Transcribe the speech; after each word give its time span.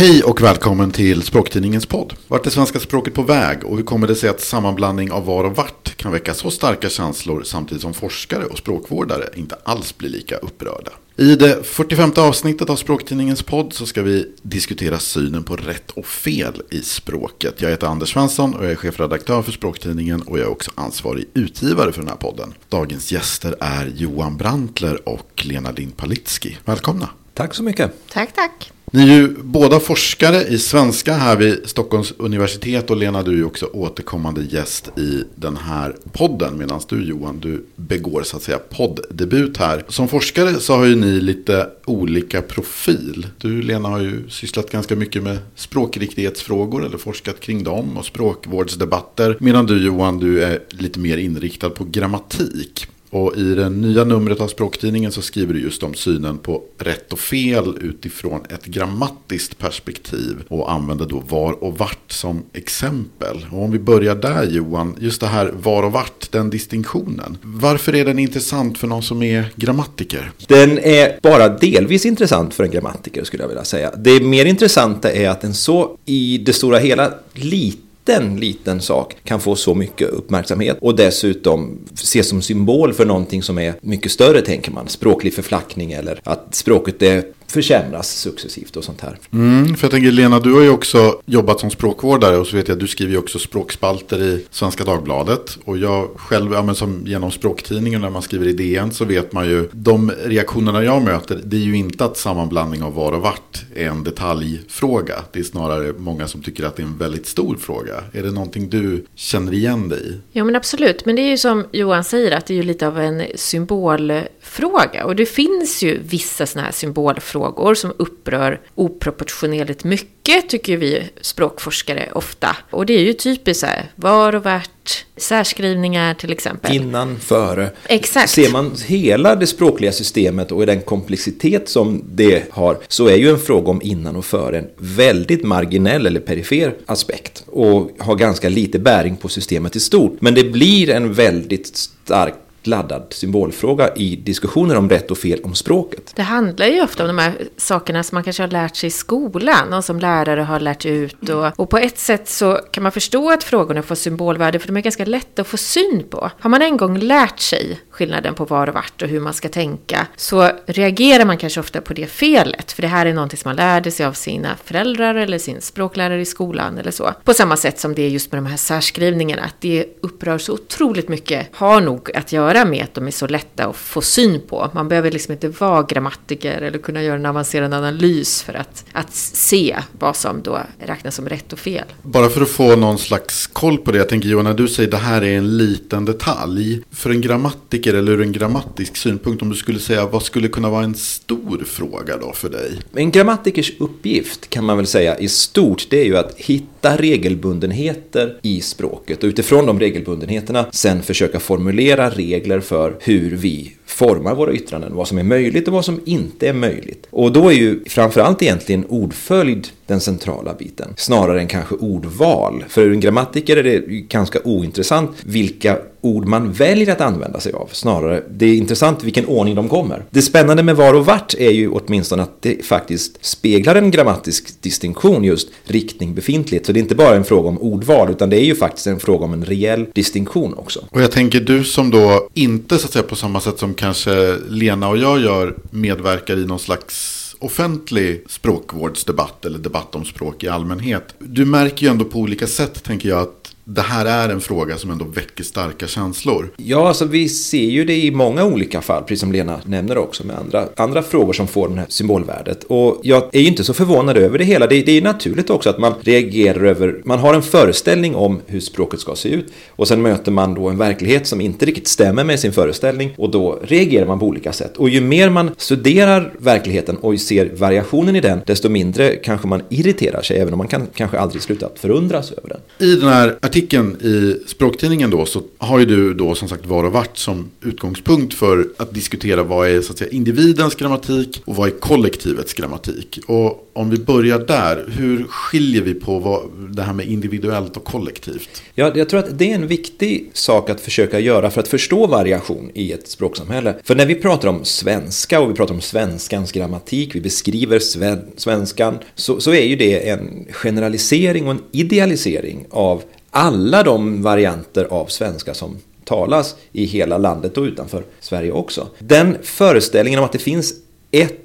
Hej 0.00 0.22
och 0.22 0.42
välkommen 0.42 0.90
till 0.90 1.22
Språktidningens 1.22 1.86
podd. 1.86 2.14
Vart 2.28 2.46
är 2.46 2.50
svenska 2.50 2.80
språket 2.80 3.14
på 3.14 3.22
väg 3.22 3.64
och 3.64 3.76
hur 3.76 3.84
kommer 3.84 4.06
det 4.06 4.14
sig 4.14 4.30
att 4.30 4.40
sammanblandning 4.40 5.12
av 5.12 5.24
var 5.24 5.44
och 5.44 5.56
vart 5.56 5.96
kan 5.96 6.12
väcka 6.12 6.34
så 6.34 6.50
starka 6.50 6.88
känslor 6.88 7.42
samtidigt 7.42 7.82
som 7.82 7.94
forskare 7.94 8.44
och 8.44 8.58
språkvårdare 8.58 9.28
inte 9.34 9.56
alls 9.64 9.98
blir 9.98 10.10
lika 10.10 10.36
upprörda? 10.36 10.90
I 11.16 11.36
det 11.36 11.66
45 11.66 12.12
avsnittet 12.16 12.70
av 12.70 12.76
Språktidningens 12.76 13.42
podd 13.42 13.72
så 13.72 13.86
ska 13.86 14.02
vi 14.02 14.32
diskutera 14.42 14.98
synen 14.98 15.44
på 15.44 15.56
rätt 15.56 15.90
och 15.90 16.06
fel 16.06 16.62
i 16.70 16.82
språket. 16.82 17.62
Jag 17.62 17.70
heter 17.70 17.86
Anders 17.86 18.12
Svensson 18.12 18.54
och 18.54 18.64
jag 18.64 18.72
är 18.72 18.76
chefredaktör 18.76 19.42
för 19.42 19.52
Språktidningen 19.52 20.22
och 20.22 20.38
jag 20.38 20.46
är 20.46 20.50
också 20.50 20.70
ansvarig 20.74 21.24
utgivare 21.34 21.92
för 21.92 22.00
den 22.00 22.08
här 22.08 22.16
podden. 22.16 22.54
Dagens 22.68 23.12
gäster 23.12 23.56
är 23.60 23.92
Johan 23.96 24.36
Brantler 24.36 25.08
och 25.08 25.42
Lena 25.44 25.70
Lind 25.70 25.96
Palitski. 25.96 26.58
Välkomna! 26.64 27.08
Tack 27.34 27.54
så 27.54 27.62
mycket! 27.62 27.92
Tack, 28.08 28.34
tack! 28.34 28.72
Ni 28.92 29.02
är 29.02 29.14
ju 29.14 29.28
båda 29.42 29.80
forskare 29.80 30.42
i 30.42 30.58
svenska 30.58 31.14
här 31.14 31.36
vid 31.36 31.60
Stockholms 31.64 32.12
universitet 32.16 32.90
och 32.90 32.96
Lena 32.96 33.22
du 33.22 33.30
är 33.30 33.36
ju 33.36 33.44
också 33.44 33.66
återkommande 33.66 34.42
gäst 34.42 34.98
i 34.98 35.24
den 35.34 35.56
här 35.56 35.96
podden 36.12 36.58
medan 36.58 36.80
du 36.88 37.04
Johan 37.04 37.40
du 37.40 37.66
begår 37.76 38.22
så 38.22 38.36
att 38.36 38.42
säga 38.42 38.58
poddebut 38.58 39.56
här. 39.56 39.84
Som 39.88 40.08
forskare 40.08 40.54
så 40.54 40.76
har 40.76 40.84
ju 40.84 40.96
ni 40.96 41.20
lite 41.20 41.68
olika 41.84 42.42
profil. 42.42 43.26
Du 43.38 43.62
Lena 43.62 43.88
har 43.88 44.00
ju 44.00 44.28
sysslat 44.28 44.70
ganska 44.70 44.96
mycket 44.96 45.22
med 45.22 45.38
språkriktighetsfrågor 45.54 46.86
eller 46.86 46.98
forskat 46.98 47.40
kring 47.40 47.64
dem 47.64 47.96
och 47.96 48.04
språkvårdsdebatter 48.04 49.36
medan 49.40 49.66
du 49.66 49.84
Johan 49.84 50.18
du 50.18 50.44
är 50.44 50.58
lite 50.70 50.98
mer 50.98 51.16
inriktad 51.16 51.70
på 51.70 51.84
grammatik. 51.84 52.86
Och 53.10 53.36
i 53.36 53.54
det 53.54 53.68
nya 53.68 54.04
numret 54.04 54.40
av 54.40 54.48
Språktidningen 54.48 55.12
så 55.12 55.22
skriver 55.22 55.54
du 55.54 55.60
just 55.60 55.82
om 55.82 55.94
synen 55.94 56.38
på 56.38 56.62
rätt 56.78 57.12
och 57.12 57.18
fel 57.18 57.78
utifrån 57.80 58.40
ett 58.48 58.64
grammatiskt 58.64 59.58
perspektiv. 59.58 60.36
Och 60.48 60.72
använder 60.72 61.06
då 61.06 61.22
var 61.28 61.64
och 61.64 61.78
vart 61.78 62.12
som 62.12 62.42
exempel. 62.52 63.46
Och 63.52 63.62
om 63.62 63.70
vi 63.70 63.78
börjar 63.78 64.14
där 64.14 64.44
Johan, 64.44 64.96
just 65.00 65.20
det 65.20 65.26
här 65.26 65.52
var 65.62 65.82
och 65.82 65.92
vart, 65.92 66.32
den 66.32 66.50
distinktionen. 66.50 67.38
Varför 67.42 67.94
är 67.94 68.04
den 68.04 68.18
intressant 68.18 68.78
för 68.78 68.86
någon 68.86 69.02
som 69.02 69.22
är 69.22 69.52
grammatiker? 69.56 70.32
Den 70.46 70.78
är 70.78 71.18
bara 71.22 71.48
delvis 71.48 72.06
intressant 72.06 72.54
för 72.54 72.64
en 72.64 72.70
grammatiker 72.70 73.24
skulle 73.24 73.42
jag 73.42 73.48
vilja 73.48 73.64
säga. 73.64 73.90
Det 73.96 74.20
mer 74.20 74.44
intressanta 74.44 75.12
är 75.12 75.28
att 75.28 75.40
den 75.40 75.54
så 75.54 75.96
i 76.04 76.38
det 76.38 76.52
stora 76.52 76.78
hela 76.78 77.12
lite 77.34 77.89
liten, 78.10 78.36
liten 78.36 78.80
sak 78.80 79.16
kan 79.24 79.40
få 79.40 79.56
så 79.56 79.74
mycket 79.74 80.08
uppmärksamhet 80.08 80.78
och 80.80 80.96
dessutom 80.96 81.78
ses 81.94 82.28
som 82.28 82.42
symbol 82.42 82.92
för 82.92 83.04
någonting 83.04 83.42
som 83.42 83.58
är 83.58 83.74
mycket 83.80 84.12
större, 84.12 84.40
tänker 84.40 84.72
man. 84.72 84.88
Språklig 84.88 85.34
förflackning 85.34 85.92
eller 85.92 86.20
att 86.24 86.54
språket 86.54 87.02
är 87.02 87.24
försämras 87.50 88.10
successivt 88.10 88.76
och 88.76 88.84
sånt 88.84 89.00
här. 89.00 89.18
Mm, 89.32 89.76
för 89.76 89.84
jag 89.84 89.90
tänker 89.90 90.10
Lena, 90.10 90.40
du 90.40 90.52
har 90.52 90.62
ju 90.62 90.70
också 90.70 91.20
jobbat 91.26 91.60
som 91.60 91.70
språkvårdare 91.70 92.36
och 92.36 92.46
så 92.46 92.56
vet 92.56 92.68
jag 92.68 92.74
att 92.74 92.80
du 92.80 92.86
skriver 92.86 93.12
ju 93.12 93.18
också 93.18 93.38
språkspalter 93.38 94.22
i 94.22 94.46
Svenska 94.50 94.84
Dagbladet. 94.84 95.58
Och 95.64 95.78
jag 95.78 96.08
själv, 96.16 96.52
ja, 96.52 96.62
men 96.62 96.74
som 96.74 97.02
genom 97.06 97.30
språktidningen 97.30 98.00
när 98.00 98.10
man 98.10 98.22
skriver 98.22 98.48
i 98.48 98.52
DN 98.52 98.92
så 98.92 99.04
vet 99.04 99.32
man 99.32 99.48
ju, 99.48 99.68
de 99.72 100.12
reaktionerna 100.24 100.84
jag 100.84 101.02
möter, 101.02 101.40
det 101.44 101.56
är 101.56 101.60
ju 101.60 101.76
inte 101.76 102.04
att 102.04 102.16
sammanblandning 102.16 102.82
av 102.82 102.94
var 102.94 103.12
och 103.12 103.22
vart 103.22 103.64
är 103.74 103.86
en 103.86 104.04
detaljfråga. 104.04 105.14
Det 105.32 105.38
är 105.38 105.44
snarare 105.44 105.92
många 105.98 106.28
som 106.28 106.42
tycker 106.42 106.64
att 106.64 106.76
det 106.76 106.82
är 106.82 106.86
en 106.86 106.98
väldigt 106.98 107.26
stor 107.26 107.56
fråga. 107.56 107.94
Är 108.12 108.22
det 108.22 108.30
någonting 108.30 108.70
du 108.70 109.04
känner 109.14 109.54
igen 109.54 109.88
dig 109.88 110.00
i? 110.00 110.20
Ja 110.32 110.44
men 110.44 110.56
absolut, 110.56 111.04
men 111.04 111.16
det 111.16 111.22
är 111.22 111.30
ju 111.30 111.38
som 111.38 111.66
Johan 111.72 112.04
säger 112.04 112.36
att 112.36 112.46
det 112.46 112.54
är 112.54 112.56
ju 112.56 112.62
lite 112.62 112.86
av 112.86 112.98
en 112.98 113.22
symbolfråga. 113.34 115.04
Och 115.04 115.16
det 115.16 115.26
finns 115.26 115.82
ju 115.82 115.98
vissa 116.02 116.46
sådana 116.46 116.66
här 116.66 116.72
symbolfrågor 116.72 117.39
frågor 117.40 117.74
som 117.74 117.92
upprör 117.96 118.60
oproportionerligt 118.74 119.84
mycket, 119.84 120.48
tycker 120.48 120.76
vi 120.76 121.02
språkforskare 121.20 122.08
ofta. 122.12 122.56
Och 122.70 122.86
det 122.86 122.92
är 122.92 123.02
ju 123.02 123.12
typiskt 123.12 123.60
så 123.60 123.66
här, 123.66 123.92
var 123.96 124.34
och 124.34 124.44
vart, 124.44 125.04
särskrivningar 125.16 126.14
till 126.14 126.32
exempel. 126.32 126.76
Innan, 126.76 127.18
före. 127.18 127.70
Exakt. 127.86 128.30
Ser 128.30 128.52
man 128.52 128.72
hela 128.86 129.36
det 129.36 129.46
språkliga 129.46 129.92
systemet 129.92 130.52
och 130.52 130.66
den 130.66 130.80
komplexitet 130.80 131.68
som 131.68 132.04
det 132.12 132.44
har 132.50 132.78
så 132.88 133.08
är 133.08 133.16
ju 133.16 133.30
en 133.30 133.38
fråga 133.38 133.70
om 133.70 133.82
innan 133.82 134.16
och 134.16 134.24
före 134.24 134.58
en 134.58 134.68
väldigt 134.78 135.44
marginell 135.44 136.06
eller 136.06 136.20
perifer 136.20 136.74
aspekt 136.86 137.44
och 137.46 137.90
har 137.98 138.14
ganska 138.14 138.48
lite 138.48 138.78
bäring 138.78 139.16
på 139.16 139.28
systemet 139.28 139.76
i 139.76 139.80
stort. 139.80 140.16
Men 140.20 140.34
det 140.34 140.44
blir 140.44 140.90
en 140.90 141.12
väldigt 141.12 141.76
stark 141.76 142.34
laddad 142.66 143.06
symbolfråga 143.10 143.94
i 143.94 144.16
diskussioner 144.16 144.76
om 144.76 144.88
rätt 144.88 145.10
och 145.10 145.18
fel 145.18 145.40
om 145.44 145.54
språket. 145.54 146.12
Det 146.16 146.22
handlar 146.22 146.66
ju 146.66 146.82
ofta 146.82 147.02
om 147.02 147.06
de 147.06 147.18
här 147.18 147.34
sakerna 147.56 148.02
som 148.02 148.16
man 148.16 148.24
kanske 148.24 148.42
har 148.42 148.48
lärt 148.48 148.76
sig 148.76 148.86
i 148.86 148.90
skolan 148.90 149.72
och 149.72 149.84
som 149.84 149.98
lärare 149.98 150.40
har 150.40 150.60
lärt 150.60 150.86
ut. 150.86 151.28
Och, 151.28 151.60
och 151.60 151.70
på 151.70 151.78
ett 151.78 151.98
sätt 151.98 152.28
så 152.28 152.60
kan 152.70 152.82
man 152.82 152.92
förstå 152.92 153.30
att 153.30 153.44
frågorna 153.44 153.82
får 153.82 153.94
symbolvärde 153.94 154.58
för 154.58 154.66
de 154.66 154.76
är 154.76 154.80
ganska 154.80 155.04
lätta 155.04 155.42
att 155.42 155.48
få 155.48 155.56
syn 155.56 156.04
på. 156.10 156.30
Har 156.40 156.50
man 156.50 156.62
en 156.62 156.76
gång 156.76 156.98
lärt 156.98 157.40
sig 157.40 157.80
skillnaden 157.90 158.34
på 158.34 158.44
var 158.44 158.68
och 158.68 158.74
vart 158.74 159.02
och 159.02 159.08
hur 159.08 159.20
man 159.20 159.34
ska 159.34 159.48
tänka 159.48 160.06
så 160.16 160.50
reagerar 160.66 161.24
man 161.24 161.38
kanske 161.38 161.60
ofta 161.60 161.80
på 161.80 161.94
det 161.94 162.06
felet. 162.06 162.72
För 162.72 162.82
det 162.82 162.88
här 162.88 163.06
är 163.06 163.14
någonting 163.14 163.38
som 163.38 163.48
man 163.48 163.56
lärde 163.56 163.90
sig 163.90 164.06
av 164.06 164.12
sina 164.12 164.56
föräldrar 164.64 165.14
eller 165.14 165.38
sin 165.38 165.60
språklärare 165.60 166.20
i 166.20 166.24
skolan 166.24 166.78
eller 166.78 166.90
så. 166.90 167.14
På 167.24 167.34
samma 167.34 167.56
sätt 167.56 167.80
som 167.80 167.94
det 167.94 168.02
är 168.02 168.08
just 168.08 168.32
med 168.32 168.42
de 168.42 168.46
här 168.46 168.56
särskrivningarna, 168.56 169.42
att 169.42 169.60
det 169.60 169.86
upprör 170.00 170.38
så 170.38 170.52
otroligt 170.52 171.08
mycket, 171.08 171.48
har 171.52 171.80
nog 171.80 172.16
att 172.16 172.32
göra 172.32 172.49
göra 172.54 172.64
med 172.64 172.84
att 172.84 172.94
de 172.94 173.06
är 173.06 173.10
så 173.10 173.26
lätta 173.26 173.66
att 173.66 173.76
få 173.76 174.02
syn 174.02 174.40
på. 174.48 174.70
Man 174.74 174.88
behöver 174.88 175.10
liksom 175.10 175.32
inte 175.32 175.48
vara 175.48 175.82
grammatiker 175.82 176.60
eller 176.60 176.78
kunna 176.78 177.02
göra 177.02 177.16
en 177.16 177.26
avancerad 177.26 177.74
analys 177.74 178.42
för 178.42 178.54
att, 178.54 178.84
att 178.92 179.14
se 179.14 179.76
vad 179.98 180.16
som 180.16 180.42
då 180.42 180.60
räknas 180.78 181.14
som 181.14 181.28
rätt 181.28 181.52
och 181.52 181.58
fel. 181.58 181.84
Bara 182.02 182.28
för 182.28 182.40
att 182.40 182.48
få 182.48 182.76
någon 182.76 182.98
slags 182.98 183.46
koll 183.46 183.78
på 183.78 183.92
det. 183.92 183.98
Jag 183.98 184.08
tänker 184.08 184.28
Johan, 184.28 184.44
när 184.44 184.54
du 184.54 184.68
säger 184.68 184.86
att 184.86 184.90
det 184.90 185.06
här 185.06 185.22
är 185.22 185.38
en 185.38 185.56
liten 185.56 186.04
detalj. 186.04 186.82
För 186.90 187.10
en 187.10 187.20
grammatiker 187.20 187.94
eller 187.94 188.12
ur 188.12 188.20
en 188.20 188.32
grammatisk 188.32 188.96
synpunkt. 188.96 189.42
Om 189.42 189.48
du 189.48 189.56
skulle 189.56 189.78
säga 189.78 190.06
vad 190.06 190.22
skulle 190.22 190.48
kunna 190.48 190.70
vara 190.70 190.84
en 190.84 190.94
stor 190.94 191.64
fråga 191.66 192.16
då 192.16 192.32
för 192.32 192.50
dig? 192.50 192.72
En 192.94 193.10
grammatikers 193.10 193.72
uppgift 193.78 194.50
kan 194.50 194.64
man 194.64 194.76
väl 194.76 194.86
säga 194.86 195.18
i 195.18 195.28
stort. 195.28 195.86
Det 195.90 196.00
är 196.00 196.04
ju 196.04 196.16
att 196.16 196.34
hitta 196.36 196.96
regelbundenheter 196.96 198.38
i 198.42 198.60
språket. 198.60 199.22
Och 199.22 199.28
utifrån 199.28 199.66
de 199.66 199.80
regelbundenheterna 199.80 200.66
sen 200.72 201.02
försöka 201.02 201.40
formulera 201.40 202.10
regler 202.10 202.39
regler 202.40 202.60
för 202.60 202.96
hur 203.00 203.36
vi 203.36 203.76
formar 203.86 204.34
våra 204.34 204.52
yttranden, 204.52 204.94
vad 204.94 205.08
som 205.08 205.18
är 205.18 205.22
möjligt 205.22 205.68
och 205.68 205.74
vad 205.74 205.84
som 205.84 206.00
inte 206.04 206.48
är 206.48 206.52
möjligt. 206.52 207.06
Och 207.10 207.32
då 207.32 207.48
är 207.48 207.54
ju 207.54 207.84
framförallt 207.86 208.42
egentligen 208.42 208.84
ordföljd 208.88 209.68
den 209.90 210.00
centrala 210.00 210.54
biten, 210.54 210.94
snarare 210.96 211.40
än 211.40 211.46
kanske 211.46 211.74
ordval. 211.74 212.64
För 212.68 212.90
en 212.90 213.00
grammatiker 213.00 213.56
är 213.56 213.62
det 213.62 213.78
ganska 213.88 214.38
ointressant 214.44 215.10
vilka 215.24 215.78
ord 216.00 216.26
man 216.26 216.52
väljer 216.52 216.92
att 216.92 217.00
använda 217.00 217.40
sig 217.40 217.52
av, 217.52 217.68
snarare 217.72 218.22
det 218.30 218.46
är 218.46 218.54
intressant 218.54 219.04
vilken 219.04 219.26
ordning 219.26 219.54
de 219.54 219.68
kommer. 219.68 220.04
Det 220.10 220.22
spännande 220.22 220.62
med 220.62 220.76
var 220.76 220.94
och 220.94 221.06
vart 221.06 221.34
är 221.34 221.50
ju 221.50 221.68
åtminstone 221.68 222.22
att 222.22 222.42
det 222.42 222.66
faktiskt 222.66 223.24
speglar 223.24 223.74
en 223.74 223.90
grammatisk 223.90 224.62
distinktion, 224.62 225.24
just 225.24 225.48
riktning 225.64 226.14
befintligt. 226.14 226.66
Så 226.66 226.72
det 226.72 226.78
är 226.78 226.82
inte 226.82 226.94
bara 226.94 227.16
en 227.16 227.24
fråga 227.24 227.48
om 227.48 227.58
ordval, 227.58 228.10
utan 228.10 228.30
det 228.30 228.36
är 228.36 228.44
ju 228.44 228.54
faktiskt 228.54 228.86
en 228.86 229.00
fråga 229.00 229.24
om 229.24 229.32
en 229.32 229.44
reell 229.44 229.86
distinktion 229.94 230.54
också. 230.54 230.80
Och 230.90 231.02
jag 231.02 231.10
tänker 231.10 231.40
du 231.40 231.64
som 231.64 231.90
då 231.90 232.28
inte 232.34 232.78
så 232.78 232.86
att 232.86 232.92
säga 232.92 233.02
på 233.02 233.16
samma 233.16 233.40
sätt 233.40 233.58
som 233.58 233.74
kanske 233.74 234.36
Lena 234.48 234.88
och 234.88 234.98
jag 234.98 235.20
gör 235.20 235.56
medverkar 235.70 236.36
i 236.36 236.46
någon 236.46 236.58
slags 236.58 237.19
offentlig 237.40 238.24
språkvårdsdebatt 238.28 239.44
eller 239.44 239.58
debatt 239.58 239.94
om 239.94 240.04
språk 240.04 240.44
i 240.44 240.48
allmänhet. 240.48 241.14
Du 241.18 241.44
märker 241.44 241.86
ju 241.86 241.90
ändå 241.90 242.04
på 242.04 242.18
olika 242.18 242.46
sätt, 242.46 242.82
tänker 242.82 243.08
jag, 243.08 243.18
att 243.18 243.39
det 243.74 243.80
här 243.80 244.06
är 244.06 244.28
en 244.28 244.40
fråga 244.40 244.76
som 244.76 244.90
ändå 244.90 245.04
väcker 245.04 245.44
starka 245.44 245.86
känslor. 245.86 246.50
Ja, 246.56 246.88
alltså 246.88 247.04
vi 247.04 247.28
ser 247.28 247.64
ju 247.64 247.84
det 247.84 247.96
i 247.96 248.10
många 248.10 248.44
olika 248.44 248.80
fall, 248.80 249.02
precis 249.02 249.20
som 249.20 249.32
Lena 249.32 249.60
nämner 249.64 249.98
också 249.98 250.26
med 250.26 250.36
andra, 250.36 250.68
andra 250.76 251.02
frågor 251.02 251.32
som 251.32 251.46
får 251.46 251.68
det 251.68 251.74
här 251.74 251.86
symbolvärdet. 251.88 252.64
Och 252.64 253.00
jag 253.02 253.22
är 253.32 253.40
ju 253.40 253.46
inte 253.46 253.64
så 253.64 253.74
förvånad 253.74 254.16
över 254.16 254.38
det 254.38 254.44
hela. 254.44 254.66
Det, 254.66 254.82
det 254.82 254.92
är 254.92 255.02
naturligt 255.02 255.50
också 255.50 255.70
att 255.70 255.78
man 255.78 255.94
reagerar 256.00 256.64
över, 256.64 257.00
man 257.04 257.18
har 257.18 257.34
en 257.34 257.42
föreställning 257.42 258.14
om 258.14 258.40
hur 258.46 258.60
språket 258.60 259.00
ska 259.00 259.14
se 259.14 259.28
ut 259.28 259.52
och 259.68 259.88
sen 259.88 260.02
möter 260.02 260.32
man 260.32 260.54
då 260.54 260.68
en 260.68 260.78
verklighet 260.78 261.26
som 261.26 261.40
inte 261.40 261.66
riktigt 261.66 261.88
stämmer 261.88 262.24
med 262.24 262.40
sin 262.40 262.52
föreställning 262.52 263.14
och 263.18 263.30
då 263.30 263.58
reagerar 263.62 264.06
man 264.06 264.18
på 264.18 264.26
olika 264.26 264.52
sätt. 264.52 264.76
Och 264.76 264.88
ju 264.88 265.00
mer 265.00 265.30
man 265.30 265.50
studerar 265.56 266.32
verkligheten 266.38 266.96
och 266.96 267.20
ser 267.20 267.50
variationen 267.56 268.16
i 268.16 268.20
den, 268.20 268.40
desto 268.46 268.68
mindre 268.68 269.16
kanske 269.16 269.48
man 269.48 269.62
irriterar 269.68 270.22
sig, 270.22 270.38
även 270.38 270.52
om 270.54 270.58
man 270.58 270.68
kan 270.68 270.86
kanske 270.94 271.18
aldrig 271.18 271.42
sluta 271.42 271.66
att 271.66 271.78
förundras 271.78 272.32
över 272.32 272.48
den. 272.48 272.88
I 272.88 272.94
den 272.94 273.08
här 273.08 273.36
artikeln 273.40 273.59
artikeln 273.60 273.96
i 274.00 274.36
språktidningen 274.46 275.10
då 275.10 275.26
så 275.26 275.42
har 275.58 275.78
ju 275.78 275.84
du 275.84 276.14
då 276.14 276.34
som 276.34 276.48
sagt 276.48 276.66
var 276.66 276.84
och 276.84 276.92
vart 276.92 277.16
som 277.18 277.50
utgångspunkt 277.62 278.34
för 278.34 278.68
att 278.76 278.94
diskutera 278.94 279.42
vad 279.42 279.68
är 279.68 279.80
så 279.80 279.92
att 279.92 279.98
säga, 279.98 280.10
individens 280.10 280.74
grammatik 280.74 281.42
och 281.44 281.56
vad 281.56 281.68
är 281.68 281.72
kollektivets 281.72 282.54
grammatik. 282.54 283.18
Och 283.26 283.70
om 283.72 283.90
vi 283.90 283.98
börjar 283.98 284.38
där, 284.38 284.84
hur 284.88 285.24
skiljer 285.28 285.82
vi 285.82 285.94
på 285.94 286.18
vad, 286.18 286.42
det 286.70 286.82
här 286.82 286.92
med 286.92 287.06
individuellt 287.06 287.76
och 287.76 287.84
kollektivt? 287.84 288.62
Ja, 288.74 288.92
jag 288.94 289.08
tror 289.08 289.20
att 289.20 289.38
det 289.38 289.50
är 289.50 289.54
en 289.54 289.66
viktig 289.66 290.30
sak 290.32 290.70
att 290.70 290.80
försöka 290.80 291.20
göra 291.20 291.50
för 291.50 291.60
att 291.60 291.68
förstå 291.68 292.06
variation 292.06 292.70
i 292.74 292.92
ett 292.92 293.08
språksamhälle. 293.08 293.74
För 293.84 293.94
när 293.94 294.06
vi 294.06 294.14
pratar 294.14 294.48
om 294.48 294.64
svenska 294.64 295.40
och 295.40 295.50
vi 295.50 295.54
pratar 295.54 295.74
om 295.74 295.80
svenskans 295.80 296.52
grammatik, 296.52 297.14
vi 297.14 297.20
beskriver 297.20 297.78
sven 297.78 298.22
svenskan, 298.36 298.98
så, 299.14 299.40
så 299.40 299.52
är 299.52 299.64
ju 299.64 299.76
det 299.76 300.08
en 300.08 300.46
generalisering 300.50 301.46
och 301.46 301.52
en 301.52 301.62
idealisering 301.72 302.66
av 302.70 303.02
alla 303.30 303.82
de 303.82 304.22
varianter 304.22 304.84
av 304.84 305.06
svenska 305.06 305.54
som 305.54 305.78
talas 306.04 306.56
i 306.72 306.84
hela 306.84 307.18
landet 307.18 307.58
och 307.58 307.62
utanför 307.62 308.04
Sverige 308.20 308.52
också. 308.52 308.88
Den 308.98 309.36
föreställningen 309.42 310.18
om 310.18 310.24
att 310.24 310.32
det 310.32 310.38
finns 310.38 310.74
ett 311.10 311.40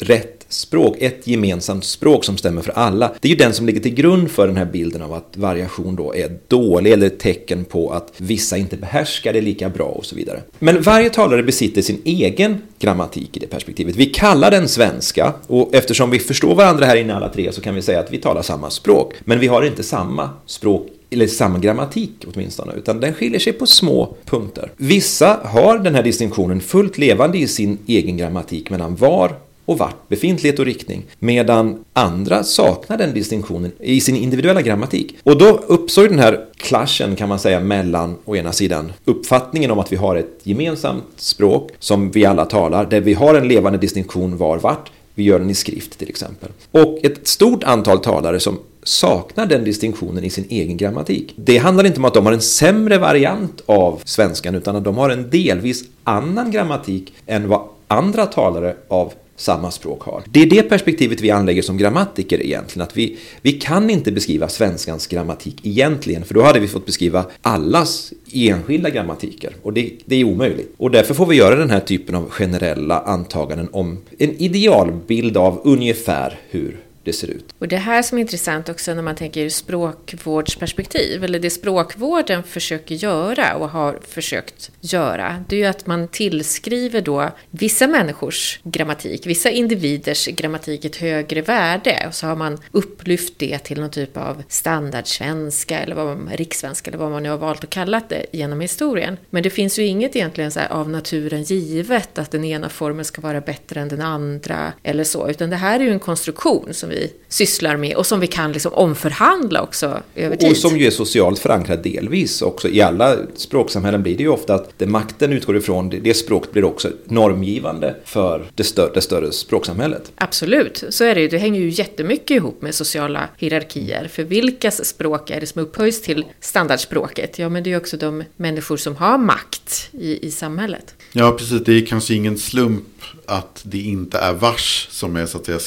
rätt 0.00 0.46
språk, 0.48 0.96
ett 1.00 1.26
gemensamt 1.26 1.84
språk 1.84 2.24
som 2.24 2.36
stämmer 2.36 2.62
för 2.62 2.72
alla. 2.72 3.12
Det 3.20 3.28
är 3.28 3.30
ju 3.30 3.36
den 3.36 3.52
som 3.52 3.66
ligger 3.66 3.80
till 3.80 3.94
grund 3.94 4.30
för 4.30 4.46
den 4.46 4.56
här 4.56 4.64
bilden 4.64 5.02
av 5.02 5.12
att 5.12 5.36
variation 5.36 5.96
då 5.96 6.14
är 6.14 6.38
dålig 6.48 6.92
eller 6.92 7.06
ett 7.06 7.18
tecken 7.18 7.64
på 7.64 7.90
att 7.90 8.12
vissa 8.16 8.56
inte 8.56 8.76
behärskar 8.76 9.32
det 9.32 9.40
lika 9.40 9.68
bra 9.68 9.86
och 9.86 10.06
så 10.06 10.16
vidare. 10.16 10.42
Men 10.58 10.82
varje 10.82 11.10
talare 11.10 11.42
besitter 11.42 11.82
sin 11.82 12.02
egen 12.04 12.62
grammatik 12.78 13.36
i 13.36 13.40
det 13.40 13.46
perspektivet. 13.46 13.96
Vi 13.96 14.06
kallar 14.06 14.50
den 14.50 14.68
svenska 14.68 15.32
och 15.46 15.74
eftersom 15.74 16.10
vi 16.10 16.18
förstår 16.18 16.54
varandra 16.54 16.86
här 16.86 16.96
inne 16.96 17.14
alla 17.14 17.28
tre 17.28 17.52
så 17.52 17.60
kan 17.60 17.74
vi 17.74 17.82
säga 17.82 18.00
att 18.00 18.12
vi 18.12 18.18
talar 18.18 18.42
samma 18.42 18.70
språk. 18.70 19.14
Men 19.20 19.40
vi 19.40 19.46
har 19.46 19.62
inte 19.62 19.82
samma 19.82 20.30
språk 20.46 20.88
eller 21.10 21.26
samma 21.26 21.58
grammatik 21.58 22.24
åtminstone, 22.34 22.72
utan 22.72 23.00
den 23.00 23.14
skiljer 23.14 23.40
sig 23.40 23.52
på 23.52 23.66
små 23.66 24.14
punkter. 24.24 24.72
Vissa 24.76 25.40
har 25.44 25.78
den 25.78 25.94
här 25.94 26.02
distinktionen 26.02 26.60
fullt 26.60 26.98
levande 26.98 27.38
i 27.38 27.46
sin 27.46 27.78
egen 27.86 28.16
grammatik 28.16 28.70
mellan 28.70 28.96
var 28.96 29.32
och 29.68 29.78
vart, 29.78 30.08
befintlighet 30.08 30.58
och 30.58 30.64
riktning, 30.64 31.02
medan 31.18 31.84
andra 31.92 32.44
saknar 32.44 32.98
den 32.98 33.14
distinktionen 33.14 33.72
i 33.80 34.00
sin 34.00 34.16
individuella 34.16 34.62
grammatik. 34.62 35.16
Och 35.22 35.38
då 35.38 35.60
uppstår 35.66 36.08
den 36.08 36.18
här 36.18 36.44
klaschen 36.56 37.16
kan 37.16 37.28
man 37.28 37.38
säga 37.38 37.60
mellan 37.60 38.16
å 38.24 38.36
ena 38.36 38.52
sidan 38.52 38.92
uppfattningen 39.04 39.70
om 39.70 39.78
att 39.78 39.92
vi 39.92 39.96
har 39.96 40.16
ett 40.16 40.40
gemensamt 40.42 41.04
språk 41.16 41.70
som 41.78 42.10
vi 42.10 42.24
alla 42.24 42.44
talar, 42.44 42.86
där 42.86 43.00
vi 43.00 43.14
har 43.14 43.34
en 43.34 43.48
levande 43.48 43.78
distinktion 43.78 44.36
var 44.36 44.58
vart, 44.58 44.90
vi 45.18 45.24
gör 45.24 45.38
den 45.38 45.50
i 45.50 45.54
skrift 45.54 45.98
till 45.98 46.08
exempel. 46.08 46.48
Och 46.70 46.98
ett 47.02 47.26
stort 47.28 47.64
antal 47.64 47.98
talare 47.98 48.40
som 48.40 48.58
saknar 48.82 49.46
den 49.46 49.64
distinktionen 49.64 50.24
i 50.24 50.30
sin 50.30 50.46
egen 50.48 50.76
grammatik. 50.76 51.34
Det 51.36 51.58
handlar 51.58 51.84
inte 51.84 51.98
om 51.98 52.04
att 52.04 52.14
de 52.14 52.26
har 52.26 52.32
en 52.32 52.40
sämre 52.40 52.98
variant 52.98 53.62
av 53.66 54.00
svenskan 54.04 54.54
utan 54.54 54.76
att 54.76 54.84
de 54.84 54.98
har 54.98 55.10
en 55.10 55.30
delvis 55.30 55.84
annan 56.04 56.50
grammatik 56.50 57.12
än 57.26 57.48
vad 57.48 57.62
andra 57.88 58.26
talare 58.26 58.76
av 58.88 59.12
samma 59.38 59.70
språk 59.70 60.02
har. 60.02 60.22
Det 60.30 60.42
är 60.42 60.46
det 60.46 60.62
perspektivet 60.62 61.20
vi 61.20 61.30
anlägger 61.30 61.62
som 61.62 61.78
grammatiker 61.78 62.42
egentligen. 62.42 62.82
Att 62.88 62.96
vi, 62.96 63.16
vi 63.42 63.52
kan 63.52 63.90
inte 63.90 64.12
beskriva 64.12 64.48
svenskans 64.48 65.06
grammatik 65.06 65.60
egentligen, 65.62 66.24
för 66.24 66.34
då 66.34 66.42
hade 66.42 66.60
vi 66.60 66.68
fått 66.68 66.86
beskriva 66.86 67.24
allas 67.42 68.12
enskilda 68.32 68.90
grammatiker. 68.90 69.56
Och 69.62 69.72
det, 69.72 69.90
det 70.04 70.16
är 70.16 70.24
omöjligt. 70.24 70.74
Och 70.76 70.90
därför 70.90 71.14
får 71.14 71.26
vi 71.26 71.36
göra 71.36 71.56
den 71.56 71.70
här 71.70 71.80
typen 71.80 72.14
av 72.14 72.30
generella 72.30 73.00
antaganden 73.00 73.68
om 73.72 73.98
en 74.18 74.42
idealbild 74.42 75.36
av 75.36 75.60
ungefär 75.64 76.38
hur 76.50 76.76
det 77.08 77.12
ser 77.12 77.30
ut. 77.30 77.54
Och 77.58 77.68
det 77.68 77.76
här 77.76 78.02
som 78.02 78.18
är 78.18 78.22
intressant 78.22 78.68
också 78.68 78.94
när 78.94 79.02
man 79.02 79.16
tänker 79.16 79.40
ur 79.40 79.48
språkvårdsperspektiv, 79.48 81.24
eller 81.24 81.38
det 81.38 81.50
språkvården 81.50 82.42
försöker 82.42 82.94
göra 82.94 83.54
och 83.54 83.68
har 83.68 83.98
försökt 84.08 84.70
göra, 84.80 85.44
det 85.48 85.56
är 85.56 85.60
ju 85.60 85.66
att 85.66 85.86
man 85.86 86.08
tillskriver 86.08 87.00
då 87.00 87.30
vissa 87.50 87.86
människors 87.86 88.60
grammatik, 88.62 89.26
vissa 89.26 89.50
individers 89.50 90.26
grammatik 90.26 90.84
ett 90.84 90.96
högre 90.96 91.42
värde 91.42 92.04
och 92.08 92.14
så 92.14 92.26
har 92.26 92.36
man 92.36 92.58
upplyft 92.72 93.38
det 93.38 93.58
till 93.58 93.80
någon 93.80 93.90
typ 93.90 94.16
av 94.16 94.42
standardsvenska 94.48 95.78
eller 95.78 95.94
vad 95.94 96.06
man, 96.06 96.36
rikssvenska 96.36 96.90
eller 96.90 96.98
vad 96.98 97.10
man 97.10 97.22
nu 97.22 97.30
har 97.30 97.38
valt 97.38 97.64
att 97.64 97.70
kalla 97.70 98.02
det 98.08 98.26
genom 98.32 98.60
historien. 98.60 99.16
Men 99.30 99.42
det 99.42 99.50
finns 99.50 99.78
ju 99.78 99.86
inget 99.86 100.16
egentligen 100.16 100.50
så 100.50 100.60
av 100.70 100.90
naturen 100.90 101.42
givet 101.42 102.18
att 102.18 102.30
den 102.30 102.44
ena 102.44 102.68
formen 102.68 103.04
ska 103.04 103.20
vara 103.20 103.40
bättre 103.40 103.80
än 103.80 103.88
den 103.88 104.00
andra 104.00 104.72
eller 104.82 105.04
så, 105.04 105.28
utan 105.28 105.50
det 105.50 105.56
här 105.56 105.80
är 105.80 105.84
ju 105.84 105.90
en 105.90 106.00
konstruktion 106.00 106.74
som 106.74 106.88
vi 106.88 106.97
vi 106.98 107.12
sysslar 107.28 107.76
med 107.76 107.96
och 107.96 108.06
som 108.06 108.20
vi 108.20 108.26
kan 108.26 108.52
liksom 108.52 108.72
omförhandla 108.72 109.62
också 109.62 110.02
över 110.14 110.36
tid. 110.36 110.50
Och 110.50 110.56
som 110.56 110.78
ju 110.78 110.86
är 110.86 110.90
socialt 110.90 111.38
förankrad 111.38 111.82
delvis 111.82 112.42
också. 112.42 112.68
I 112.68 112.80
alla 112.80 113.16
språksamhällen 113.34 114.02
blir 114.02 114.16
det 114.16 114.22
ju 114.22 114.28
ofta 114.28 114.54
att 114.54 114.70
det 114.78 114.86
makten 114.86 115.32
utgår 115.32 115.56
ifrån, 115.56 115.90
det 115.90 116.14
språket 116.14 116.52
blir 116.52 116.64
också 116.64 116.90
normgivande 117.04 117.96
för 118.04 118.50
det 118.54 118.64
större, 118.64 118.90
det 118.94 119.00
större 119.00 119.32
språksamhället. 119.32 120.12
Absolut, 120.14 120.84
så 120.88 121.04
är 121.04 121.14
det 121.14 121.20
ju. 121.20 121.28
Det 121.28 121.38
hänger 121.38 121.60
ju 121.60 121.68
jättemycket 121.68 122.30
ihop 122.30 122.62
med 122.62 122.74
sociala 122.74 123.28
hierarkier. 123.36 124.08
För 124.12 124.24
vilkas 124.24 124.84
språk 124.84 125.30
är 125.30 125.40
det 125.40 125.46
som 125.46 125.62
upphöjs 125.62 126.02
till 126.02 126.24
standardspråket? 126.40 127.38
Ja, 127.38 127.48
men 127.48 127.62
det 127.62 127.70
är 127.70 127.72
ju 127.72 127.76
också 127.76 127.96
de 127.96 128.24
människor 128.36 128.76
som 128.76 128.96
har 128.96 129.18
makt 129.18 129.88
i, 129.92 130.26
i 130.26 130.30
samhället. 130.30 130.94
Ja, 131.12 131.32
precis. 131.32 131.64
Det 131.64 131.72
är 131.72 131.86
kanske 131.86 132.14
ingen 132.14 132.38
slump 132.38 132.84
att 133.26 133.62
det 133.64 133.78
inte 133.78 134.18
är 134.18 134.32
vars 134.32 134.88
som 134.90 135.16
är 135.16 135.26
så 135.26 135.38
att 135.38 135.46
säga 135.46 135.58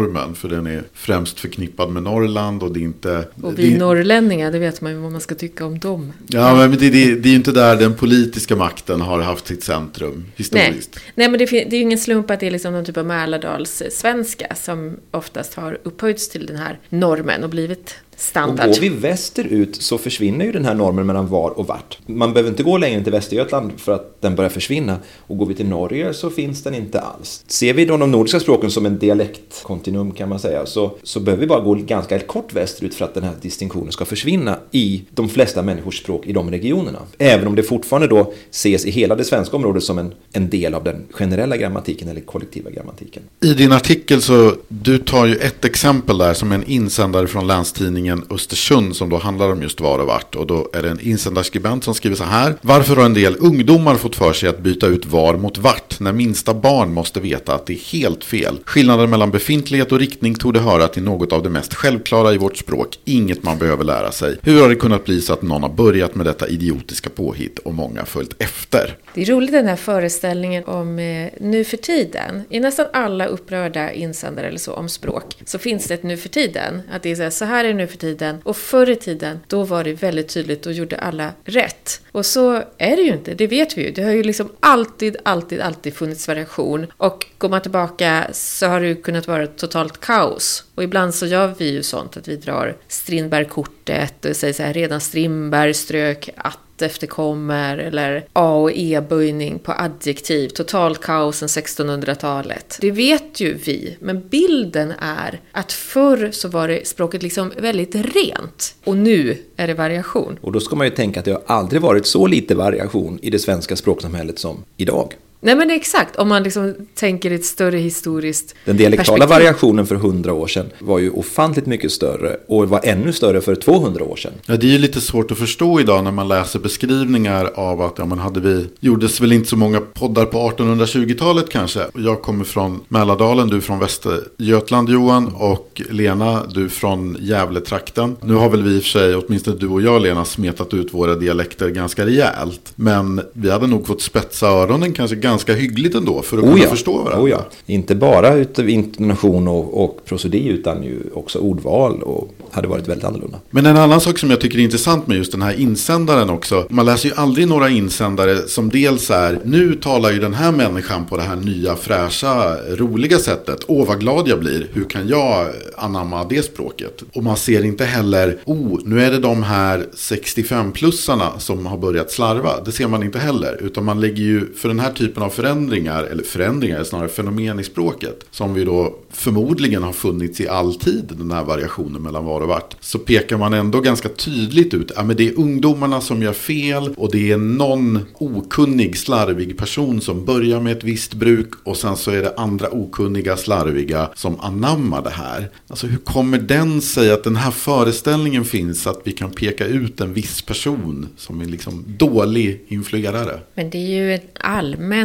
skriftspråksnormen. 0.00 0.34
För 0.34 0.48
den 0.48 0.66
är 0.66 0.82
främst 0.92 1.40
förknippad 1.40 1.90
med 1.90 2.02
Norrland 2.02 2.62
och 2.62 2.72
det 2.72 2.80
är 2.80 2.82
inte... 2.82 3.24
Och 3.42 3.58
vi 3.58 3.70
det, 3.70 3.78
norrlänningar, 3.78 4.52
det 4.52 4.58
vet 4.58 4.80
man 4.80 4.92
ju 4.92 4.98
vad 4.98 5.12
man 5.12 5.20
ska 5.20 5.34
tycka 5.34 5.66
om 5.66 5.78
dem. 5.78 6.12
Ja, 6.28 6.54
men 6.54 6.70
det, 6.70 6.90
det, 6.90 7.14
det 7.14 7.28
är 7.28 7.30
ju 7.30 7.36
inte 7.36 7.52
där 7.52 7.76
den 7.76 7.94
politiska 7.94 8.56
makten 8.56 9.00
har 9.00 9.20
haft 9.20 9.46
sitt 9.46 9.64
centrum 9.64 10.24
historiskt. 10.36 10.90
Nej, 10.94 11.12
Nej 11.14 11.28
men 11.28 11.38
det, 11.38 11.46
det 11.46 11.76
är 11.76 11.78
ju 11.78 11.82
ingen 11.82 11.98
slump 11.98 12.30
att 12.30 12.40
det 12.40 12.46
är 12.46 12.50
liksom 12.50 12.72
någon 12.72 12.84
typ 12.84 12.96
av 12.96 13.06
Mälardalssvenska 13.06 14.54
som 14.54 14.96
oftast 15.10 15.54
har 15.54 15.78
upphöjts 15.82 16.28
till 16.28 16.46
den 16.46 16.56
här 16.56 16.78
normen 16.88 17.44
och 17.44 17.50
blivit 17.50 17.94
standard. 18.20 18.68
Och 18.68 18.74
går 18.74 18.80
vi 18.80 18.88
västerut 18.88 19.76
så 19.82 19.98
försvinner 19.98 20.44
ju 20.44 20.52
den 20.52 20.64
här 20.64 20.74
normen 20.74 21.06
mellan 21.06 21.26
var 21.28 21.50
och 21.50 21.66
vart. 21.66 21.98
Man 22.06 22.32
behöver 22.32 22.50
inte 22.50 22.62
gå 22.62 22.78
längre 22.78 22.98
än 22.98 23.04
till 23.04 23.12
Västergötland 23.12 23.72
för 23.76 23.92
att 23.92 24.20
den 24.20 24.34
börjar 24.34 24.50
försvinna. 24.50 24.96
Och 25.18 25.38
går 25.38 25.46
vi 25.46 25.54
till 25.54 25.68
Norge 25.68 26.14
så 26.14 26.30
finns 26.30 26.62
den 26.62 26.74
inte 26.74 27.00
alls. 27.00 27.44
Ser 27.46 27.74
vi 27.74 27.84
då 27.84 27.96
de 27.96 28.10
nordiska 28.10 28.40
språken 28.40 28.70
som 28.70 28.86
en 28.86 28.98
dialektkontinuum 28.98 30.12
kan 30.12 30.28
man 30.28 30.38
säga 30.38 30.66
så, 30.66 30.96
så 31.02 31.20
behöver 31.20 31.40
vi 31.40 31.46
bara 31.46 31.60
gå 31.60 31.74
ganska 31.74 32.18
kort 32.18 32.52
västerut 32.52 32.94
för 32.94 33.04
att 33.04 33.14
den 33.14 33.24
här 33.24 33.34
distinktionen 33.42 33.92
ska 33.92 34.04
försvinna 34.04 34.58
i 34.70 35.02
de 35.10 35.28
flesta 35.28 35.62
människors 35.62 35.98
språk 35.98 36.26
i 36.26 36.32
de 36.32 36.50
regionerna. 36.50 36.98
Även 37.18 37.46
om 37.46 37.54
det 37.54 37.62
fortfarande 37.62 38.08
då 38.08 38.32
ses 38.50 38.86
i 38.86 38.90
hela 38.90 39.16
det 39.16 39.24
svenska 39.24 39.56
området 39.56 39.82
som 39.82 39.98
en, 39.98 40.14
en 40.32 40.50
del 40.50 40.74
av 40.74 40.84
den 40.84 41.06
generella 41.10 41.56
grammatiken 41.56 42.08
eller 42.08 42.20
kollektiva 42.20 42.70
grammatiken. 42.70 43.22
I 43.40 43.54
din 43.54 43.72
artikel 43.72 44.22
så 44.22 44.54
du 44.68 44.98
tar 44.98 45.26
ju 45.26 45.36
ett 45.36 45.64
exempel 45.64 46.18
där 46.18 46.34
som 46.34 46.52
en 46.52 46.64
insändare 46.64 47.26
från 47.26 47.46
Länstidningen 47.46 48.09
tidningen 48.10 48.26
Östersund 48.30 48.96
som 48.96 49.08
då 49.08 49.16
handlar 49.16 49.52
om 49.52 49.62
just 49.62 49.80
var 49.80 49.98
och 49.98 50.06
vart. 50.06 50.34
Och 50.34 50.46
då 50.46 50.70
är 50.72 50.82
det 50.82 50.90
en 50.90 51.00
insändarskribent 51.00 51.84
som 51.84 51.94
skriver 51.94 52.16
så 52.16 52.24
här. 52.24 52.54
Varför 52.62 52.96
har 52.96 53.04
en 53.04 53.14
del 53.14 53.36
ungdomar 53.38 53.94
fått 53.94 54.16
för 54.16 54.32
sig 54.32 54.48
att 54.48 54.58
byta 54.58 54.86
ut 54.86 55.06
var 55.06 55.36
mot 55.36 55.58
vart 55.58 56.00
när 56.00 56.12
minsta 56.12 56.54
barn 56.54 56.94
måste 56.94 57.20
veta 57.20 57.54
att 57.54 57.66
det 57.66 57.72
är 57.72 57.92
helt 57.92 58.24
fel? 58.24 58.58
Skillnaden 58.64 59.10
mellan 59.10 59.30
befintlighet 59.30 59.92
och 59.92 59.98
riktning 59.98 60.34
tog 60.34 60.54
det 60.54 60.60
höra 60.60 60.88
till 60.88 61.02
något 61.02 61.32
av 61.32 61.42
det 61.42 61.50
mest 61.50 61.74
självklara 61.74 62.32
i 62.32 62.38
vårt 62.38 62.56
språk. 62.56 62.98
Inget 63.04 63.42
man 63.42 63.58
behöver 63.58 63.84
lära 63.84 64.12
sig. 64.12 64.36
Hur 64.42 64.62
har 64.62 64.68
det 64.68 64.74
kunnat 64.74 65.04
bli 65.04 65.20
så 65.20 65.32
att 65.32 65.42
någon 65.42 65.62
har 65.62 65.70
börjat 65.70 66.14
med 66.14 66.26
detta 66.26 66.48
idiotiska 66.48 67.10
påhitt 67.10 67.58
och 67.58 67.74
många 67.74 68.04
följt 68.04 68.42
efter? 68.42 68.96
Det 69.14 69.22
är 69.22 69.26
roligt 69.26 69.52
den 69.52 69.66
här 69.66 69.76
föreställningen 69.76 70.64
om 70.64 70.98
eh, 70.98 71.28
nu 71.40 71.64
för 71.64 71.76
tiden. 71.76 72.42
I 72.50 72.60
nästan 72.60 72.86
alla 72.92 73.26
upprörda 73.26 73.92
insändare 73.92 74.48
eller 74.48 74.58
så 74.58 74.72
om 74.72 74.88
språk 74.88 75.36
så 75.44 75.58
finns 75.58 75.86
det 75.86 75.94
ett 75.94 76.02
nu 76.02 76.16
för 76.16 76.28
tiden. 76.28 76.82
Att 76.92 77.02
det 77.02 77.10
är 77.10 77.16
så 77.16 77.22
här, 77.22 77.30
så 77.30 77.44
här 77.44 77.64
är 77.64 77.68
det 77.68 77.74
nu 77.74 77.86
för 77.86 77.96
tiden. 78.00 78.40
Och 78.44 78.56
förr 78.56 78.90
i 78.90 78.96
tiden, 78.96 79.40
då 79.46 79.64
var 79.64 79.84
det 79.84 79.92
väldigt 79.92 80.28
tydligt, 80.28 80.62
då 80.62 80.70
gjorde 80.70 80.96
alla 80.96 81.32
rätt. 81.44 82.00
Och 82.12 82.26
så 82.26 82.62
är 82.78 82.96
det 82.96 83.02
ju 83.02 83.12
inte, 83.12 83.34
det 83.34 83.46
vet 83.46 83.78
vi 83.78 83.84
ju. 83.84 83.90
Det 83.90 84.02
har 84.02 84.10
ju 84.10 84.22
liksom 84.22 84.48
alltid, 84.60 85.16
alltid, 85.24 85.60
alltid 85.60 85.94
funnits 85.94 86.28
variation. 86.28 86.86
Och 86.96 87.26
går 87.38 87.48
man 87.48 87.62
tillbaka 87.62 88.26
så 88.32 88.66
har 88.66 88.80
det 88.80 88.86
ju 88.86 89.02
kunnat 89.02 89.28
vara 89.28 89.46
totalt 89.46 90.00
kaos. 90.00 90.64
Och 90.74 90.82
ibland 90.82 91.14
så 91.14 91.26
gör 91.26 91.54
vi 91.58 91.70
ju 91.70 91.82
sånt 91.82 92.16
att 92.16 92.28
vi 92.28 92.36
drar 92.36 92.76
strindbergkort 92.88 93.79
och 94.24 94.36
säg 94.36 94.54
så 94.54 94.62
här, 94.62 94.72
redan 94.72 95.00
Strindberg 95.00 95.74
strök 95.74 96.28
att 96.36 96.58
efterkommer 96.82 97.78
eller 97.78 98.24
A 98.32 98.54
och 98.54 98.70
E-böjning 98.74 99.58
på 99.58 99.72
adjektiv, 99.72 100.48
totalt 100.48 101.00
kaos 101.00 101.36
sen 101.36 101.48
1600-talet. 101.48 102.78
Det 102.80 102.90
vet 102.90 103.40
ju 103.40 103.54
vi, 103.54 103.96
men 104.00 104.28
bilden 104.28 104.92
är 105.00 105.40
att 105.52 105.72
förr 105.72 106.30
så 106.32 106.48
var 106.48 106.68
det 106.68 106.86
språket 106.86 107.22
liksom 107.22 107.52
väldigt 107.56 107.94
rent 107.94 108.74
och 108.84 108.96
nu 108.96 109.36
är 109.56 109.66
det 109.66 109.74
variation. 109.74 110.38
Och 110.40 110.52
då 110.52 110.60
ska 110.60 110.76
man 110.76 110.86
ju 110.86 110.92
tänka 110.92 111.20
att 111.20 111.24
det 111.24 111.32
har 111.32 111.42
aldrig 111.46 111.82
varit 111.82 112.06
så 112.06 112.26
lite 112.26 112.54
variation 112.54 113.18
i 113.22 113.30
det 113.30 113.38
svenska 113.38 113.76
språksamhället 113.76 114.38
som 114.38 114.64
idag. 114.76 115.14
Nej 115.42 115.56
men 115.56 115.70
exakt, 115.70 116.16
om 116.16 116.28
man 116.28 116.42
liksom 116.42 116.74
tänker 116.94 117.30
ett 117.30 117.44
större 117.44 117.78
historiskt 117.78 118.54
Den 118.64 118.76
dialektala 118.76 119.18
perspektiv. 119.18 119.28
variationen 119.28 119.86
för 119.86 119.94
100 119.94 120.32
år 120.32 120.46
sedan 120.46 120.66
var 120.78 120.98
ju 120.98 121.10
ofantligt 121.10 121.66
mycket 121.66 121.92
större 121.92 122.36
och 122.48 122.68
var 122.68 122.80
ännu 122.84 123.12
större 123.12 123.40
för 123.40 123.54
200 123.54 124.04
år 124.04 124.16
sedan. 124.16 124.32
Ja, 124.46 124.56
det 124.56 124.66
är 124.66 124.70
ju 124.70 124.78
lite 124.78 125.00
svårt 125.00 125.30
att 125.30 125.38
förstå 125.38 125.80
idag 125.80 126.04
när 126.04 126.10
man 126.10 126.28
läser 126.28 126.58
beskrivningar 126.58 127.50
av 127.54 127.82
att 127.82 127.94
ja, 127.98 128.04
men 128.04 128.18
hade 128.18 128.40
vi, 128.40 128.66
gjordes 128.80 129.20
väl 129.20 129.32
inte 129.32 129.48
så 129.48 129.56
många 129.56 129.80
poddar 129.80 130.26
på 130.26 130.50
1820-talet 130.50 131.48
kanske. 131.50 131.80
Jag 131.94 132.22
kommer 132.22 132.44
från 132.44 132.80
Mälardalen, 132.88 133.48
du 133.48 133.60
från 133.60 133.78
Västergötland 133.78 134.88
Johan 134.90 135.34
och 135.34 135.82
Lena, 135.90 136.46
du 136.46 136.68
från 136.68 137.16
Gävletrakten. 137.20 138.16
Nu 138.22 138.34
har 138.34 138.50
väl 138.50 138.62
vi 138.62 138.76
i 138.76 138.78
och 138.78 138.82
för 138.82 138.90
sig, 138.90 139.14
åtminstone 139.14 139.56
du 139.56 139.68
och 139.68 139.82
jag 139.82 140.02
Lena, 140.02 140.24
smetat 140.24 140.74
ut 140.74 140.94
våra 140.94 141.14
dialekter 141.14 141.68
ganska 141.68 142.06
rejält. 142.06 142.72
Men 142.74 143.20
vi 143.32 143.50
hade 143.50 143.66
nog 143.66 143.86
fått 143.86 144.02
spetsa 144.02 144.46
öronen 144.48 144.92
kanske 144.92 145.16
ganska 145.30 145.54
hyggligt 145.54 145.94
ändå 145.94 146.22
för 146.22 146.38
att 146.38 146.44
kunna 146.44 146.66
förstå 146.66 146.92
varandra. 147.02 147.24
Oh 147.24 147.30
ja. 147.30 147.46
Inte 147.66 147.94
bara 147.94 148.34
utav 148.34 148.68
intonation 148.68 149.48
och, 149.48 149.84
och 149.84 150.04
prosodi 150.04 150.48
utan 150.48 150.82
ju 150.82 150.98
också 151.14 151.38
ordval 151.38 152.02
och 152.02 152.34
hade 152.50 152.68
varit 152.68 152.88
väldigt 152.88 153.04
annorlunda. 153.04 153.38
Men 153.50 153.66
en 153.66 153.76
annan 153.76 154.00
sak 154.00 154.18
som 154.18 154.30
jag 154.30 154.40
tycker 154.40 154.58
är 154.58 154.62
intressant 154.62 155.06
med 155.06 155.16
just 155.16 155.32
den 155.32 155.42
här 155.42 155.60
insändaren 155.60 156.30
också. 156.30 156.66
Man 156.70 156.86
läser 156.86 157.08
ju 157.08 157.14
aldrig 157.14 157.48
några 157.48 157.68
insändare 157.68 158.48
som 158.48 158.68
dels 158.68 159.10
är 159.10 159.40
nu 159.44 159.74
talar 159.74 160.10
ju 160.10 160.18
den 160.18 160.34
här 160.34 160.52
människan 160.52 161.06
på 161.06 161.16
det 161.16 161.22
här 161.22 161.36
nya 161.36 161.76
fräscha 161.76 162.56
roliga 162.70 163.18
sättet. 163.18 163.58
Åh 163.66 163.86
vad 163.86 164.00
glad 164.00 164.28
jag 164.28 164.40
blir. 164.40 164.68
Hur 164.72 164.84
kan 164.84 165.08
jag 165.08 165.46
anamma 165.76 166.24
det 166.24 166.42
språket? 166.42 167.02
Och 167.12 167.22
man 167.22 167.36
ser 167.36 167.64
inte 167.64 167.84
heller 167.84 168.38
oh 168.44 168.80
nu 168.84 169.02
är 169.02 169.10
det 169.10 169.18
de 169.18 169.42
här 169.42 169.86
65-plussarna 169.94 171.38
som 171.38 171.66
har 171.66 171.78
börjat 171.78 172.10
slarva. 172.10 172.60
Det 172.64 172.72
ser 172.72 172.88
man 172.88 173.02
inte 173.02 173.18
heller. 173.18 173.62
Utan 173.62 173.84
man 173.84 174.00
lägger 174.00 174.22
ju 174.22 174.54
för 174.54 174.68
den 174.68 174.80
här 174.80 174.92
typen 174.92 175.19
av 175.22 175.30
förändringar, 175.30 176.04
eller 176.04 176.22
förändringar, 176.22 176.84
snarare 176.84 177.08
fenomen 177.08 177.60
i 177.60 177.64
språket. 177.64 178.24
Som 178.30 178.54
vi 178.54 178.64
då 178.64 178.94
förmodligen 179.10 179.82
har 179.82 179.92
funnits 179.92 180.40
i 180.40 180.48
all 180.48 180.74
tid, 180.74 181.12
den 181.18 181.30
här 181.30 181.44
variationen 181.44 182.02
mellan 182.02 182.24
var 182.24 182.40
och 182.40 182.48
vart. 182.48 182.76
Så 182.80 182.98
pekar 182.98 183.36
man 183.36 183.54
ändå 183.54 183.80
ganska 183.80 184.08
tydligt 184.08 184.74
ut, 184.74 184.92
ja 184.96 185.02
men 185.02 185.16
det 185.16 185.28
är 185.28 185.38
ungdomarna 185.38 186.00
som 186.00 186.22
gör 186.22 186.32
fel 186.32 186.94
och 186.96 187.12
det 187.12 187.32
är 187.32 187.38
någon 187.38 187.98
okunnig, 188.14 188.98
slarvig 188.98 189.58
person 189.58 190.00
som 190.00 190.24
börjar 190.24 190.60
med 190.60 190.76
ett 190.76 190.84
visst 190.84 191.14
bruk 191.14 191.50
och 191.64 191.76
sen 191.76 191.96
så 191.96 192.10
är 192.10 192.22
det 192.22 192.34
andra 192.36 192.70
okunniga, 192.70 193.36
slarviga 193.36 194.10
som 194.14 194.40
anammar 194.40 195.02
det 195.02 195.10
här. 195.10 195.50
Alltså 195.68 195.86
hur 195.86 195.98
kommer 195.98 196.38
den 196.38 196.80
sig 196.80 197.12
att 197.12 197.24
den 197.24 197.36
här 197.36 197.50
föreställningen 197.50 198.44
finns 198.44 198.86
att 198.86 199.00
vi 199.04 199.12
kan 199.12 199.30
peka 199.30 199.66
ut 199.66 200.00
en 200.00 200.14
viss 200.14 200.42
person 200.42 201.08
som 201.16 201.40
en 201.40 201.50
liksom 201.50 201.84
dålig 201.86 202.64
influerare? 202.68 203.40
Men 203.54 203.70
det 203.70 203.78
är 203.78 203.88
ju 203.88 204.14
ett 204.14 204.38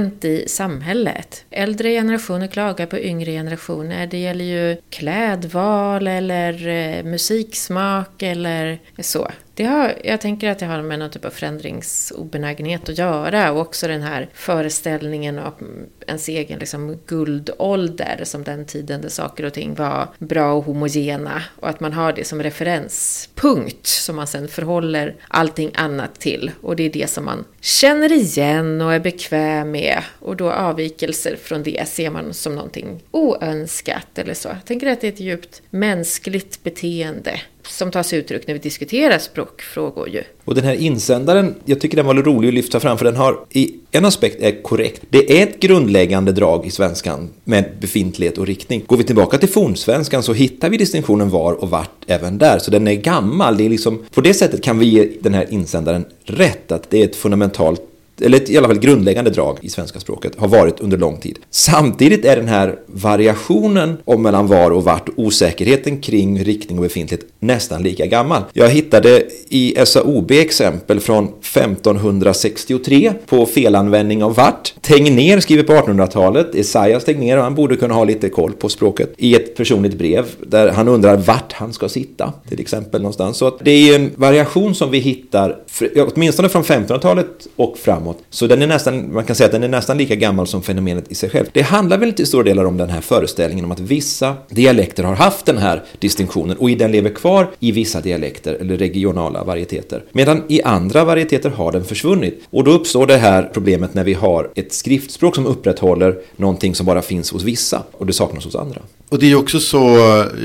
hänt 0.06 0.26
i 0.26 0.48
samhället. 0.48 1.46
Äldre 1.52 1.90
generationer 1.90 2.48
klagar 2.48 2.86
på 2.86 3.00
yngre 3.00 3.32
generationer. 3.32 4.08
Det 4.08 4.18
gäller 4.18 4.46
ju 4.46 4.78
klädval 4.90 6.08
eller 6.08 6.68
eh, 6.68 7.04
musiksmak 7.04 8.24
eller 8.24 8.80
så. 9.00 9.28
Det 9.58 9.64
har, 9.64 9.96
jag 10.04 10.22
tänker 10.22 10.50
att 10.50 10.60
det 10.60 10.66
har 10.66 10.82
med 10.82 11.00
någon 11.00 11.10
typ 11.10 11.26
av 11.26 11.30
förändringsobenägenhet 11.30 12.90
att 12.90 12.98
göra. 12.98 13.52
Och 13.52 13.62
också 13.62 13.88
den 13.88 14.02
här 14.02 14.30
föreställningen 14.34 15.40
om 15.40 15.86
ens 16.08 16.28
egen 16.30 16.60
liksom, 16.60 16.98
guldålder 17.08 18.22
som 18.24 18.44
den 18.44 18.66
tiden 18.66 19.02
där 19.02 19.10
saker 19.10 19.46
och 19.46 19.54
ting 19.54 19.76
var 19.76 20.08
bra 20.20 20.54
och 20.54 20.64
homogena. 20.64 21.44
Och 21.60 21.70
att 21.70 21.80
man 21.80 21.94
har 21.94 22.14
det 22.14 22.24
som 22.24 22.44
referenspunkt 22.44 23.88
som 23.88 24.16
man 24.16 24.28
sen 24.28 24.48
förhåller 24.48 25.16
allting 25.28 25.72
annat 25.74 26.20
till. 26.20 26.52
Och 26.62 26.76
det 26.76 26.84
är 26.84 26.90
det 26.90 27.10
som 27.10 27.26
man 27.26 27.46
känner 27.62 28.12
igen 28.12 28.82
och 28.82 28.94
är 28.94 29.00
bekväm 29.00 29.72
med. 29.72 30.04
Och 30.20 30.36
då 30.36 30.52
avvikelser 30.52 31.36
från 31.36 31.64
det 31.64 31.88
ser 31.88 32.10
man 32.10 32.34
som 32.34 32.56
någonting 32.56 33.04
oönskat 33.12 34.18
eller 34.18 34.34
så. 34.34 34.48
Jag 34.48 34.66
tänker 34.66 34.88
att 34.88 35.02
det 35.02 35.08
är 35.08 35.12
ett 35.12 35.20
djupt 35.20 35.62
mänskligt 35.70 36.64
beteende 36.64 37.42
som 37.68 37.92
tar 37.92 38.04
sig 38.04 38.20
uttryck 38.20 38.48
när 38.48 38.54
vi 38.54 38.60
diskuterar 38.60 39.18
språkfrågor 39.18 40.10
ju. 40.10 40.24
Och 40.46 40.56
den 40.56 40.64
här 40.64 40.74
insändaren, 40.74 41.56
jag 41.66 41.82
tycker 41.82 41.98
den 41.98 42.06
var 42.06 42.14
rolig 42.14 42.48
att 42.48 42.54
lyfta 42.54 42.80
fram 42.80 42.98
för 42.98 43.06
den 43.06 43.16
har 43.16 43.40
i 43.50 43.74
en 43.92 44.06
aspekt 44.06 44.42
är 44.42 44.64
korrekt. 44.64 45.02
Det 45.10 45.40
är 45.40 45.44
ett 45.44 45.60
grundläggande 45.60 46.32
drag 46.32 46.66
i 46.66 46.72
svenskan 46.72 47.30
med 47.44 47.72
befintlighet 47.80 48.38
och 48.38 48.48
riktning. 48.48 48.84
Går 48.88 48.98
vi 48.98 49.04
tillbaka 49.04 49.38
till 49.38 49.50
fornsvenskan 49.50 50.24
så 50.24 50.34
hittar 50.34 50.70
vi 50.70 50.78
distinktionen 50.78 51.30
var 51.30 51.54
och 51.54 51.70
vart 51.70 52.04
även 52.08 52.38
där. 52.38 52.60
Så 52.60 52.72
den 52.72 52.88
är 52.88 52.94
gammal. 52.94 53.58
Det 53.58 53.66
är 53.66 53.70
liksom, 53.70 54.06
på 54.14 54.22
det 54.22 54.34
sättet 54.34 54.64
kan 54.64 54.80
vi 54.80 54.86
ge 54.86 55.10
den 55.20 55.34
här 55.34 55.46
insändaren 55.50 56.06
rätt 56.24 56.72
att 56.72 56.90
det 56.90 57.02
är 57.02 57.06
ett 57.06 57.16
fundamentalt 57.16 57.82
eller 58.22 58.38
ett, 58.38 58.50
i 58.50 58.58
alla 58.58 58.68
fall 58.68 58.80
grundläggande 58.80 59.30
drag 59.30 59.58
i 59.62 59.70
svenska 59.70 60.00
språket, 60.00 60.32
har 60.38 60.48
varit 60.48 60.80
under 60.80 60.98
lång 60.98 61.18
tid. 61.18 61.40
Samtidigt 61.50 62.26
är 62.26 62.36
den 62.36 62.48
här 62.48 62.76
variationen 62.88 63.98
om 64.06 64.22
mellan 64.22 64.48
var 64.48 64.72
och 64.72 64.84
vart, 64.84 65.10
osäkerheten 65.16 66.02
kring 66.02 66.44
riktning 66.44 66.78
och 66.78 66.84
befintlighet 66.84 67.26
nästan 67.40 67.84
lika 67.84 68.06
gammal. 68.06 68.44
Jag 68.54 68.70
hittade 68.70 69.24
i 69.50 69.76
SAOB 69.86 70.32
exempel 70.32 71.00
från 71.00 71.24
1563 71.26 73.14
på 73.26 73.46
felanvändning 73.46 74.24
av 74.24 74.36
vart. 74.36 74.74
Tegnér 74.82 75.40
skriver 75.40 75.64
på 75.64 75.74
1800-talet, 75.74 76.56
Esaias 76.56 77.06
Tegnér, 77.06 77.38
och 77.38 77.44
han 77.44 77.56
borde 77.56 77.76
kunna 77.76 77.94
ha 77.94 78.04
lite 78.04 78.30
koll 78.30 78.54
på 78.54 78.70
språket, 78.70 79.14
i 79.18 79.36
ett 79.36 79.56
personligt 79.56 79.98
brev 79.98 80.26
där 80.48 80.72
han 80.72 80.88
undrar 80.88 81.18
vart 81.18 81.54
han 81.54 81.74
ska 81.74 81.90
sitta, 81.90 82.34
till 82.50 82.60
exempel 82.60 83.02
någonstans. 83.02 83.38
Så 83.38 83.48
att 83.48 83.60
det 83.62 83.72
är 83.72 83.96
en 83.96 84.12
variation 84.16 84.76
som 84.76 84.92
vi 84.92 85.00
hittar, 85.00 85.58
åtminstone 85.82 86.50
från 86.50 86.64
1500-talet 86.64 87.48
och 87.56 87.78
framåt. 87.78 88.18
Så 88.30 88.48
den 88.48 88.62
är 88.62 88.68
nästan, 88.68 89.14
man 89.14 89.24
kan 89.24 89.36
säga 89.36 89.46
att 89.46 89.52
den 89.52 89.64
är 89.64 89.68
nästan 89.68 89.98
lika 89.98 90.16
gammal 90.16 90.48
som 90.48 90.64
fenomenet 90.64 91.12
i 91.12 91.16
sig 91.16 91.30
själv. 91.30 91.46
Det 91.54 91.62
handlar 91.62 91.98
väl 91.98 92.14
till 92.14 92.28
stora 92.28 92.44
delar 92.44 92.66
om 92.66 92.78
den 92.78 92.90
här 92.90 93.02
föreställningen 93.02 93.66
om 93.66 93.72
att 93.72 93.80
vissa 93.80 94.36
dialekter 94.50 95.04
har 95.04 95.16
haft 95.16 95.46
den 95.46 95.58
här 95.58 95.84
distinktionen 96.00 96.58
och 96.58 96.70
i 96.70 96.76
den 96.76 96.92
lever 96.92 97.10
kvar 97.10 97.50
i 97.60 97.72
vissa 97.72 98.02
dialekter 98.02 98.54
eller 98.54 98.78
regionala 98.78 99.44
varieteter. 99.44 100.04
Medan 100.12 100.44
i 100.48 100.62
andra 100.62 101.06
varieteter 101.06 101.50
har 101.50 101.72
den 101.72 101.84
försvunnit. 101.84 102.44
Och 102.50 102.64
då 102.64 102.72
uppstår 102.72 103.08
det 103.08 103.18
här 103.18 103.50
problemet 103.54 103.94
när 103.94 104.04
vi 104.04 104.14
har 104.14 104.52
ett 104.56 104.74
skriftspråk 104.74 105.36
som 105.36 105.46
upprätthåller 105.46 106.20
någonting 106.36 106.76
som 106.76 106.86
bara 106.86 107.02
finns 107.02 107.32
hos 107.32 107.44
vissa 107.44 107.84
och 107.92 108.06
det 108.06 108.14
saknas 108.14 108.46
hos 108.46 108.56
andra. 108.56 108.82
Och 109.10 109.20
det 109.20 109.32
är 109.32 109.36
också 109.36 109.60
så, 109.60 109.80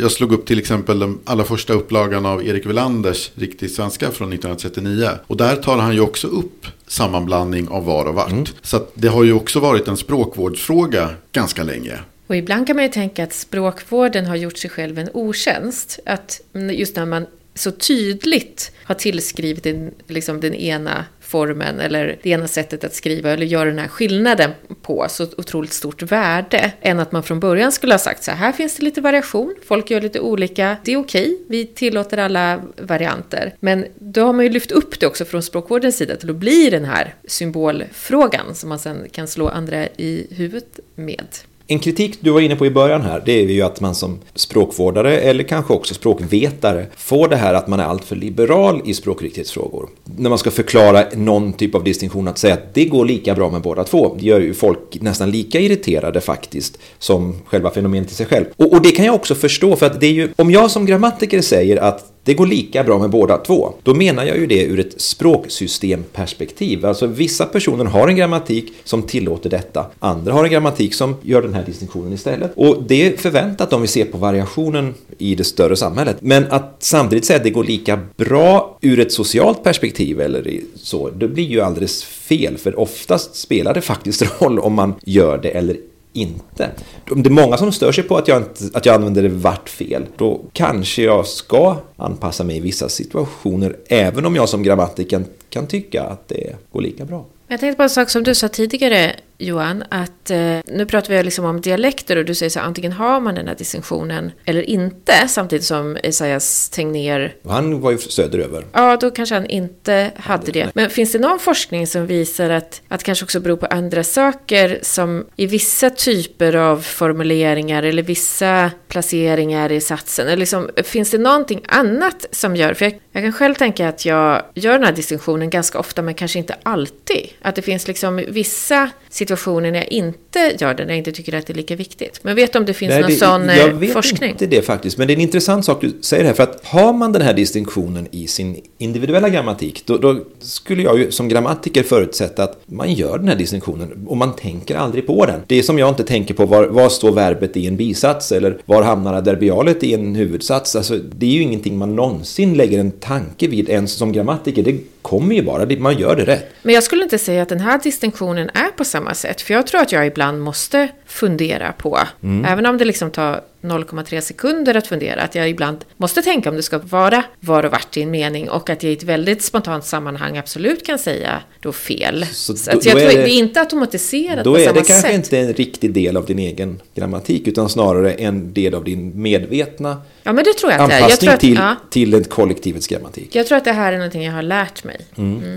jag 0.00 0.12
slog 0.12 0.32
upp 0.32 0.46
till 0.46 0.58
exempel 0.58 0.98
den 0.98 1.18
allra 1.24 1.44
första 1.44 1.72
upplagan 1.72 2.26
av 2.26 2.46
Erik 2.46 2.66
Welanders 2.66 3.30
Riktig 3.34 3.70
svenska 3.70 4.10
från 4.10 4.32
1939. 4.32 5.10
Och 5.26 5.36
där 5.36 5.56
tar 5.56 5.78
han 5.78 5.94
ju 5.94 6.00
också 6.00 6.26
upp 6.26 6.66
sammanblandning 6.86 7.68
av 7.68 7.84
var 7.84 8.04
och 8.04 8.14
vart. 8.14 8.30
Mm. 8.30 8.44
Så 8.62 8.76
att 8.76 8.90
det 8.94 9.08
har 9.08 9.24
ju 9.24 9.32
också 9.32 9.60
varit 9.60 9.88
en 9.88 9.96
språkvårdsfråga 9.96 11.10
ganska 11.32 11.62
länge. 11.62 11.98
Och 12.26 12.36
ibland 12.36 12.66
kan 12.66 12.76
man 12.76 12.84
ju 12.84 12.90
tänka 12.90 13.24
att 13.24 13.32
språkvården 13.32 14.26
har 14.26 14.36
gjort 14.36 14.58
sig 14.58 14.70
själv 14.70 14.98
en 14.98 15.08
otjänst. 15.12 15.98
Att 16.06 16.40
just 16.72 16.96
när 16.96 17.06
man 17.06 17.26
så 17.54 17.70
tydligt 17.70 18.72
har 18.84 18.94
tillskrivit 18.94 19.64
den, 19.64 19.90
liksom 20.06 20.40
den 20.40 20.54
ena 20.54 21.04
formen 21.30 21.80
eller 21.80 22.18
det 22.22 22.30
ena 22.30 22.48
sättet 22.48 22.84
att 22.84 22.94
skriva 22.94 23.30
eller 23.30 23.46
göra 23.46 23.64
den 23.68 23.78
här 23.78 23.88
skillnaden 23.88 24.50
på 24.82 25.06
så 25.08 25.26
otroligt 25.36 25.72
stort 25.72 26.02
värde 26.02 26.72
än 26.80 27.00
att 27.00 27.12
man 27.12 27.22
från 27.22 27.40
början 27.40 27.72
skulle 27.72 27.94
ha 27.94 27.98
sagt 27.98 28.24
så 28.24 28.30
här, 28.30 28.38
här 28.38 28.52
finns 28.52 28.76
det 28.76 28.84
lite 28.84 29.00
variation, 29.00 29.54
folk 29.66 29.90
gör 29.90 30.00
lite 30.00 30.20
olika, 30.20 30.76
det 30.84 30.92
är 30.92 30.96
okej, 30.96 31.22
okay, 31.22 31.36
vi 31.48 31.66
tillåter 31.66 32.18
alla 32.18 32.60
varianter. 32.76 33.54
Men 33.60 33.86
då 33.98 34.24
har 34.24 34.32
man 34.32 34.44
ju 34.44 34.50
lyft 34.50 34.70
upp 34.70 35.00
det 35.00 35.06
också 35.06 35.24
från 35.24 35.42
språkvårdens 35.42 35.96
sida 35.96 36.16
till 36.16 36.30
att 36.30 36.36
bli 36.36 36.70
den 36.70 36.84
här 36.84 37.14
symbolfrågan 37.24 38.54
som 38.54 38.68
man 38.68 38.78
sen 38.78 39.06
kan 39.12 39.28
slå 39.28 39.48
andra 39.48 39.86
i 39.86 40.26
huvudet 40.30 40.80
med. 40.94 41.26
En 41.72 41.78
kritik 41.78 42.18
du 42.20 42.30
var 42.30 42.40
inne 42.40 42.56
på 42.56 42.66
i 42.66 42.70
början 42.70 43.02
här, 43.02 43.22
det 43.26 43.32
är 43.32 43.46
ju 43.46 43.62
att 43.62 43.80
man 43.80 43.94
som 43.94 44.18
språkvårdare 44.34 45.20
eller 45.20 45.44
kanske 45.44 45.72
också 45.72 45.94
språkvetare 45.94 46.86
får 46.96 47.28
det 47.28 47.36
här 47.36 47.54
att 47.54 47.68
man 47.68 47.80
är 47.80 47.84
alltför 47.84 48.16
liberal 48.16 48.82
i 48.84 48.94
språkriktighetsfrågor. 48.94 49.88
När 50.16 50.28
man 50.28 50.38
ska 50.38 50.50
förklara 50.50 51.04
någon 51.14 51.52
typ 51.52 51.74
av 51.74 51.84
distinktion, 51.84 52.28
att 52.28 52.38
säga 52.38 52.54
att 52.54 52.74
det 52.74 52.84
går 52.84 53.04
lika 53.04 53.34
bra 53.34 53.50
med 53.50 53.62
båda 53.62 53.84
två. 53.84 54.16
Det 54.18 54.26
gör 54.26 54.40
ju 54.40 54.54
folk 54.54 54.98
nästan 55.00 55.30
lika 55.30 55.60
irriterade 55.60 56.20
faktiskt 56.20 56.78
som 56.98 57.34
själva 57.46 57.70
fenomenet 57.70 58.10
i 58.10 58.14
sig 58.14 58.26
själv. 58.26 58.44
Och, 58.56 58.72
och 58.72 58.82
det 58.82 58.90
kan 58.90 59.04
jag 59.04 59.14
också 59.14 59.34
förstå, 59.34 59.76
för 59.76 59.86
att 59.86 60.00
det 60.00 60.06
är 60.06 60.12
ju, 60.12 60.28
om 60.36 60.50
jag 60.50 60.70
som 60.70 60.86
grammatiker 60.86 61.40
säger 61.40 61.76
att 61.76 62.12
det 62.24 62.34
går 62.34 62.46
lika 62.46 62.84
bra 62.84 62.98
med 62.98 63.10
båda 63.10 63.36
två. 63.38 63.72
Då 63.82 63.94
menar 63.94 64.24
jag 64.24 64.38
ju 64.38 64.46
det 64.46 64.64
ur 64.64 64.80
ett 64.80 65.00
språksystemperspektiv. 65.00 66.86
Alltså 66.86 67.06
vissa 67.06 67.46
personer 67.46 67.84
har 67.84 68.08
en 68.08 68.16
grammatik 68.16 68.72
som 68.84 69.02
tillåter 69.02 69.50
detta. 69.50 69.86
Andra 69.98 70.32
har 70.32 70.44
en 70.44 70.50
grammatik 70.50 70.94
som 70.94 71.16
gör 71.22 71.42
den 71.42 71.54
här 71.54 71.64
distinktionen 71.66 72.12
istället. 72.12 72.52
Och 72.54 72.82
det 72.88 73.06
är 73.06 73.16
förväntat 73.16 73.72
om 73.72 73.82
vi 73.82 73.88
ser 73.88 74.04
på 74.04 74.18
variationen 74.18 74.94
i 75.18 75.34
det 75.34 75.44
större 75.44 75.76
samhället. 75.76 76.16
Men 76.20 76.46
att 76.50 76.76
samtidigt 76.78 77.24
säga 77.24 77.36
att 77.36 77.44
det 77.44 77.50
går 77.50 77.64
lika 77.64 78.00
bra 78.16 78.78
ur 78.80 79.00
ett 79.00 79.12
socialt 79.12 79.64
perspektiv 79.64 80.20
eller 80.20 80.60
så, 80.74 81.10
det 81.10 81.28
blir 81.28 81.44
ju 81.44 81.60
alldeles 81.60 82.04
fel. 82.04 82.58
För 82.58 82.78
oftast 82.78 83.36
spelar 83.36 83.74
det 83.74 83.80
faktiskt 83.80 84.22
roll 84.40 84.58
om 84.58 84.74
man 84.74 84.94
gör 85.04 85.38
det 85.38 85.48
eller 85.48 85.76
inte. 86.12 86.70
Om 87.10 87.22
det 87.22 87.28
är 87.28 87.30
många 87.30 87.56
som 87.56 87.72
stör 87.72 87.92
sig 87.92 88.04
på 88.04 88.16
att 88.16 88.28
jag, 88.28 88.36
inte, 88.36 88.78
att 88.78 88.86
jag 88.86 88.94
använder 88.94 89.22
det 89.22 89.28
vart 89.28 89.68
fel, 89.68 90.06
då 90.16 90.40
kanske 90.52 91.02
jag 91.02 91.26
ska 91.26 91.76
anpassa 91.96 92.44
mig 92.44 92.56
i 92.56 92.60
vissa 92.60 92.88
situationer, 92.88 93.76
även 93.88 94.26
om 94.26 94.36
jag 94.36 94.48
som 94.48 94.62
grammatiker 94.62 95.10
kan, 95.10 95.24
kan 95.50 95.66
tycka 95.66 96.02
att 96.02 96.28
det 96.28 96.56
går 96.72 96.80
lika 96.80 97.04
bra. 97.04 97.24
Jag 97.48 97.60
tänkte 97.60 97.76
på 97.76 97.82
en 97.82 97.90
sak 97.90 98.10
som 98.10 98.22
du 98.22 98.34
sa 98.34 98.48
tidigare, 98.48 99.16
Johan, 99.40 99.84
att 99.88 100.30
eh, 100.30 100.58
nu 100.66 100.86
pratar 100.86 101.14
vi 101.14 101.22
liksom 101.22 101.44
om 101.44 101.60
dialekter 101.60 102.16
och 102.16 102.24
du 102.24 102.34
säger 102.34 102.50
så 102.50 102.58
här, 102.58 102.66
antingen 102.66 102.92
har 102.92 103.20
man 103.20 103.34
den 103.34 103.48
här 103.48 103.54
distinktionen 103.54 104.32
eller 104.44 104.62
inte, 104.70 105.12
samtidigt 105.28 105.64
som 105.64 105.96
Esaias 106.02 106.68
Tegnér... 106.68 107.34
Han 107.44 107.80
var 107.80 107.90
ju 107.90 107.98
söderöver. 107.98 108.66
Ja, 108.72 108.96
då 108.96 109.10
kanske 109.10 109.34
han 109.34 109.46
inte 109.46 110.10
hade 110.16 110.52
det. 110.52 110.70
Men 110.74 110.90
finns 110.90 111.12
det 111.12 111.18
någon 111.18 111.38
forskning 111.38 111.86
som 111.86 112.06
visar 112.06 112.50
att, 112.50 112.82
att 112.88 113.00
det 113.00 113.04
kanske 113.04 113.24
också 113.24 113.40
beror 113.40 113.56
på 113.56 113.66
andra 113.66 114.04
saker 114.04 114.78
som 114.82 115.26
i 115.36 115.46
vissa 115.46 115.90
typer 115.90 116.56
av 116.56 116.80
formuleringar 116.80 117.82
eller 117.82 118.02
vissa 118.02 118.70
placeringar 118.88 119.72
i 119.72 119.80
satsen? 119.80 120.26
Eller 120.26 120.36
liksom, 120.36 120.70
finns 120.84 121.10
det 121.10 121.18
någonting 121.18 121.62
annat 121.68 122.26
som 122.30 122.56
gör, 122.56 122.74
för 122.74 122.84
jag, 122.84 123.00
jag 123.12 123.22
kan 123.22 123.32
själv 123.32 123.54
tänka 123.54 123.88
att 123.88 124.04
jag 124.04 124.42
gör 124.54 124.72
den 124.72 124.84
här 124.84 124.92
distinktionen 124.92 125.50
ganska 125.50 125.78
ofta, 125.78 126.02
men 126.02 126.14
kanske 126.14 126.38
inte 126.38 126.54
alltid. 126.62 127.28
Att 127.42 127.54
det 127.54 127.62
finns 127.62 127.88
liksom 127.88 128.24
vissa 128.28 128.90
situationer 129.08 129.29
när 129.36 129.74
jag 129.74 129.92
inte 129.92 130.56
gör 130.58 130.74
det, 130.74 130.84
när 130.84 130.90
jag 130.90 130.98
inte 130.98 131.12
tycker 131.12 131.34
att 131.34 131.46
det 131.46 131.52
är 131.52 131.54
lika 131.54 131.76
viktigt. 131.76 132.20
Men 132.22 132.36
vet 132.36 132.52
du 132.52 132.58
om 132.58 132.64
det 132.64 132.74
finns 132.74 132.90
Nej, 132.90 133.00
någon 133.00 133.10
det, 133.10 133.16
sån 133.16 133.48
jag 133.48 133.68
eh, 133.68 133.74
vet 133.74 133.92
forskning? 133.92 134.30
inte 134.30 134.46
det 134.46 134.62
faktiskt, 134.62 134.98
men 134.98 135.06
det 135.06 135.12
är 135.12 135.14
en 135.14 135.20
intressant 135.20 135.64
sak 135.64 135.80
du 135.80 135.92
säger 136.00 136.24
här. 136.24 136.32
För 136.32 136.42
att 136.42 136.64
har 136.64 136.92
man 136.92 137.12
den 137.12 137.22
här 137.22 137.34
distinktionen 137.34 138.08
i 138.10 138.26
sin 138.26 138.60
individuella 138.78 139.28
grammatik, 139.28 139.82
då, 139.86 139.98
då 139.98 140.20
skulle 140.40 140.82
jag 140.82 140.98
ju 140.98 141.10
som 141.10 141.28
grammatiker 141.28 141.82
förutsätta 141.82 142.44
att 142.44 142.60
man 142.66 142.92
gör 142.92 143.18
den 143.18 143.28
här 143.28 143.36
distinktionen 143.36 144.06
och 144.06 144.16
man 144.16 144.36
tänker 144.36 144.76
aldrig 144.76 145.06
på 145.06 145.26
den. 145.26 145.40
Det 145.46 145.58
är 145.58 145.62
som 145.62 145.78
jag 145.78 145.88
inte 145.88 146.04
tänker 146.04 146.34
på 146.34 146.46
var, 146.46 146.66
var 146.66 146.88
står 146.88 147.12
verbet 147.12 147.56
i 147.56 147.66
en 147.66 147.76
bisats 147.76 148.32
eller 148.32 148.58
var 148.66 148.82
hamnar 148.82 149.14
adverbialet 149.14 149.84
i 149.84 149.94
en 149.94 150.14
huvudsats. 150.14 150.76
Alltså, 150.76 150.98
det 150.98 151.26
är 151.26 151.30
ju 151.30 151.42
ingenting 151.42 151.78
man 151.78 151.96
någonsin 151.96 152.54
lägger 152.54 152.80
en 152.80 152.90
tanke 152.90 153.48
vid 153.48 153.68
ens 153.68 153.92
som 153.92 154.12
grammatiker. 154.12 154.62
Det 154.62 154.99
kommer 155.02 155.34
ju 155.34 155.42
bara, 155.42 155.66
man 155.78 155.98
gör 155.98 156.16
det 156.16 156.24
rätt. 156.24 156.50
Men 156.62 156.74
jag 156.74 156.82
skulle 156.84 157.02
inte 157.02 157.18
säga 157.18 157.42
att 157.42 157.48
den 157.48 157.60
här 157.60 157.80
distinktionen 157.82 158.50
är 158.54 158.70
på 158.76 158.84
samma 158.84 159.14
sätt. 159.14 159.40
För 159.40 159.54
jag 159.54 159.66
tror 159.66 159.80
att 159.80 159.92
jag 159.92 160.06
ibland 160.06 160.40
måste 160.42 160.88
fundera 161.06 161.72
på, 161.72 161.98
Mm. 162.22 162.44
även 162.52 162.66
om 162.66 162.78
det 162.78 162.84
liksom 162.84 163.10
tar 163.10 163.40
0,3 163.62 164.20
sekunder 164.20 164.74
att 164.74 164.86
fundera, 164.86 165.22
att 165.22 165.34
jag 165.34 165.48
ibland 165.50 165.76
måste 165.96 166.22
tänka 166.22 166.50
om 166.50 166.56
det 166.56 166.62
ska 166.62 166.78
vara 166.78 167.24
var 167.40 167.64
och 167.64 167.70
vart 167.72 167.96
i 167.96 168.02
en 168.02 168.10
mening 168.10 168.50
och 168.50 168.70
att 168.70 168.82
jag 168.82 168.90
i 168.92 168.96
ett 168.96 169.02
väldigt 169.02 169.42
spontant 169.42 169.84
sammanhang 169.84 170.38
absolut 170.38 170.86
kan 170.86 170.98
säga 170.98 171.42
då 171.60 171.72
fel. 171.72 172.26
Så 172.32 172.56
Så, 172.56 172.70
då- 172.70 172.80
jag 172.84 172.94
då 172.94 173.00
tror 173.00 173.00
är 173.10 173.16
det, 173.16 173.22
det- 173.22 173.30
är 173.30 173.38
inte 173.38 173.60
automatiserat 173.60 174.44
Då 174.44 174.52
på 174.54 174.58
är 174.60 174.64
samma 174.64 174.80
det 174.80 174.86
kanske 174.86 175.08
sätt. 175.08 175.14
inte 175.16 175.38
en 175.38 175.52
riktig 175.52 175.92
del 175.92 176.16
av 176.16 176.26
din 176.26 176.38
egen 176.38 176.80
grammatik 176.94 177.48
utan 177.48 177.68
snarare 177.68 178.12
en 178.12 178.52
del 178.54 178.74
av 178.74 178.84
din 178.84 179.22
medvetna 179.22 180.02
Ja, 180.22 180.32
men 180.32 180.44
det 180.44 180.52
tror 180.54 180.72
jag 180.72 180.80
är. 180.80 180.84
Jag 180.90 180.92
anpassning 181.02 181.26
tror 181.26 181.34
att, 181.34 181.40
till, 181.40 181.54
ja, 181.54 181.76
till 181.90 182.14
ett 182.14 182.30
kollektivets 182.30 182.86
grammatik. 182.86 183.34
jag 183.34 183.46
tror 183.46 183.58
att 183.58 183.64
det 183.64 183.72
här 183.72 183.92
är 183.92 183.96
någonting 183.96 184.22
jag 184.24 184.32
har 184.32 184.42
lärt 184.42 184.84
mig. 184.84 184.96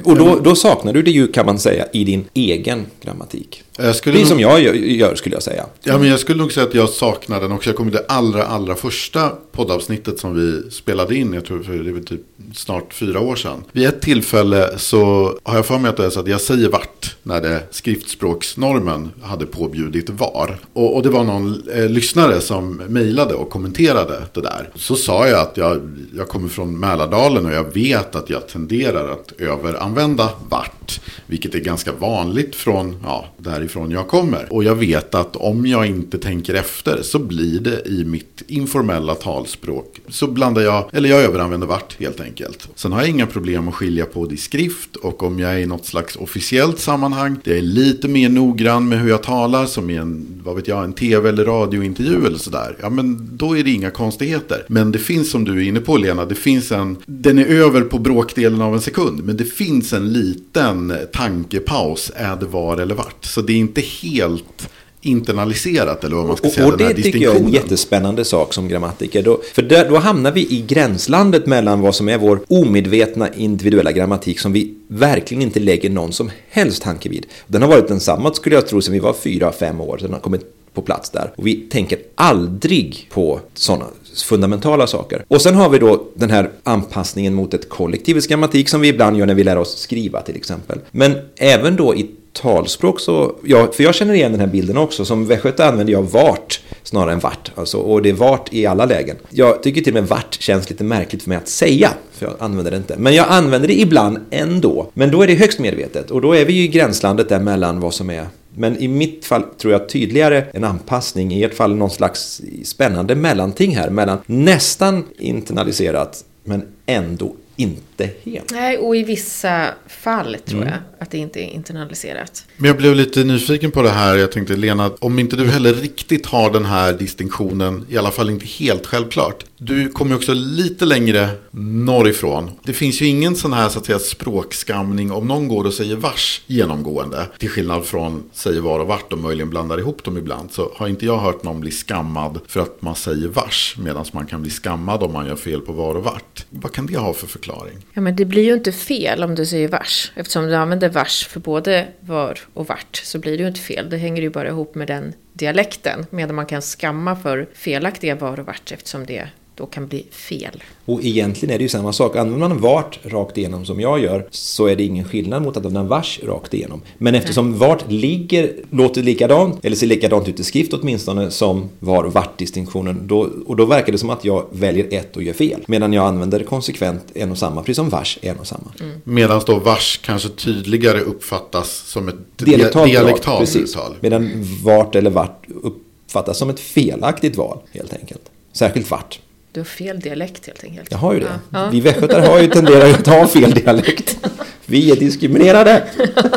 Och 0.03 0.15
då, 0.17 0.39
då 0.39 0.55
saknar 0.55 0.93
du 0.93 1.01
det 1.01 1.11
ju 1.11 1.27
kan 1.27 1.45
man 1.45 1.59
säga 1.59 1.85
i 1.93 2.03
din 2.03 2.25
egen 2.33 2.85
grammatik. 3.01 3.63
Jag 3.77 3.95
skulle 3.95 4.15
Det 4.15 4.19
är 4.19 4.21
nog- 4.21 4.29
som 4.29 4.39
jag 4.39 4.61
gör, 4.75 5.15
skulle 5.15 5.35
jag 5.35 5.43
säga. 5.43 5.65
Ja, 5.83 5.97
men 5.97 6.07
jag 6.07 6.19
skulle 6.19 6.37
nog 6.41 6.51
säga 6.51 6.65
att 6.67 6.73
jag 6.73 6.89
saknar 6.89 7.41
den 7.41 7.51
också. 7.51 7.69
Jag 7.69 7.77
kommer 7.77 7.91
det 7.91 8.05
allra, 8.07 8.43
allra 8.45 8.75
första 8.75 9.29
poddavsnittet 9.51 10.19
som 10.19 10.35
vi 10.35 10.71
spelade 10.71 11.15
in. 11.15 11.33
Jag 11.33 11.45
tror 11.45 11.63
för 11.63 11.73
det 11.73 11.91
var 11.91 11.99
typ 11.99 12.21
snart 12.55 12.93
fyra 12.93 13.19
år 13.19 13.35
sedan. 13.35 13.63
Vid 13.71 13.87
ett 13.87 14.01
tillfälle 14.01 14.69
så 14.77 15.33
har 15.43 15.55
jag 15.55 15.65
för 15.65 15.79
mig 15.79 15.89
att 15.89 15.97
det 15.97 16.05
är 16.05 16.09
så 16.09 16.19
att 16.19 16.27
jag 16.27 16.41
säger 16.41 16.69
vart 16.69 17.15
när 17.23 17.41
det 17.41 17.63
skriftspråksnormen 17.71 19.09
hade 19.21 19.45
påbjudit 19.45 20.09
var. 20.09 20.57
Och, 20.73 20.95
och 20.95 21.03
det 21.03 21.09
var 21.09 21.23
någon 21.23 21.63
eh, 21.73 21.89
lyssnare 21.89 22.41
som 22.41 22.75
mejlade 22.75 23.33
och 23.33 23.49
kommenterade 23.49 24.21
det 24.33 24.41
där. 24.41 24.69
Så 24.75 24.95
sa 24.95 25.27
jag 25.27 25.39
att 25.39 25.57
jag, 25.57 25.81
jag 26.17 26.27
kommer 26.27 26.49
från 26.49 26.79
Mälardalen 26.79 27.45
och 27.45 27.51
jag 27.53 27.73
vet 27.73 28.15
att 28.15 28.29
jag 28.29 28.47
tenderar 28.47 29.11
att 29.11 29.31
överanvända 29.41 30.29
vart. 30.49 31.01
Vilket 31.25 31.55
är 31.55 31.59
ganska 31.59 31.91
vanligt 31.91 32.55
från 32.55 32.95
ja, 33.03 33.25
därifrån 33.63 33.91
jag 33.91 34.07
kommer. 34.07 34.47
Och 34.53 34.63
jag 34.63 34.75
vet 34.75 35.15
att 35.15 35.35
om 35.35 35.65
jag 35.65 35.85
inte 35.85 36.17
tänker 36.17 36.53
efter 36.53 37.01
så 37.01 37.19
blir 37.19 37.59
det 37.59 37.81
i 37.85 38.05
mitt 38.05 38.43
informella 38.47 39.15
talspråk. 39.15 40.01
Så 40.07 40.27
blandar 40.27 40.61
jag, 40.61 40.89
eller 40.91 41.09
jag 41.09 41.21
överanvänder 41.21 41.67
vart 41.67 41.99
helt 41.99 42.21
enkelt. 42.21 42.69
Sen 42.75 42.91
har 42.91 42.99
jag 42.99 43.09
inga 43.09 43.25
problem 43.25 43.67
att 43.67 43.75
skilja 43.75 44.05
på 44.05 44.25
det 44.25 44.33
i 44.33 44.37
skrift 44.37 44.95
och 44.95 45.23
om 45.23 45.39
jag 45.39 45.53
är 45.53 45.57
i 45.57 45.65
något 45.65 45.85
slags 45.85 46.15
officiellt 46.15 46.79
sammanhang. 46.79 47.37
Det 47.43 47.57
är 47.57 47.61
lite 47.61 48.07
mer 48.07 48.29
noggrann 48.29 48.89
med 48.89 49.01
hur 49.01 49.09
jag 49.09 49.23
talar 49.23 49.65
som 49.65 49.89
i 49.89 49.95
en, 49.95 50.41
vad 50.43 50.55
vet 50.55 50.67
jag, 50.67 50.83
en 50.83 50.93
tv 50.93 51.29
eller 51.29 51.45
radiointervju 51.45 52.25
eller 52.25 52.37
sådär. 52.37 52.75
Ja 52.81 52.89
men 52.89 53.37
då 53.37 53.57
är 53.57 53.63
det 53.63 53.71
inga 53.71 53.91
konstigheter. 53.91 54.65
Men 54.67 54.91
det 54.91 54.99
finns 54.99 55.31
som 55.31 55.45
du 55.45 55.57
är 55.57 55.67
inne 55.67 55.79
på 55.79 55.97
Lena, 55.97 56.25
det 56.25 56.35
finns 56.35 56.71
en, 56.71 56.97
den 57.05 57.39
är 57.39 57.45
över 57.45 57.81
på 57.81 57.99
bråkdelen 57.99 58.61
av 58.61 58.73
en 58.73 58.81
sekund. 58.81 59.23
Men 59.23 59.37
det 59.37 59.45
finns 59.45 59.93
en 59.93 60.13
liten 60.13 60.93
tankepaus, 61.13 62.11
är 62.15 62.35
det 62.35 62.45
var 62.45 62.77
eller 62.77 62.95
vart. 62.95 63.25
Så 63.25 63.41
det 63.41 63.52
är 63.53 63.59
inte 63.59 63.81
helt 63.81 64.69
internaliserat 65.05 66.03
eller 66.03 66.15
vad 66.15 66.25
man 66.25 66.37
ska 66.37 66.49
säga. 66.49 66.67
Och, 66.67 66.77
det 66.77 66.93
tycker 66.93 67.19
jag 67.19 67.35
är 67.35 67.39
en 67.39 67.49
jättespännande 67.49 68.25
sak 68.25 68.53
som 68.53 68.67
grammatiker. 68.67 69.23
Då, 69.23 69.41
för 69.53 69.61
där, 69.61 69.89
då 69.89 69.97
hamnar 69.97 70.31
vi 70.31 70.41
i 70.41 70.61
gränslandet 70.67 71.45
mellan 71.45 71.81
vad 71.81 71.95
som 71.95 72.09
är 72.09 72.17
vår 72.17 72.39
omedvetna 72.47 73.33
individuella 73.33 73.91
grammatik 73.91 74.39
som 74.39 74.53
vi 74.53 74.73
verkligen 74.87 75.43
inte 75.43 75.59
lägger 75.59 75.89
någon 75.89 76.13
som 76.13 76.31
helst 76.49 76.83
tanke 76.83 77.09
vid. 77.09 77.25
Den 77.47 77.61
har 77.61 77.69
varit 77.69 77.87
densamma 77.87 78.33
skulle 78.33 78.55
jag 78.55 78.67
tro 78.67 78.81
sedan 78.81 78.93
vi 78.93 78.99
var 78.99 79.13
fyra, 79.13 79.51
fem 79.51 79.81
år. 79.81 79.97
Den 80.01 80.13
har 80.13 80.19
kommit 80.19 80.41
på 80.73 80.81
plats 80.81 81.09
där. 81.09 81.31
Och 81.35 81.47
vi 81.47 81.55
tänker 81.55 81.99
aldrig 82.15 83.09
på 83.11 83.39
sådana 83.53 83.85
fundamentala 84.25 84.87
saker. 84.87 85.25
Och 85.27 85.41
sen 85.41 85.55
har 85.55 85.69
vi 85.69 85.79
då 85.79 86.07
den 86.15 86.29
här 86.29 86.49
anpassningen 86.63 87.33
mot 87.33 87.53
ett 87.53 87.69
kollektivets 87.69 88.27
grammatik 88.27 88.69
som 88.69 88.81
vi 88.81 88.87
ibland 88.87 89.17
gör 89.17 89.25
när 89.25 89.35
vi 89.35 89.43
lär 89.43 89.57
oss 89.57 89.77
skriva 89.77 90.21
till 90.21 90.35
exempel. 90.35 90.79
Men 90.91 91.15
även 91.35 91.75
då 91.75 91.95
i 91.95 92.09
talspråk 92.33 92.99
så, 92.99 93.35
ja, 93.43 93.67
för 93.71 93.83
jag 93.83 93.95
känner 93.95 94.13
igen 94.13 94.31
den 94.31 94.39
här 94.39 94.47
bilden 94.47 94.77
också. 94.77 95.05
Som 95.05 95.25
västgöte 95.25 95.65
använder 95.65 95.93
jag 95.93 96.03
vart 96.03 96.61
snarare 96.83 97.13
än 97.13 97.19
vart. 97.19 97.51
Alltså, 97.55 97.77
och 97.77 98.01
det 98.01 98.09
är 98.09 98.13
vart 98.13 98.53
i 98.53 98.65
alla 98.65 98.85
lägen. 98.85 99.15
Jag 99.29 99.63
tycker 99.63 99.81
till 99.81 99.93
och 99.93 100.01
med 100.01 100.09
vart 100.09 100.33
känns 100.41 100.69
lite 100.69 100.83
märkligt 100.83 101.23
för 101.23 101.29
mig 101.29 101.37
att 101.37 101.47
säga. 101.47 101.89
För 102.11 102.25
jag 102.25 102.35
använder 102.39 102.71
det 102.71 102.77
inte. 102.77 102.97
Men 102.97 103.15
jag 103.15 103.25
använder 103.29 103.67
det 103.67 103.79
ibland 103.79 104.19
ändå. 104.29 104.89
Men 104.93 105.11
då 105.11 105.21
är 105.21 105.27
det 105.27 105.35
högst 105.35 105.59
medvetet. 105.59 106.11
Och 106.11 106.21
då 106.21 106.33
är 106.33 106.45
vi 106.45 106.53
ju 106.53 106.63
i 106.63 106.67
gränslandet 106.67 107.29
där 107.29 107.39
mellan 107.39 107.79
vad 107.79 107.93
som 107.93 108.09
är 108.09 108.27
men 108.55 108.77
i 108.77 108.87
mitt 108.87 109.25
fall 109.25 109.43
tror 109.43 109.73
jag 109.73 109.89
tydligare 109.89 110.45
en 110.53 110.63
anpassning, 110.63 111.33
i 111.33 111.43
ert 111.43 111.53
fall 111.53 111.75
någon 111.75 111.89
slags 111.89 112.41
spännande 112.63 113.15
mellanting 113.15 113.75
här 113.75 113.89
mellan 113.89 114.17
nästan 114.25 115.03
internaliserat 115.17 116.25
men 116.43 116.63
ändå 116.85 117.35
inte 117.55 117.92
helt. 118.23 118.51
Nej, 118.51 118.77
och 118.77 118.95
i 118.95 119.03
vissa 119.03 119.67
fall 119.87 120.37
tror 120.45 120.61
Mm. 120.61 120.73
jag 120.73 120.79
att 120.99 121.11
det 121.11 121.17
inte 121.17 121.39
är 121.39 121.49
internaliserat. 121.49 122.45
Men 122.57 122.67
jag 122.67 122.77
blev 122.77 122.95
lite 122.95 123.23
nyfiken 123.23 123.71
på 123.71 123.81
det 123.81 123.89
här. 123.89 124.15
Jag 124.17 124.31
tänkte 124.31 124.55
Lena, 124.55 124.91
om 124.99 125.19
inte 125.19 125.35
du 125.35 125.45
heller 125.47 125.73
riktigt 125.73 126.25
har 126.25 126.51
den 126.51 126.65
här 126.65 126.93
distinktionen, 126.93 127.85
i 127.89 127.97
alla 127.97 128.11
fall 128.11 128.29
inte 128.29 128.45
helt 128.45 128.85
självklart. 128.85 129.43
Du 129.57 129.89
kommer 129.89 130.15
också 130.15 130.33
lite 130.33 130.85
längre 130.85 131.29
norrifrån. 131.51 132.51
Det 132.63 132.73
finns 132.73 133.01
ju 133.01 133.05
ingen 133.05 133.35
sån 133.35 133.53
här 133.53 133.69
så 133.69 133.79
att 133.79 133.85
säga 133.85 133.99
språkskamning 133.99 135.11
om 135.11 135.27
någon 135.27 135.47
går 135.47 135.65
och 135.65 135.73
säger 135.73 135.95
vars 135.95 136.41
genomgående. 136.47 137.27
Till 137.39 137.49
skillnad 137.49 137.85
från 137.85 138.23
säger 138.33 138.61
var 138.61 138.79
och 138.79 138.87
vart 138.87 139.13
och 139.13 139.19
möjligen 139.19 139.49
blandar 139.49 139.79
ihop 139.79 140.03
dem 140.03 140.17
ibland. 140.17 140.51
Så 140.51 140.71
har 140.75 140.87
inte 140.87 141.05
jag 141.05 141.17
hört 141.17 141.43
någon 141.43 141.59
bli 141.59 141.71
skammad 141.71 142.39
för 142.47 142.59
att 142.59 142.81
man 142.81 142.95
säger 142.95 143.27
vars. 143.27 143.75
Medan 143.79 144.05
man 144.13 144.25
kan 144.25 144.41
bli 144.41 144.51
skammad 144.51 145.03
om 145.03 145.13
man 145.13 145.25
gör 145.27 145.35
fel 145.35 145.61
på 145.61 145.73
var 145.73 145.95
och 145.95 146.03
vart. 146.03 146.45
Vad 146.49 146.71
kan 146.71 146.85
det 146.85 146.97
ha 146.97 147.13
för 147.13 147.27
förklaring? 147.27 147.77
Ja, 147.93 148.01
men 148.01 148.15
det 148.15 148.25
blir 148.25 148.43
ju 148.43 148.53
inte 148.53 148.71
fel 148.71 149.23
om 149.23 149.35
du 149.35 149.45
säger 149.45 149.67
vars. 149.67 150.11
Eftersom 150.15 150.47
du 150.47 150.55
använder 150.55 150.89
vars 150.89 151.27
för 151.27 151.39
både 151.39 151.87
var 151.99 152.39
och 152.53 152.67
vart 152.67 153.01
så 153.03 153.19
blir 153.19 153.37
det 153.37 153.41
ju 153.41 153.47
inte 153.47 153.59
fel. 153.59 153.89
Det 153.89 153.97
hänger 153.97 154.21
ju 154.21 154.29
bara 154.29 154.47
ihop 154.47 154.75
med 154.75 154.87
den 154.87 155.13
dialekten. 155.33 156.05
Medan 156.09 156.35
man 156.35 156.45
kan 156.45 156.61
skamma 156.61 157.15
för 157.15 157.47
felaktiga 157.53 158.15
var 158.15 158.39
och 158.39 158.45
vart 158.45 158.71
eftersom 158.71 159.05
det 159.05 159.29
då 159.55 159.65
kan 159.65 159.87
bli 159.87 160.05
fel. 160.11 160.63
Och 160.85 161.03
egentligen 161.03 161.53
är 161.53 161.57
det 161.57 161.63
ju 161.63 161.69
samma 161.69 161.93
sak. 161.93 162.15
Använder 162.15 162.47
man 162.47 162.61
vart 162.61 162.99
rakt 163.03 163.37
igenom 163.37 163.65
som 163.65 163.79
jag 163.79 163.99
gör 163.99 164.27
så 164.31 164.65
är 164.65 164.75
det 164.75 164.83
ingen 164.83 165.05
skillnad 165.05 165.41
mot 165.43 165.57
att 165.57 165.65
använda 165.65 165.89
vars 165.89 166.19
rakt 166.23 166.53
igenom. 166.53 166.81
Men 166.97 167.15
eftersom 167.15 167.57
vart 167.57 167.91
ligger, 167.91 168.53
låter 168.69 169.03
likadant, 169.03 169.65
eller 169.65 169.75
ser 169.75 169.87
likadant 169.87 170.27
ut 170.27 170.39
i 170.39 170.43
skrift 170.43 170.73
åtminstone, 170.73 171.31
som 171.31 171.69
var 171.79 172.03
och 172.03 172.13
vart-distinktionen. 172.13 173.07
Då, 173.07 173.29
och 173.45 173.55
då 173.55 173.65
verkar 173.65 173.91
det 173.91 173.97
som 173.97 174.09
att 174.09 174.25
jag 174.25 174.45
väljer 174.51 174.87
ett 174.91 175.17
och 175.17 175.23
gör 175.23 175.33
fel. 175.33 175.63
Medan 175.67 175.93
jag 175.93 176.05
använder 176.05 176.43
konsekvent 176.43 177.03
en 177.13 177.31
och 177.31 177.37
samma, 177.37 177.61
precis 177.61 177.75
som 177.75 177.89
vars 177.89 178.19
en 178.21 178.39
och 178.39 178.47
samma. 178.47 178.71
Medan 179.03 179.41
då 179.45 179.59
vars 179.59 179.99
kanske 180.03 180.29
tydligare 180.29 180.99
uppfattas 180.99 181.69
som 181.69 182.07
ett 182.07 182.15
Dialektalt, 182.37 182.89
dialektalt 182.89 183.27
val, 183.27 183.39
precis. 183.39 183.61
uttal. 183.61 183.95
Medan 183.99 184.31
vart 184.63 184.95
eller 184.95 185.09
vart 185.09 185.45
uppfattas 185.63 186.37
som 186.37 186.49
ett 186.49 186.59
felaktigt 186.59 187.37
val, 187.37 187.57
helt 187.71 187.93
enkelt. 187.93 188.21
Särskilt 188.53 188.91
vart. 188.91 189.19
Du 189.53 189.59
har 189.59 189.65
fel 189.65 189.99
dialekt 189.99 190.47
helt 190.47 190.63
enkelt. 190.63 190.91
Jag 190.91 190.97
har 190.97 191.13
ju 191.13 191.19
det. 191.19 191.39
Ja. 191.49 191.69
Vi 191.71 191.81
västgötar 191.81 192.27
har 192.27 192.39
ju 192.39 192.47
tenderat 192.47 192.99
att 192.99 193.07
ha 193.07 193.27
fel 193.27 193.51
dialekt. 193.51 194.17
Vi 194.65 194.91
är 194.91 194.95
diskriminerade. 194.95 195.83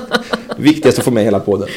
Viktigast 0.56 0.98
att 0.98 1.04
få 1.04 1.10
med 1.10 1.24
hela 1.24 1.40
podden. 1.40 1.68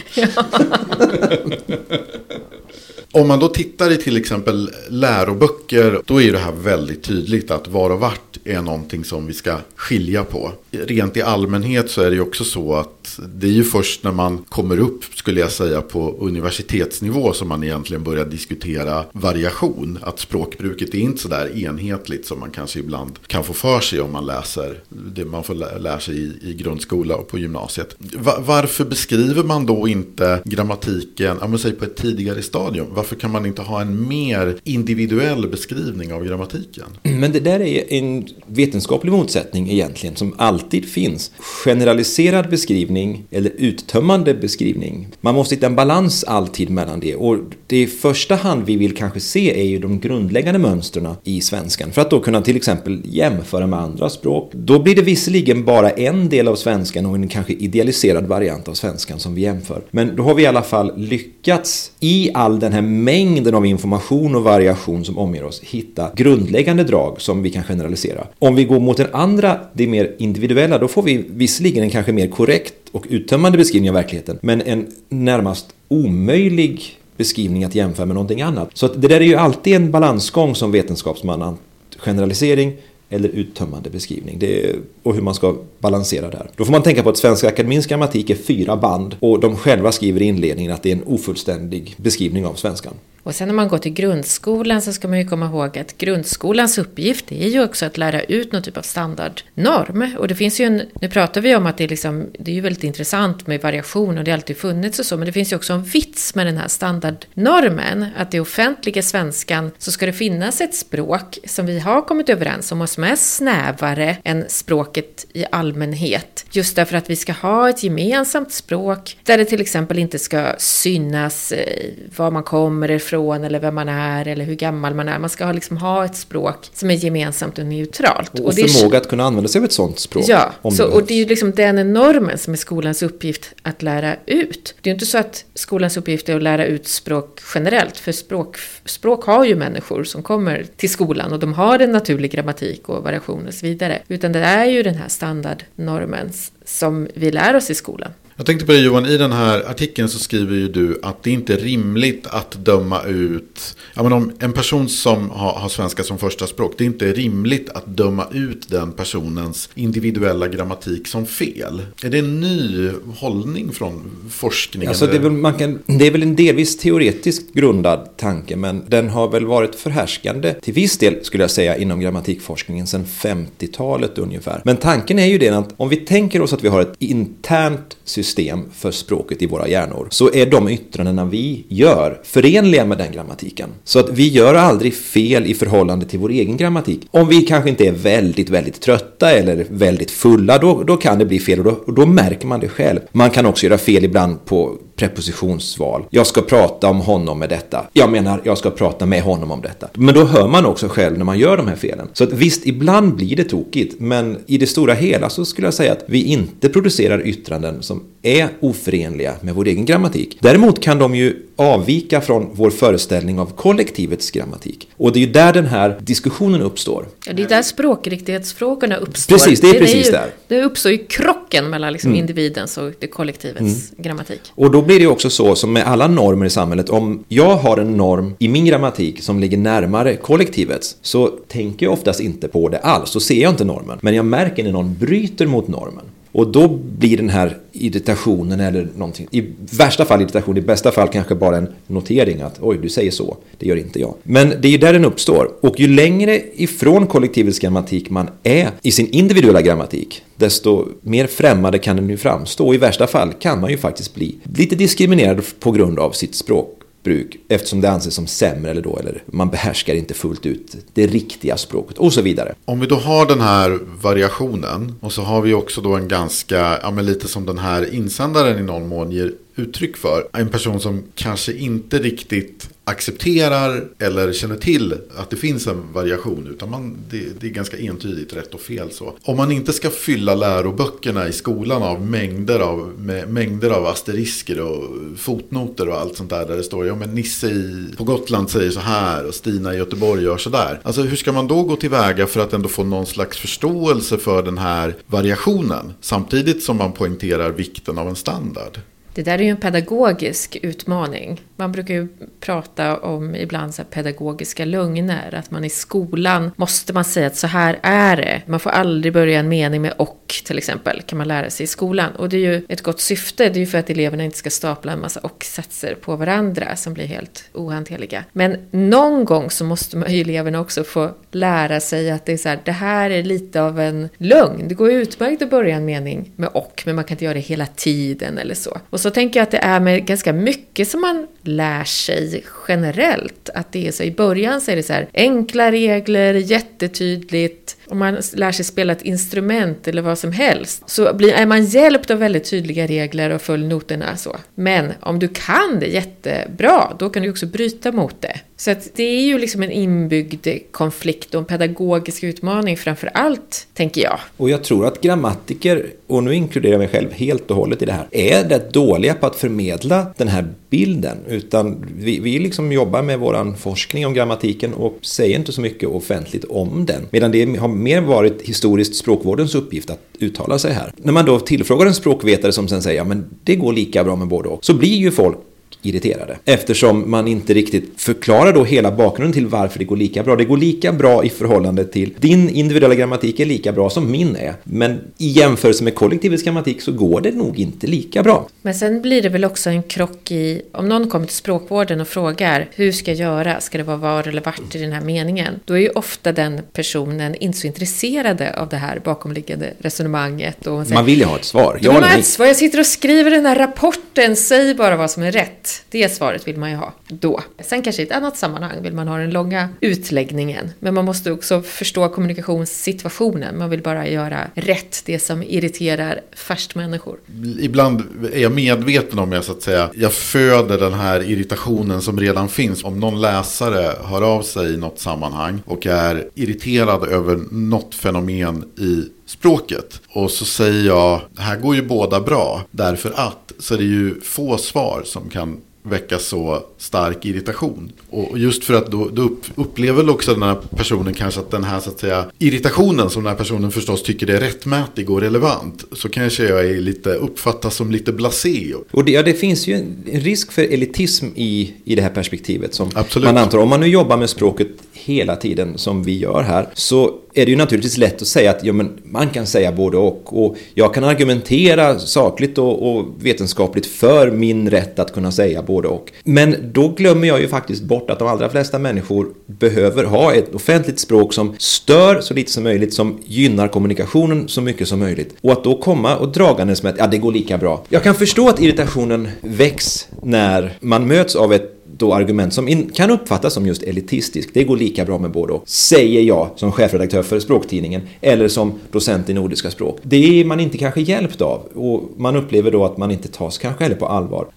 Om 3.12 3.28
man 3.28 3.40
då 3.40 3.48
tittar 3.48 3.92
i 3.92 3.98
till 3.98 4.18
exempel 4.18 4.70
läroböcker, 4.90 6.02
då 6.06 6.22
är 6.22 6.32
det 6.32 6.38
här 6.38 6.52
väldigt 6.52 7.04
tydligt 7.04 7.52
att 7.52 7.68
var 7.68 7.90
och 7.90 8.00
vart 8.00 8.38
är 8.44 8.62
någonting 8.62 9.04
som 9.04 9.28
vi 9.28 9.34
ska 9.34 9.58
skilja 9.76 10.24
på. 10.24 10.52
Rent 10.72 11.18
i 11.18 11.22
allmänhet 11.22 11.92
så 11.92 12.02
är 12.02 12.10
det 12.10 12.16
ju 12.16 12.22
också 12.22 12.44
så 12.44 12.76
att 12.76 13.20
det 13.36 13.48
är 13.48 13.52
ju 13.52 13.64
först 13.64 14.04
när 14.04 14.12
man 14.12 14.38
kommer 14.38 14.80
upp, 14.80 15.04
skulle 15.16 15.40
jag 15.40 15.52
säga, 15.52 15.82
på 15.82 16.16
universitetsnivå 16.20 17.34
som 17.34 17.48
man 17.48 17.64
egentligen 17.64 18.04
börjar 18.04 18.26
diskutera 18.26 19.06
variation. 19.12 20.00
Att 20.02 20.20
språkbruket 20.20 20.94
är 20.94 21.00
inte 21.00 21.22
så 21.22 21.28
där 21.28 21.66
enhetligt 21.66 22.26
som 22.26 22.40
man 22.40 22.52
kanske 22.52 22.80
ibland 22.80 23.20
kan 23.28 23.44
få 23.44 23.54
för 23.54 23.80
sig 23.80 24.02
om 24.02 24.12
man 24.12 24.26
läser 24.26 24.80
det 24.90 25.26
man 25.26 25.44
får 25.44 25.54
lära 25.80 26.00
sig 26.00 26.16
i, 26.16 26.34
i 26.42 26.54
grundskola 26.54 27.16
och 27.16 27.28
på 27.28 27.40
gymnasiet. 27.40 27.96
Va, 28.00 28.38
varför 28.40 28.86
beskriver 28.86 29.44
man 29.44 29.66
då 29.66 29.88
inte 29.88 30.42
grammatiken, 30.46 31.40
om 31.40 31.50
man 31.50 31.60
säger 31.60 31.76
på 31.76 31.86
ett 31.86 31.96
tidigare 31.96 32.42
stadium? 32.42 32.88
Varför 33.00 33.16
kan 33.16 33.32
man 33.32 33.46
inte 33.46 33.62
ha 33.62 33.82
en 33.82 34.08
mer 34.08 34.58
individuell 34.64 35.48
beskrivning 35.48 36.14
av 36.14 36.26
grammatiken? 36.26 36.86
Men 37.04 37.32
det 37.32 37.40
där 37.40 37.60
är 37.60 37.94
en 37.94 38.28
vetenskaplig 38.50 39.12
motsättning 39.12 39.72
egentligen 39.72 40.16
som 40.16 40.34
alltid 40.38 40.86
finns. 40.86 41.32
Generaliserad 41.38 42.50
beskrivning 42.50 43.24
eller 43.32 43.52
uttömmande 43.58 44.34
beskrivning. 44.34 45.08
Man 45.22 45.36
måste 45.36 45.56
hitta 45.56 45.68
en 45.68 45.76
balans 45.76 46.24
alltid 46.24 46.70
mellan 46.70 47.00
det 47.00 47.16
och 47.16 47.38
det 47.68 47.82
i 47.82 47.88
första 47.88 48.36
hand 48.36 48.66
vi 48.66 48.76
vill 48.76 48.96
kanske 48.96 49.20
se 49.20 49.62
är 49.62 49.66
ju 49.66 49.80
de 49.80 50.00
grundläggande 50.00 50.60
mönstren 50.60 51.08
i 51.24 51.42
svenskan 51.42 51.92
för 51.92 52.02
att 52.02 52.10
då 52.10 52.20
kunna 52.20 52.42
till 52.42 52.56
exempel 52.56 53.02
jämföra 53.06 53.68
med 53.68 53.80
andra 53.80 54.10
språk. 54.10 54.52
Då 54.54 54.80
blir 54.80 54.96
det 54.96 55.02
visserligen 55.02 55.66
bara 55.66 55.90
en 55.90 56.30
del 56.30 56.48
av 56.48 56.56
svenskan 56.56 57.06
och 57.06 57.16
en 57.16 57.28
kanske 57.28 57.54
idealiserad 57.54 58.28
variant 58.28 58.68
av 58.68 58.74
svenskan 58.74 59.20
som 59.20 59.36
vi 59.36 59.42
jämför. 59.42 59.82
Men 59.92 60.16
då 60.16 60.24
har 60.24 60.34
vi 60.34 60.44
i 60.44 60.46
alla 60.46 60.62
fall 60.62 60.92
lyckats 60.98 61.92
i 62.00 62.30
all 62.34 62.60
den 62.60 62.74
här 62.74 62.82
mängden 62.82 63.56
av 63.56 63.66
information 63.66 64.36
och 64.36 64.44
variation 64.44 65.06
som 65.06 65.18
omger 65.18 65.44
oss 65.44 65.62
hitta 65.64 66.10
grundläggande 66.16 66.84
drag 66.84 67.22
som 67.22 67.44
vi 67.44 67.50
kan 67.50 67.64
generalisera. 67.64 68.28
Om 68.40 68.56
vi 68.56 68.64
går 68.64 68.80
mot 68.80 68.98
den 68.98 69.08
andra, 69.14 69.60
det 69.74 69.88
mer 69.88 70.16
individuella, 70.18 70.78
då 70.78 70.88
får 70.88 71.04
vi 71.04 71.26
visserligen 71.30 71.84
en 71.84 71.90
kanske 71.90 72.12
mer 72.12 72.28
korrekt 72.28 72.74
och 72.92 73.06
uttömmande 73.10 73.58
beskrivning 73.58 73.90
av 73.90 73.94
verkligheten, 73.94 74.40
men 74.42 74.62
en 74.62 74.88
närmast 75.10 75.68
omöjlig 75.88 77.00
beskrivning 77.18 77.64
att 77.64 77.76
jämföra 77.76 78.06
med 78.06 78.14
någonting 78.14 78.42
annat. 78.42 78.70
Så 78.74 78.88
det 78.88 79.08
där 79.08 79.22
är 79.22 79.26
ju 79.26 79.36
alltid 79.36 79.76
en 79.76 79.92
balansgång 79.92 80.56
som 80.56 80.72
vetenskapsman. 80.72 81.58
Generalisering 81.98 82.74
eller 83.10 83.30
uttömmande 83.30 83.90
beskrivning. 83.90 84.40
Det 84.40 84.70
är, 84.70 84.76
och 85.04 85.16
hur 85.16 85.22
man 85.22 85.34
ska 85.34 85.56
balansera 85.80 86.30
där. 86.30 86.50
Då 86.56 86.66
får 86.66 86.72
man 86.72 86.84
tänka 86.84 87.04
på 87.04 87.10
att 87.10 87.18
Svenska 87.18 87.48
Akademiens 87.48 87.88
grammatik 87.88 88.30
är 88.30 88.36
fyra 88.36 88.78
band 88.78 89.16
och 89.20 89.40
de 89.40 89.56
själva 89.56 89.92
skriver 89.92 90.22
i 90.22 90.26
inledningen 90.26 90.72
att 90.72 90.84
det 90.84 90.92
är 90.92 90.96
en 90.96 91.04
ofullständig 91.06 91.96
beskrivning 91.98 92.46
av 92.46 92.54
svenskan. 92.54 92.94
Och 93.24 93.36
sen 93.36 93.48
när 93.48 93.56
man 93.56 93.68
går 93.68 93.78
till 93.78 93.94
grundskolan 93.94 94.82
så 94.82 94.94
ska 94.94 95.08
man 95.08 95.20
ju 95.20 95.28
komma 95.28 95.46
ihåg 95.46 95.78
att 95.78 95.98
grundskolans 95.98 96.78
uppgift 96.78 97.32
är 97.32 97.48
ju 97.48 97.64
också 97.64 97.86
att 97.86 97.98
lära 97.98 98.22
ut 98.22 98.52
någon 98.52 98.62
typ 98.62 98.78
av 98.78 98.82
standardnorm. 98.82 100.16
Och 100.18 100.28
det 100.28 100.36
finns 100.36 100.60
ju 100.60 100.66
en, 100.66 100.82
nu 101.02 101.10
pratar 101.10 101.42
vi 101.42 101.56
om 101.56 101.66
att 101.66 101.78
det 101.78 101.84
är 101.84 101.88
liksom, 101.88 102.28
det 102.40 102.52
är 102.52 102.56
ju 102.56 102.62
väldigt 102.62 102.84
intressant 102.84 103.48
med 103.48 103.62
variation 103.62 104.18
och 104.18 104.24
det 104.24 104.32
har 104.32 104.38
alltid 104.38 104.58
funnits 104.58 105.00
och 105.00 105.06
så, 105.06 105.18
men 105.18 105.26
det 105.26 105.32
finns 105.32 105.52
ju 105.52 105.56
också 105.56 105.74
en 105.74 105.84
vits 105.84 106.36
med 106.36 106.46
den 106.46 106.58
här 106.58 106.68
standardnormen. 106.68 108.06
Att 108.18 108.34
i 108.34 108.40
offentliga 108.40 109.02
svenskan 109.02 109.72
så 109.78 109.92
ska 109.92 110.06
det 110.06 110.14
finnas 110.14 110.62
ett 110.62 110.76
språk 110.76 111.38
som 111.46 111.66
vi 111.66 111.80
har 111.80 112.02
kommit 112.02 112.30
överens 112.30 112.72
om 112.72 112.82
och 112.82 112.90
som 112.90 113.04
är 113.04 113.16
snävare 113.16 114.18
än 114.24 114.46
språket 114.48 115.26
i 115.34 115.46
allmänhet. 115.52 116.46
Just 116.52 116.76
därför 116.76 116.98
att 116.98 117.10
vi 117.10 117.16
ska 117.16 117.32
ha 117.32 117.70
ett 117.70 117.84
gemensamt 117.84 118.52
språk 118.52 119.18
där 119.24 119.38
det 119.38 119.46
till 119.46 119.62
exempel 119.62 120.00
inte 120.00 120.20
ska 120.20 120.56
synas 120.58 121.52
eh, 121.52 121.90
var 122.16 122.32
man 122.32 122.44
kommer 122.44 122.92
ifrån 122.92 123.10
ifrån 123.20 123.44
eller 123.44 123.60
vem 123.60 123.76
man 123.76 123.90
är 123.90 124.28
eller 124.28 124.46
hur 124.46 124.56
gammal 124.56 124.94
man 124.94 125.10
är. 125.10 125.20
Man 125.20 125.30
ska 125.30 125.52
liksom 125.52 125.78
ha 125.78 126.06
ett 126.06 126.16
språk 126.16 126.70
som 126.74 126.92
är 126.92 126.94
gemensamt 126.94 127.60
och 127.60 127.66
neutralt. 127.66 128.40
Och, 128.40 128.46
och 128.46 128.54
förmåga 128.54 128.98
att 128.98 129.10
kunna 129.10 129.24
använda 129.24 129.48
sig 129.50 129.60
av 129.60 129.66
ett 129.66 129.72
sådant 129.72 130.00
språk. 130.00 130.26
Ja, 130.28 130.52
så, 130.64 130.70
det 130.70 130.84
och 130.84 131.04
det 131.06 131.14
är 131.14 131.18
ju 131.18 131.26
liksom 131.26 131.52
den 131.52 131.94
normen 131.94 132.38
som 132.38 132.54
är 132.54 132.58
skolans 132.58 133.04
uppgift 133.04 133.54
att 133.62 133.82
lära 133.82 134.16
ut. 134.26 134.76
Det 134.82 134.90
är 134.90 134.92
ju 134.92 134.94
inte 134.94 135.06
så 135.06 135.18
att 135.18 135.46
skolans 135.56 135.98
uppgift 135.98 136.30
är 136.30 136.36
att 136.36 136.44
lära 136.44 136.66
ut 136.66 136.88
språk 136.88 137.40
generellt, 137.56 137.98
för 137.98 138.12
språk, 138.12 138.58
språk 138.86 139.26
har 139.26 139.46
ju 139.46 139.56
människor 139.56 140.04
som 140.04 140.24
kommer 140.24 140.66
till 140.78 140.90
skolan 140.90 141.34
och 141.34 141.40
de 141.40 141.54
har 141.54 141.80
en 141.80 141.92
naturlig 141.92 142.32
grammatik 142.32 142.90
och 142.90 143.04
variation 143.04 143.48
och 143.48 143.54
så 143.54 143.66
vidare. 143.66 144.02
Utan 144.08 144.32
det 144.32 144.40
är 144.40 144.66
ju 144.66 144.84
den 144.84 144.96
här 144.96 145.08
standardnormen 145.08 146.30
som 146.66 147.08
vi 147.14 147.32
lär 147.32 147.56
oss 147.56 147.70
i 147.70 147.76
skolan. 147.76 148.12
Jag 148.40 148.46
tänkte 148.46 148.66
på 148.66 148.72
det 148.72 148.80
Johan, 148.80 149.06
i 149.06 149.18
den 149.18 149.32
här 149.32 149.70
artikeln 149.70 150.10
så 150.10 150.20
skriver 150.20 150.56
ju 150.56 150.68
du 150.68 151.00
att 151.04 151.24
det 151.24 151.32
inte 151.32 151.54
är 151.54 151.58
rimligt 151.58 152.28
att 152.28 152.52
döma 152.52 153.04
ut, 153.04 153.78
ja 153.94 154.04
men 154.04 154.14
om 154.14 154.32
en 154.40 154.54
person 154.54 154.90
som 154.90 155.30
har, 155.30 155.52
har 155.52 155.70
svenska 155.70 156.04
som 156.04 156.18
första 156.18 156.48
språk, 156.48 156.74
det 156.78 156.84
är 156.84 156.86
inte 156.86 157.14
rimligt 157.14 157.70
att 157.70 157.86
döma 157.86 158.28
ut 158.34 158.70
den 158.70 158.92
personens 158.92 159.70
individuella 159.76 160.48
grammatik 160.48 161.08
som 161.08 161.26
fel. 161.26 161.82
Är 162.04 162.10
det 162.10 162.20
en 162.20 162.40
ny 162.40 162.92
hållning 163.16 163.72
från 163.72 164.12
forskningen? 164.30 164.90
Alltså 164.90 165.08
det, 165.08 165.16
är 165.16 165.20
väl, 165.20 165.32
man 165.32 165.54
kan, 165.54 165.80
det 165.86 166.08
är 166.08 166.12
väl 166.12 166.24
en 166.24 166.36
delvis 166.36 166.78
teoretiskt 166.78 167.54
grundad 167.54 168.18
tanke, 168.18 168.56
men 168.56 168.84
den 168.88 169.10
har 169.10 169.28
väl 169.28 169.46
varit 169.46 169.76
förhärskande 169.76 170.54
till 170.54 170.74
viss 170.74 170.98
del 170.98 171.26
skulle 171.26 171.44
jag 171.44 171.52
säga 171.52 171.78
inom 171.78 172.00
grammatikforskningen 172.00 172.88
sedan 172.88 173.06
50-talet 173.06 174.18
ungefär. 174.18 174.62
Men 174.66 174.78
tanken 174.78 175.20
är 175.20 175.28
ju 175.28 175.38
den 175.38 175.54
att 175.54 175.74
om 175.78 175.90
vi 175.90 175.96
tänker 175.96 176.42
oss 176.42 176.54
att 176.54 176.64
vi 176.64 176.68
har 176.68 176.82
ett 176.82 176.96
internt 177.00 177.98
system 178.04 178.29
system 178.30 178.60
för 178.74 178.92
språket 178.92 179.42
i 179.42 179.46
våra 179.46 179.68
hjärnor 179.68 180.08
så 180.12 180.34
är 180.34 180.46
de 180.46 180.70
yttrandena 180.70 181.26
vi 181.26 181.66
gör 181.68 182.20
förenliga 182.24 182.86
med 182.86 182.98
den 182.98 183.12
grammatiken. 183.12 183.70
Så 183.84 184.00
att 184.00 184.10
vi 184.10 184.28
gör 184.28 184.56
aldrig 184.56 184.94
fel 184.94 185.46
i 185.46 185.54
förhållande 185.54 186.06
till 186.06 186.20
vår 186.20 186.30
egen 186.30 186.58
grammatik. 186.58 187.08
Om 187.12 187.28
vi 187.28 187.42
kanske 187.42 187.70
inte 187.70 187.88
är 187.88 187.92
väldigt, 187.92 188.50
väldigt 188.50 188.82
trötta 188.82 189.32
eller 189.32 189.66
väldigt 189.70 190.12
fulla, 190.12 190.58
då, 190.58 190.84
då 190.84 190.98
kan 190.98 191.20
det 191.20 191.26
bli 191.26 191.40
fel 191.40 191.60
och 191.60 191.66
då, 191.66 191.72
och 191.72 191.94
då 191.94 192.06
märker 192.06 192.48
man 192.48 192.60
det 192.60 192.70
själv. 192.70 193.00
Man 193.12 193.30
kan 193.30 193.46
också 193.46 193.66
göra 193.66 193.78
fel 193.78 194.04
ibland 194.04 194.46
på 194.46 194.78
prepositionsval. 195.00 196.06
Jag 196.10 196.28
ska 196.28 196.42
prata 196.42 196.88
om 196.88 197.00
honom 197.00 197.40
med 197.40 197.50
detta. 197.50 197.86
Jag 197.94 198.12
menar, 198.12 198.42
jag 198.44 198.58
ska 198.58 198.70
prata 198.70 199.06
med 199.06 199.22
honom 199.22 199.52
om 199.52 199.62
detta. 199.62 199.88
Men 199.94 200.16
då 200.16 200.26
hör 200.26 200.48
man 200.48 200.66
också 200.66 200.88
själv 200.88 201.18
när 201.18 201.26
man 201.26 201.40
gör 201.40 201.58
de 201.58 201.68
här 201.68 201.76
felen. 201.76 202.08
Så 202.14 202.24
att 202.24 202.34
visst, 202.34 202.66
ibland 202.68 203.16
blir 203.16 203.36
det 203.36 203.44
tokigt, 203.44 203.96
men 204.00 204.38
i 204.46 204.58
det 204.58 204.68
stora 204.68 204.94
hela 204.94 205.30
så 205.30 205.46
skulle 205.46 205.68
jag 205.68 205.74
säga 205.74 205.92
att 205.92 206.04
vi 206.06 206.24
inte 206.24 206.70
producerar 206.70 207.28
yttranden 207.28 207.84
som 207.84 208.04
är 208.22 208.50
oförenliga 208.60 209.34
med 209.42 209.56
vår 209.56 209.68
egen 209.68 209.86
grammatik. 209.86 210.38
Däremot 210.42 210.82
kan 210.82 211.00
de 211.00 211.16
ju 211.16 211.46
avvika 211.60 212.22
från 212.22 212.50
vår 212.54 212.70
föreställning 212.70 213.40
av 213.40 213.46
kollektivets 213.46 214.32
grammatik. 214.32 214.88
Och 214.98 215.12
det 215.12 215.20
är 215.20 215.22
ju 215.22 215.32
där 215.32 215.54
den 215.54 215.66
här 215.66 215.98
diskussionen 216.02 216.62
uppstår. 216.62 217.06
Ja, 217.26 217.34
det 217.34 217.44
är 217.44 217.48
där 217.48 217.62
språkriktighetsfrågorna 217.62 218.96
uppstår. 218.96 219.36
Precis, 219.36 219.62
det 219.62 219.70
är 219.70 219.80
precis 219.80 219.94
det 219.94 220.00
är 220.00 220.06
ju, 220.06 220.12
där. 220.12 220.30
Det 220.48 220.64
uppstår 220.64 220.92
ju 220.92 220.98
krocken 220.98 221.70
mellan 221.70 221.94
liksom 221.94 222.12
mm. 222.12 222.20
individens 222.20 222.78
och 222.78 222.92
det 223.00 223.08
kollektivets 223.08 223.60
mm. 223.60 224.04
grammatik. 224.04 224.42
Och 224.56 224.72
då 224.72 224.82
blir 224.82 225.00
det 225.00 225.08
också 225.08 225.30
så 225.30 225.56
som 225.56 225.74
med 225.74 225.88
alla 225.88 226.08
normer 226.08 226.46
i 226.46 226.50
samhället. 226.50 226.90
Om 226.90 227.24
jag 227.28 227.56
har 227.56 227.78
en 227.78 227.98
norm 227.98 228.36
i 228.40 228.48
min 228.48 228.66
grammatik 228.66 229.24
som 229.24 229.40
ligger 229.40 229.58
närmare 229.58 230.16
kollektivets 230.16 230.98
så 231.02 231.28
tänker 231.28 231.86
jag 231.86 231.94
oftast 231.94 232.20
inte 232.20 232.48
på 232.48 232.70
det 232.70 232.80
alls. 232.80 233.10
Så 233.10 233.20
ser 233.20 233.42
jag 233.42 233.50
inte 233.50 233.64
normen. 233.64 234.00
Men 234.02 234.16
jag 234.16 234.26
märker 234.26 234.64
när 234.64 234.72
någon 234.72 234.96
bryter 234.96 235.46
mot 235.46 235.68
normen. 235.68 236.06
Och 236.32 236.48
då 236.48 236.68
blir 236.98 237.18
den 237.18 237.30
här 237.30 237.58
irritationen 237.72 238.60
eller 238.60 238.88
någonting, 238.96 239.28
i 239.32 239.46
värsta 239.78 240.06
fall 240.06 240.22
irritation, 240.22 240.58
i 240.58 240.62
bästa 240.62 240.92
fall 240.92 241.08
kanske 241.08 241.36
bara 241.36 241.58
en 241.58 241.68
notering 241.88 242.42
att 242.42 242.60
oj, 242.62 242.78
du 242.82 242.90
säger 242.90 243.12
så, 243.12 243.38
det 243.58 243.66
gör 243.66 243.76
inte 243.76 244.00
jag. 244.00 244.14
Men 244.24 244.50
det 244.62 244.68
är 244.68 244.72
ju 244.72 244.78
där 244.78 244.94
den 244.94 245.06
uppstår. 245.06 245.52
Och 245.62 245.80
ju 245.80 245.88
längre 245.88 246.42
ifrån 246.56 247.08
kollektivets 247.08 247.60
grammatik 247.60 248.10
man 248.10 248.30
är 248.44 248.70
i 248.82 248.92
sin 248.92 249.08
individuella 249.08 249.62
grammatik, 249.62 250.24
desto 250.36 250.88
mer 251.02 251.28
främmande 251.28 251.80
kan 251.80 251.96
den 251.96 252.10
ju 252.10 252.18
framstå. 252.18 252.68
Och 252.68 252.76
i 252.76 252.78
värsta 252.78 253.08
fall 253.08 253.34
kan 253.34 253.62
man 253.62 253.72
ju 253.72 253.78
faktiskt 253.78 254.16
bli 254.16 254.36
lite 254.44 254.76
diskriminerad 254.76 255.42
på 255.60 255.72
grund 255.72 256.00
av 256.00 256.12
sitt 256.12 256.36
språk 256.36 256.79
bruk 257.04 257.38
eftersom 257.50 257.82
det 257.82 257.90
anses 257.90 258.14
som 258.14 258.28
sämre 258.28 258.72
eller 258.72 258.82
då 258.82 258.98
eller 258.98 259.24
man 259.26 259.50
behärskar 259.50 259.94
inte 259.94 260.14
fullt 260.14 260.46
ut 260.46 260.76
det 260.94 261.08
riktiga 261.08 261.58
språket 261.58 261.98
och 261.98 262.14
så 262.14 262.22
vidare. 262.22 262.56
Om 262.66 262.80
vi 262.80 262.88
då 262.88 262.96
har 262.96 263.26
den 263.26 263.42
här 263.42 263.80
variationen 264.02 264.96
och 265.00 265.12
så 265.12 265.22
har 265.22 265.42
vi 265.42 265.54
också 265.54 265.82
då 265.82 265.96
en 265.96 266.08
ganska, 266.08 266.80
ja 266.82 266.92
men 266.92 267.06
lite 267.06 267.28
som 267.28 267.46
den 267.46 267.58
här 267.58 267.94
insändaren 267.94 268.60
i 268.60 268.64
någon 268.64 268.88
mån 268.88 269.12
ger 269.12 269.34
uttryck 269.60 269.98
för. 269.98 270.28
En 270.34 270.50
person 270.50 270.80
som 270.80 271.04
kanske 271.16 271.54
inte 271.54 272.00
riktigt 272.00 272.70
accepterar 272.90 273.84
eller 274.00 274.34
känner 274.34 274.56
till 274.56 274.94
att 275.18 275.30
det 275.30 275.36
finns 275.36 275.68
en 275.68 275.94
variation. 275.94 276.48
Utan 276.52 276.70
man, 276.70 276.98
det, 277.10 277.40
det, 277.40 277.48
är 277.48 277.52
ganska 277.52 277.78
entydigt 277.78 278.34
rätt 278.34 278.54
och 278.54 278.62
fel 278.62 278.92
så. 278.92 279.14
Om 279.24 279.38
man 279.38 279.52
inte 279.52 279.74
ska 279.74 279.90
fylla 279.90 280.36
läroböckerna 280.36 281.28
i 281.28 281.34
skolan 281.34 281.84
av 281.84 282.06
mängder 282.06 282.60
av, 282.60 282.94
med, 283.00 283.30
mängder 283.30 283.70
av 283.70 283.86
asterisker 283.86 284.62
och 284.62 284.84
fotnoter 285.18 285.90
och 285.90 285.98
allt 285.98 286.18
sånt 286.18 286.30
där. 286.30 286.46
Där 286.48 286.58
det 286.58 286.64
står 286.64 286.88
ja 286.88 286.96
men 286.96 287.16
Nisse 287.16 287.48
i, 287.48 287.86
på 287.98 288.04
Gotland 288.04 288.50
säger 288.50 288.72
så 288.72 288.80
här 288.80 289.26
och 289.26 289.36
Stina 289.36 289.74
i 289.74 289.78
Göteborg 289.78 290.24
gör 290.24 290.38
så 290.38 290.50
där. 290.50 290.80
Alltså 290.84 291.02
hur 291.02 291.16
ska 291.16 291.32
man 291.32 291.48
då 291.48 291.64
gå 291.64 291.76
tillväga 291.76 292.28
för 292.28 292.40
att 292.40 292.54
ändå 292.54 292.70
få 292.70 292.84
någon 292.84 293.06
slags 293.06 293.38
förståelse 293.38 294.18
för 294.18 294.44
den 294.44 294.58
här 294.58 294.96
variationen? 295.06 295.94
Samtidigt 296.02 296.64
som 296.64 296.78
man 296.78 296.92
poängterar 296.92 297.52
vikten 297.52 297.98
av 297.98 298.10
en 298.10 298.16
standard. 298.16 298.80
Det 299.14 299.24
där 299.24 299.40
är 299.40 299.44
ju 299.44 299.50
en 299.50 299.58
pedagogisk 299.58 300.58
utmaning. 300.62 301.42
Man 301.56 301.72
brukar 301.72 301.94
ju 301.94 302.08
prata 302.40 302.98
om 302.98 303.36
ibland 303.36 303.76
så 303.76 303.84
pedagogiska 303.84 304.66
lögner. 304.66 305.36
Att 305.36 305.52
man 305.52 305.66
i 305.66 305.70
skolan 305.70 306.52
måste 306.56 306.94
man 306.94 307.06
säga 307.06 307.28
att 307.28 307.36
så 307.36 307.48
här 307.48 307.80
är 307.82 308.18
det. 308.18 308.42
Man 308.46 308.60
får 308.60 308.70
aldrig 308.70 309.14
börja 309.14 309.40
en 309.40 309.50
mening 309.50 309.82
med 309.82 309.94
och 309.98 310.19
och 310.30 310.46
till 310.46 310.58
exempel 310.58 311.02
kan 311.02 311.18
man 311.18 311.28
lära 311.28 311.50
sig 311.50 311.64
i 311.64 311.68
skolan. 311.68 312.16
Och 312.16 312.30
det 312.30 312.38
är 312.38 312.54
ju 312.54 312.66
ett 312.70 312.82
gott 312.82 313.00
syfte, 313.02 313.50
det 313.50 313.58
är 313.58 313.60
ju 313.60 313.66
för 313.66 313.78
att 313.78 313.90
eleverna 313.90 314.24
inte 314.24 314.38
ska 314.38 314.50
stapla 314.50 314.92
en 314.92 315.02
massa 315.02 315.20
och-satser 315.20 315.96
på 315.96 316.16
varandra 316.16 316.76
som 316.76 316.94
blir 316.94 317.06
helt 317.06 317.44
ohanterliga. 317.54 318.24
Men 318.34 318.58
någon 318.72 319.26
gång 319.26 319.50
så 319.50 319.66
måste 319.66 319.98
man 319.98 320.14
ju 320.14 320.22
eleverna 320.22 320.60
också 320.60 320.84
få 320.84 321.12
lära 321.32 321.80
sig 321.80 322.12
att 322.12 322.26
det 322.26 322.34
är 322.34 322.38
så 322.38 322.50
här, 322.50 322.60
det 322.66 322.72
här 322.72 323.10
är 323.10 323.24
lite 323.24 323.62
av 323.62 323.80
en 323.80 324.10
lögn. 324.18 324.68
Det 324.68 324.76
går 324.76 324.92
utmärkt 324.92 325.42
att 325.42 325.50
börja 325.50 325.76
en 325.76 325.86
mening 325.86 326.32
med 326.36 326.50
och, 326.54 326.84
men 326.86 326.96
man 326.96 327.04
kan 327.04 327.16
inte 327.16 327.26
göra 327.26 327.34
det 327.34 327.40
hela 327.40 327.66
tiden 327.66 328.38
eller 328.38 328.56
så. 328.56 328.78
Och 328.90 329.00
så 329.00 329.10
tänker 329.10 329.40
jag 329.40 329.44
att 329.44 329.52
det 329.52 329.58
är 329.58 329.80
med 329.80 330.06
ganska 330.06 330.34
mycket 330.34 330.88
som 330.88 331.02
man 331.02 331.28
lär 331.42 331.84
sig 331.84 332.44
generellt. 332.68 333.50
Att 333.54 333.72
det 333.72 333.88
är 333.88 333.92
så 333.92 334.04
i 334.04 334.12
början 334.12 334.62
så 334.62 334.72
är 334.72 334.76
det 334.76 334.84
så 334.84 334.94
här 334.94 335.08
enkla 335.14 335.72
regler, 335.72 336.34
jättetydligt, 336.34 337.78
om 337.90 337.98
man 337.98 338.18
lär 338.34 338.52
sig 338.52 338.66
spela 338.66 338.94
ett 338.94 339.02
instrument 339.02 339.88
eller 339.88 340.02
vad 340.02 340.18
som 340.18 340.32
helst 340.32 340.84
så 340.90 341.14
blir, 341.14 341.34
är 341.34 341.46
man 341.46 341.66
hjälpt 341.66 342.12
av 342.12 342.18
väldigt 342.18 342.50
tydliga 342.50 342.88
regler 342.88 343.30
och 343.30 343.42
följ 343.42 343.68
noterna 343.68 344.18
så. 344.18 344.36
Men 344.56 344.94
om 345.02 345.20
du 345.20 345.28
kan 345.28 345.80
det 345.80 345.88
jättebra, 345.88 346.96
då 347.00 347.10
kan 347.10 347.24
du 347.24 347.30
också 347.30 347.46
bryta 347.46 347.92
mot 347.92 348.22
det. 348.22 348.40
Så 348.58 348.72
att 348.72 348.96
det 348.96 349.04
är 349.04 349.22
ju 349.22 349.38
liksom 349.38 349.64
en 349.64 349.72
inbyggd 349.72 350.48
konflikt 350.72 351.36
och 351.36 351.40
en 351.40 351.46
pedagogisk 351.46 352.24
utmaning 352.24 352.78
framför 352.78 353.10
allt, 353.14 353.68
tänker 353.74 354.02
jag. 354.02 354.20
Och 354.38 354.50
jag 354.50 354.64
tror 354.64 354.86
att 354.86 355.02
grammatiker, 355.02 355.86
och 356.10 356.24
nu 356.24 356.36
inkluderar 356.36 356.72
jag 356.72 356.80
mig 356.80 356.88
själv 356.88 357.12
helt 357.12 357.52
och 357.52 357.58
hållet 357.58 357.82
i 357.82 357.86
det 357.86 357.92
här, 357.92 358.08
är 358.12 358.50
rätt 358.50 358.74
dåliga 358.74 359.14
på 359.14 359.26
att 359.26 359.36
förmedla 359.36 360.06
den 360.18 360.28
här 360.28 360.48
bilden. 360.70 361.18
Utan 361.28 361.86
vi, 361.98 362.20
vi 362.20 362.40
liksom 362.40 362.72
jobbar 362.72 363.02
med 363.02 363.20
vår 363.20 363.56
forskning 363.58 364.06
om 364.06 364.14
grammatiken 364.14 364.74
och 364.74 364.98
säger 365.02 365.36
inte 365.36 365.52
så 365.52 365.62
mycket 365.62 365.90
offentligt 365.90 366.44
om 366.44 366.86
den. 366.86 367.08
Medan 367.12 367.32
det 367.32 367.56
har 367.56 367.68
mer 367.68 368.02
varit 368.02 368.42
historiskt 368.42 368.96
språkvårdens 368.96 369.56
uppgift 369.56 369.90
att 369.90 370.00
uttala 370.20 370.60
sig 370.60 370.74
här. 370.74 370.94
När 370.98 371.14
man 371.14 371.26
då 371.26 371.40
tillfrågar 371.40 371.86
en 371.86 371.94
språkvetare 371.94 372.52
som 372.52 372.68
sen 372.68 372.82
säger 372.82 372.98
ja 372.98 373.04
men 373.04 373.26
det 373.44 373.56
går 373.56 373.74
lika 373.74 374.04
bra 374.04 374.16
med 374.16 374.28
både 374.28 374.50
och, 374.50 374.66
så 374.66 374.74
blir 374.74 374.98
ju 374.98 375.12
folk 375.12 375.38
irriterade. 375.82 376.38
Eftersom 376.46 377.12
man 377.12 377.28
inte 377.28 377.54
riktigt 377.54 377.94
förklarar 377.98 378.54
då 378.54 378.64
hela 378.64 378.92
bakgrunden 378.92 379.34
till 379.34 379.48
varför 379.48 379.80
det 379.80 379.86
går 379.86 379.98
lika 379.98 380.24
bra. 380.24 380.36
Det 380.36 380.46
går 380.46 380.58
lika 380.58 380.92
bra 380.92 381.24
i 381.24 381.30
förhållande 381.30 381.86
till 381.86 382.14
din 382.20 382.50
individuella 382.50 382.96
grammatik 382.96 383.40
är 383.40 383.46
lika 383.46 383.72
bra 383.72 383.90
som 383.90 384.12
min 384.12 384.36
är. 384.36 384.54
Men 384.64 385.00
i 385.18 385.28
jämförelse 385.28 385.84
med 385.84 385.96
kollektivets 385.96 386.44
grammatik 386.44 386.82
så 386.82 386.92
går 386.92 387.22
det 387.22 387.32
nog 387.32 387.60
inte 387.60 387.88
lika 387.88 388.24
bra. 388.24 388.48
Men 388.62 388.76
sen 388.76 389.02
blir 389.02 389.22
det 389.22 389.30
väl 389.30 389.46
också 389.46 389.70
en 389.70 389.84
krock 389.84 390.32
i, 390.32 390.62
om 390.72 390.90
någon 390.90 391.10
kommer 391.10 391.26
till 391.26 391.36
språkvården 391.36 392.02
och 392.02 392.08
frågar 392.08 392.68
hur 392.76 392.92
ska 392.92 393.12
jag 393.12 393.20
göra, 393.20 393.62
ska 393.62 393.78
det 393.78 393.84
vara 393.84 393.98
var 393.98 394.28
eller 394.28 394.42
vart 394.42 394.76
i 394.76 394.78
den 394.78 394.92
här 394.92 395.02
meningen? 395.02 395.60
Då 395.66 395.74
är 395.74 395.80
ju 395.80 395.90
ofta 395.90 396.32
den 396.32 396.62
personen 396.74 397.36
inte 397.36 397.58
så 397.58 397.68
intresserade 397.68 398.54
av 398.54 398.70
det 398.70 398.78
här 398.78 399.02
bakomliggande 399.04 399.74
resonemanget. 399.80 400.68
Och 400.68 400.84
säger, 400.84 400.96
man 400.96 401.06
vill 401.06 401.20
ju 401.20 401.26
ha 401.26 401.38
ett 401.38 401.46
svar. 401.46 401.80
Jag, 401.82 401.96
jag, 401.96 402.20
ett 402.20 402.26
svar. 402.26 402.46
jag 402.46 402.56
sitter 402.56 402.80
och 402.80 402.86
skriver 402.86 403.32
den 403.32 403.46
här 403.46 403.56
rapporten, 403.56 404.09
säg 404.36 404.76
bara 404.76 404.96
vad 404.96 405.12
som 405.12 405.24
är 405.24 405.32
rätt. 405.32 405.84
Det 405.90 406.10
svaret 406.10 406.48
vill 406.48 406.58
man 406.58 406.70
ju 406.70 406.76
ha 406.76 406.94
då. 407.08 407.42
Sen 407.60 407.82
kanske 407.82 408.02
i 408.02 408.06
ett 408.06 408.12
annat 408.12 408.38
sammanhang 408.38 408.82
vill 408.82 408.94
man 408.94 409.08
ha 409.08 409.18
den 409.18 409.30
långa 409.30 409.70
utläggningen. 409.82 410.72
Men 410.80 410.94
man 410.94 411.06
måste 411.06 411.32
också 411.32 411.62
förstå 411.62 412.10
kommunikationssituationen. 412.10 413.58
Man 413.58 413.70
vill 413.70 413.82
bara 413.82 414.08
göra 414.08 414.40
rätt, 414.54 415.02
det 415.06 415.20
som 415.20 415.44
irriterar 415.44 416.22
färst 416.36 416.76
människor. 416.76 417.18
Ibland 417.60 418.04
är 418.34 418.40
jag 418.40 418.52
medveten 418.52 419.20
om, 419.20 419.32
jag, 419.32 419.44
så 419.44 419.52
att 419.52 419.62
säga, 419.62 419.90
jag 419.96 420.14
föder 420.14 420.78
den 420.78 420.94
här 420.94 421.30
irritationen 421.30 422.02
som 422.02 422.20
redan 422.20 422.50
finns. 422.50 422.84
Om 422.84 423.00
någon 423.00 423.22
läsare 423.22 423.96
hör 424.04 424.22
av 424.22 424.42
sig 424.42 424.74
i 424.74 424.78
något 424.78 425.00
sammanhang 425.00 425.62
och 425.66 425.86
är 425.86 426.28
irriterad 426.36 427.08
över 427.08 427.40
något 427.52 427.96
fenomen 427.96 428.64
i 428.78 429.19
språket. 429.30 430.02
Och 430.10 430.32
så 430.32 430.46
säger 430.46 430.88
jag, 430.88 431.22
det 431.36 431.42
här 431.42 431.58
går 431.58 431.76
ju 431.76 431.82
båda 431.82 432.22
bra. 432.22 432.66
Därför 432.72 433.14
att, 433.16 433.54
så 433.60 433.74
är 433.74 433.78
det 433.78 433.84
ju 433.84 434.22
få 434.22 434.58
svar 434.58 435.02
som 435.06 435.30
kan 435.30 435.58
väcka 435.84 436.20
så 436.20 436.64
stark 436.78 437.26
irritation. 437.26 437.92
Och 438.10 438.38
just 438.38 438.64
för 438.64 438.74
att 438.74 438.92
då, 438.92 439.10
då 439.14 439.30
upplever 439.56 439.98
väl 439.98 440.10
också 440.10 440.34
den 440.34 440.44
här 440.44 440.58
personen 440.76 441.14
kanske 441.14 441.40
att 441.40 441.52
den 441.52 441.64
här 441.64 441.80
så 441.80 441.90
att 441.90 442.00
säga 442.00 442.26
irritationen 442.40 443.10
som 443.10 443.24
den 443.24 443.30
här 443.32 443.38
personen 443.38 443.72
förstås 443.72 444.04
tycker 444.04 444.30
är 444.30 444.40
rättmätig 444.40 445.10
och 445.10 445.22
relevant. 445.22 445.86
Så 445.92 446.10
kanske 446.10 446.44
jag 446.44 446.66
är 446.70 446.82
lite, 446.82 447.10
uppfattas 447.10 447.76
som 447.76 447.92
lite 447.92 448.12
blasé. 448.12 448.74
Och 448.92 449.06
det, 449.06 449.12
ja, 449.12 449.24
det 449.24 449.34
finns 449.34 449.68
ju 449.68 449.74
en 449.74 450.04
risk 450.06 450.52
för 450.52 450.62
elitism 450.62 451.26
i, 451.36 451.74
i 451.84 451.96
det 451.96 452.02
här 452.02 452.10
perspektivet 452.10 452.74
som 452.74 452.90
Absolut. 452.94 453.26
man 453.26 453.38
antar. 453.38 453.58
Om 453.58 453.70
man 453.70 453.80
nu 453.80 453.88
jobbar 453.88 454.18
med 454.18 454.30
språket 454.30 454.68
hela 455.06 455.36
tiden 455.36 455.78
som 455.78 456.04
vi 456.04 456.18
gör 456.18 456.42
här 456.42 456.68
så 456.74 457.12
är 457.34 457.46
det 457.46 457.52
ju 457.52 457.58
naturligtvis 457.58 457.98
lätt 457.98 458.22
att 458.22 458.28
säga 458.28 458.52
att 458.52 458.64
ja, 458.64 458.74
men 458.74 458.98
man 459.04 459.30
kan 459.30 459.48
säga 459.48 459.72
både 459.72 459.98
och. 459.98 460.44
Och 460.44 460.56
jag 460.74 460.94
kan 460.94 461.04
argumentera 461.04 462.00
sakligt 462.00 462.58
och, 462.58 462.96
och, 462.96 463.06
vetenskapligt 463.22 463.86
för 463.86 464.32
min 464.32 464.70
rätt 464.70 465.00
att 465.00 465.14
kunna 465.14 465.32
säga 465.32 465.62
både 465.62 465.88
och. 465.88 466.12
Men 466.24 466.56
då 466.74 466.88
glömmer 466.88 467.28
jag 467.28 467.42
ju 467.42 467.48
faktiskt 467.48 467.84
bort 467.84 468.10
att 468.10 468.20
de 468.20 468.28
allra 468.28 468.50
flesta 468.50 468.80
människor 468.80 469.28
behöver 469.46 470.04
ha 470.04 470.34
ett 470.34 470.56
offentligt 470.56 471.00
språk 471.00 471.34
som 471.34 471.56
stör 471.58 472.22
så 472.22 472.34
lite 472.34 472.52
som 472.52 472.64
möjligt, 472.64 472.94
som 472.94 473.20
gynnar 473.26 473.68
kommunikationen 473.68 474.48
så 474.48 474.62
mycket 474.62 474.88
som 474.88 475.00
möjligt. 475.00 475.36
Och 475.42 475.52
att 475.52 475.64
då 475.64 475.78
komma 475.78 476.18
och 476.18 476.32
dragandes 476.32 476.84
med 476.84 476.94
att 476.94 477.00
ja, 477.00 477.08
det 477.08 477.18
går 477.18 477.32
lika 477.32 477.58
bra. 477.58 477.84
Jag 477.90 478.04
kan 478.04 478.16
förstå 478.16 478.50
att 478.50 478.62
irritationen 478.62 479.28
väcks 479.42 480.08
när 480.24 480.78
man 480.80 481.08
möts 481.08 481.36
av 481.36 481.54
ett 481.54 481.79
då 482.00 482.14
argument 482.14 482.54
som 482.54 482.68
in, 482.68 482.90
kan 482.90 483.12
uppfattas 483.12 483.54
som 483.54 483.66
just 483.66 483.84
elitistisk. 483.84 484.50
Det 484.54 484.64
går 484.64 484.78
lika 484.78 485.06
bra 485.06 485.20
med 485.20 485.32
både 485.32 485.54
och. 485.54 485.64
Säger 485.66 486.22
jag 486.22 486.50
som 486.56 486.72
chefredaktör 486.72 487.24
för 487.24 487.40
språktidningen 487.40 488.02
eller 488.22 488.48
som 488.48 488.74
docent 488.92 489.30
i 489.30 489.34
nordiska 489.34 489.72
språk. 489.72 490.00
Det 490.04 490.42
är 490.42 490.46
man 490.46 490.60
inte 490.60 490.78
kanske 490.78 491.02
hjälpt 491.02 491.42
av 491.42 491.62
och 491.76 492.10
man 492.18 492.36
upplever 492.36 492.72
då 492.72 492.86
att 492.86 492.98
man 492.98 493.12
inte 493.12 493.28
tas 493.28 493.58
kanske 493.58 493.84
heller 493.84 493.96
på 493.96 494.06
allvar. 494.06 494.48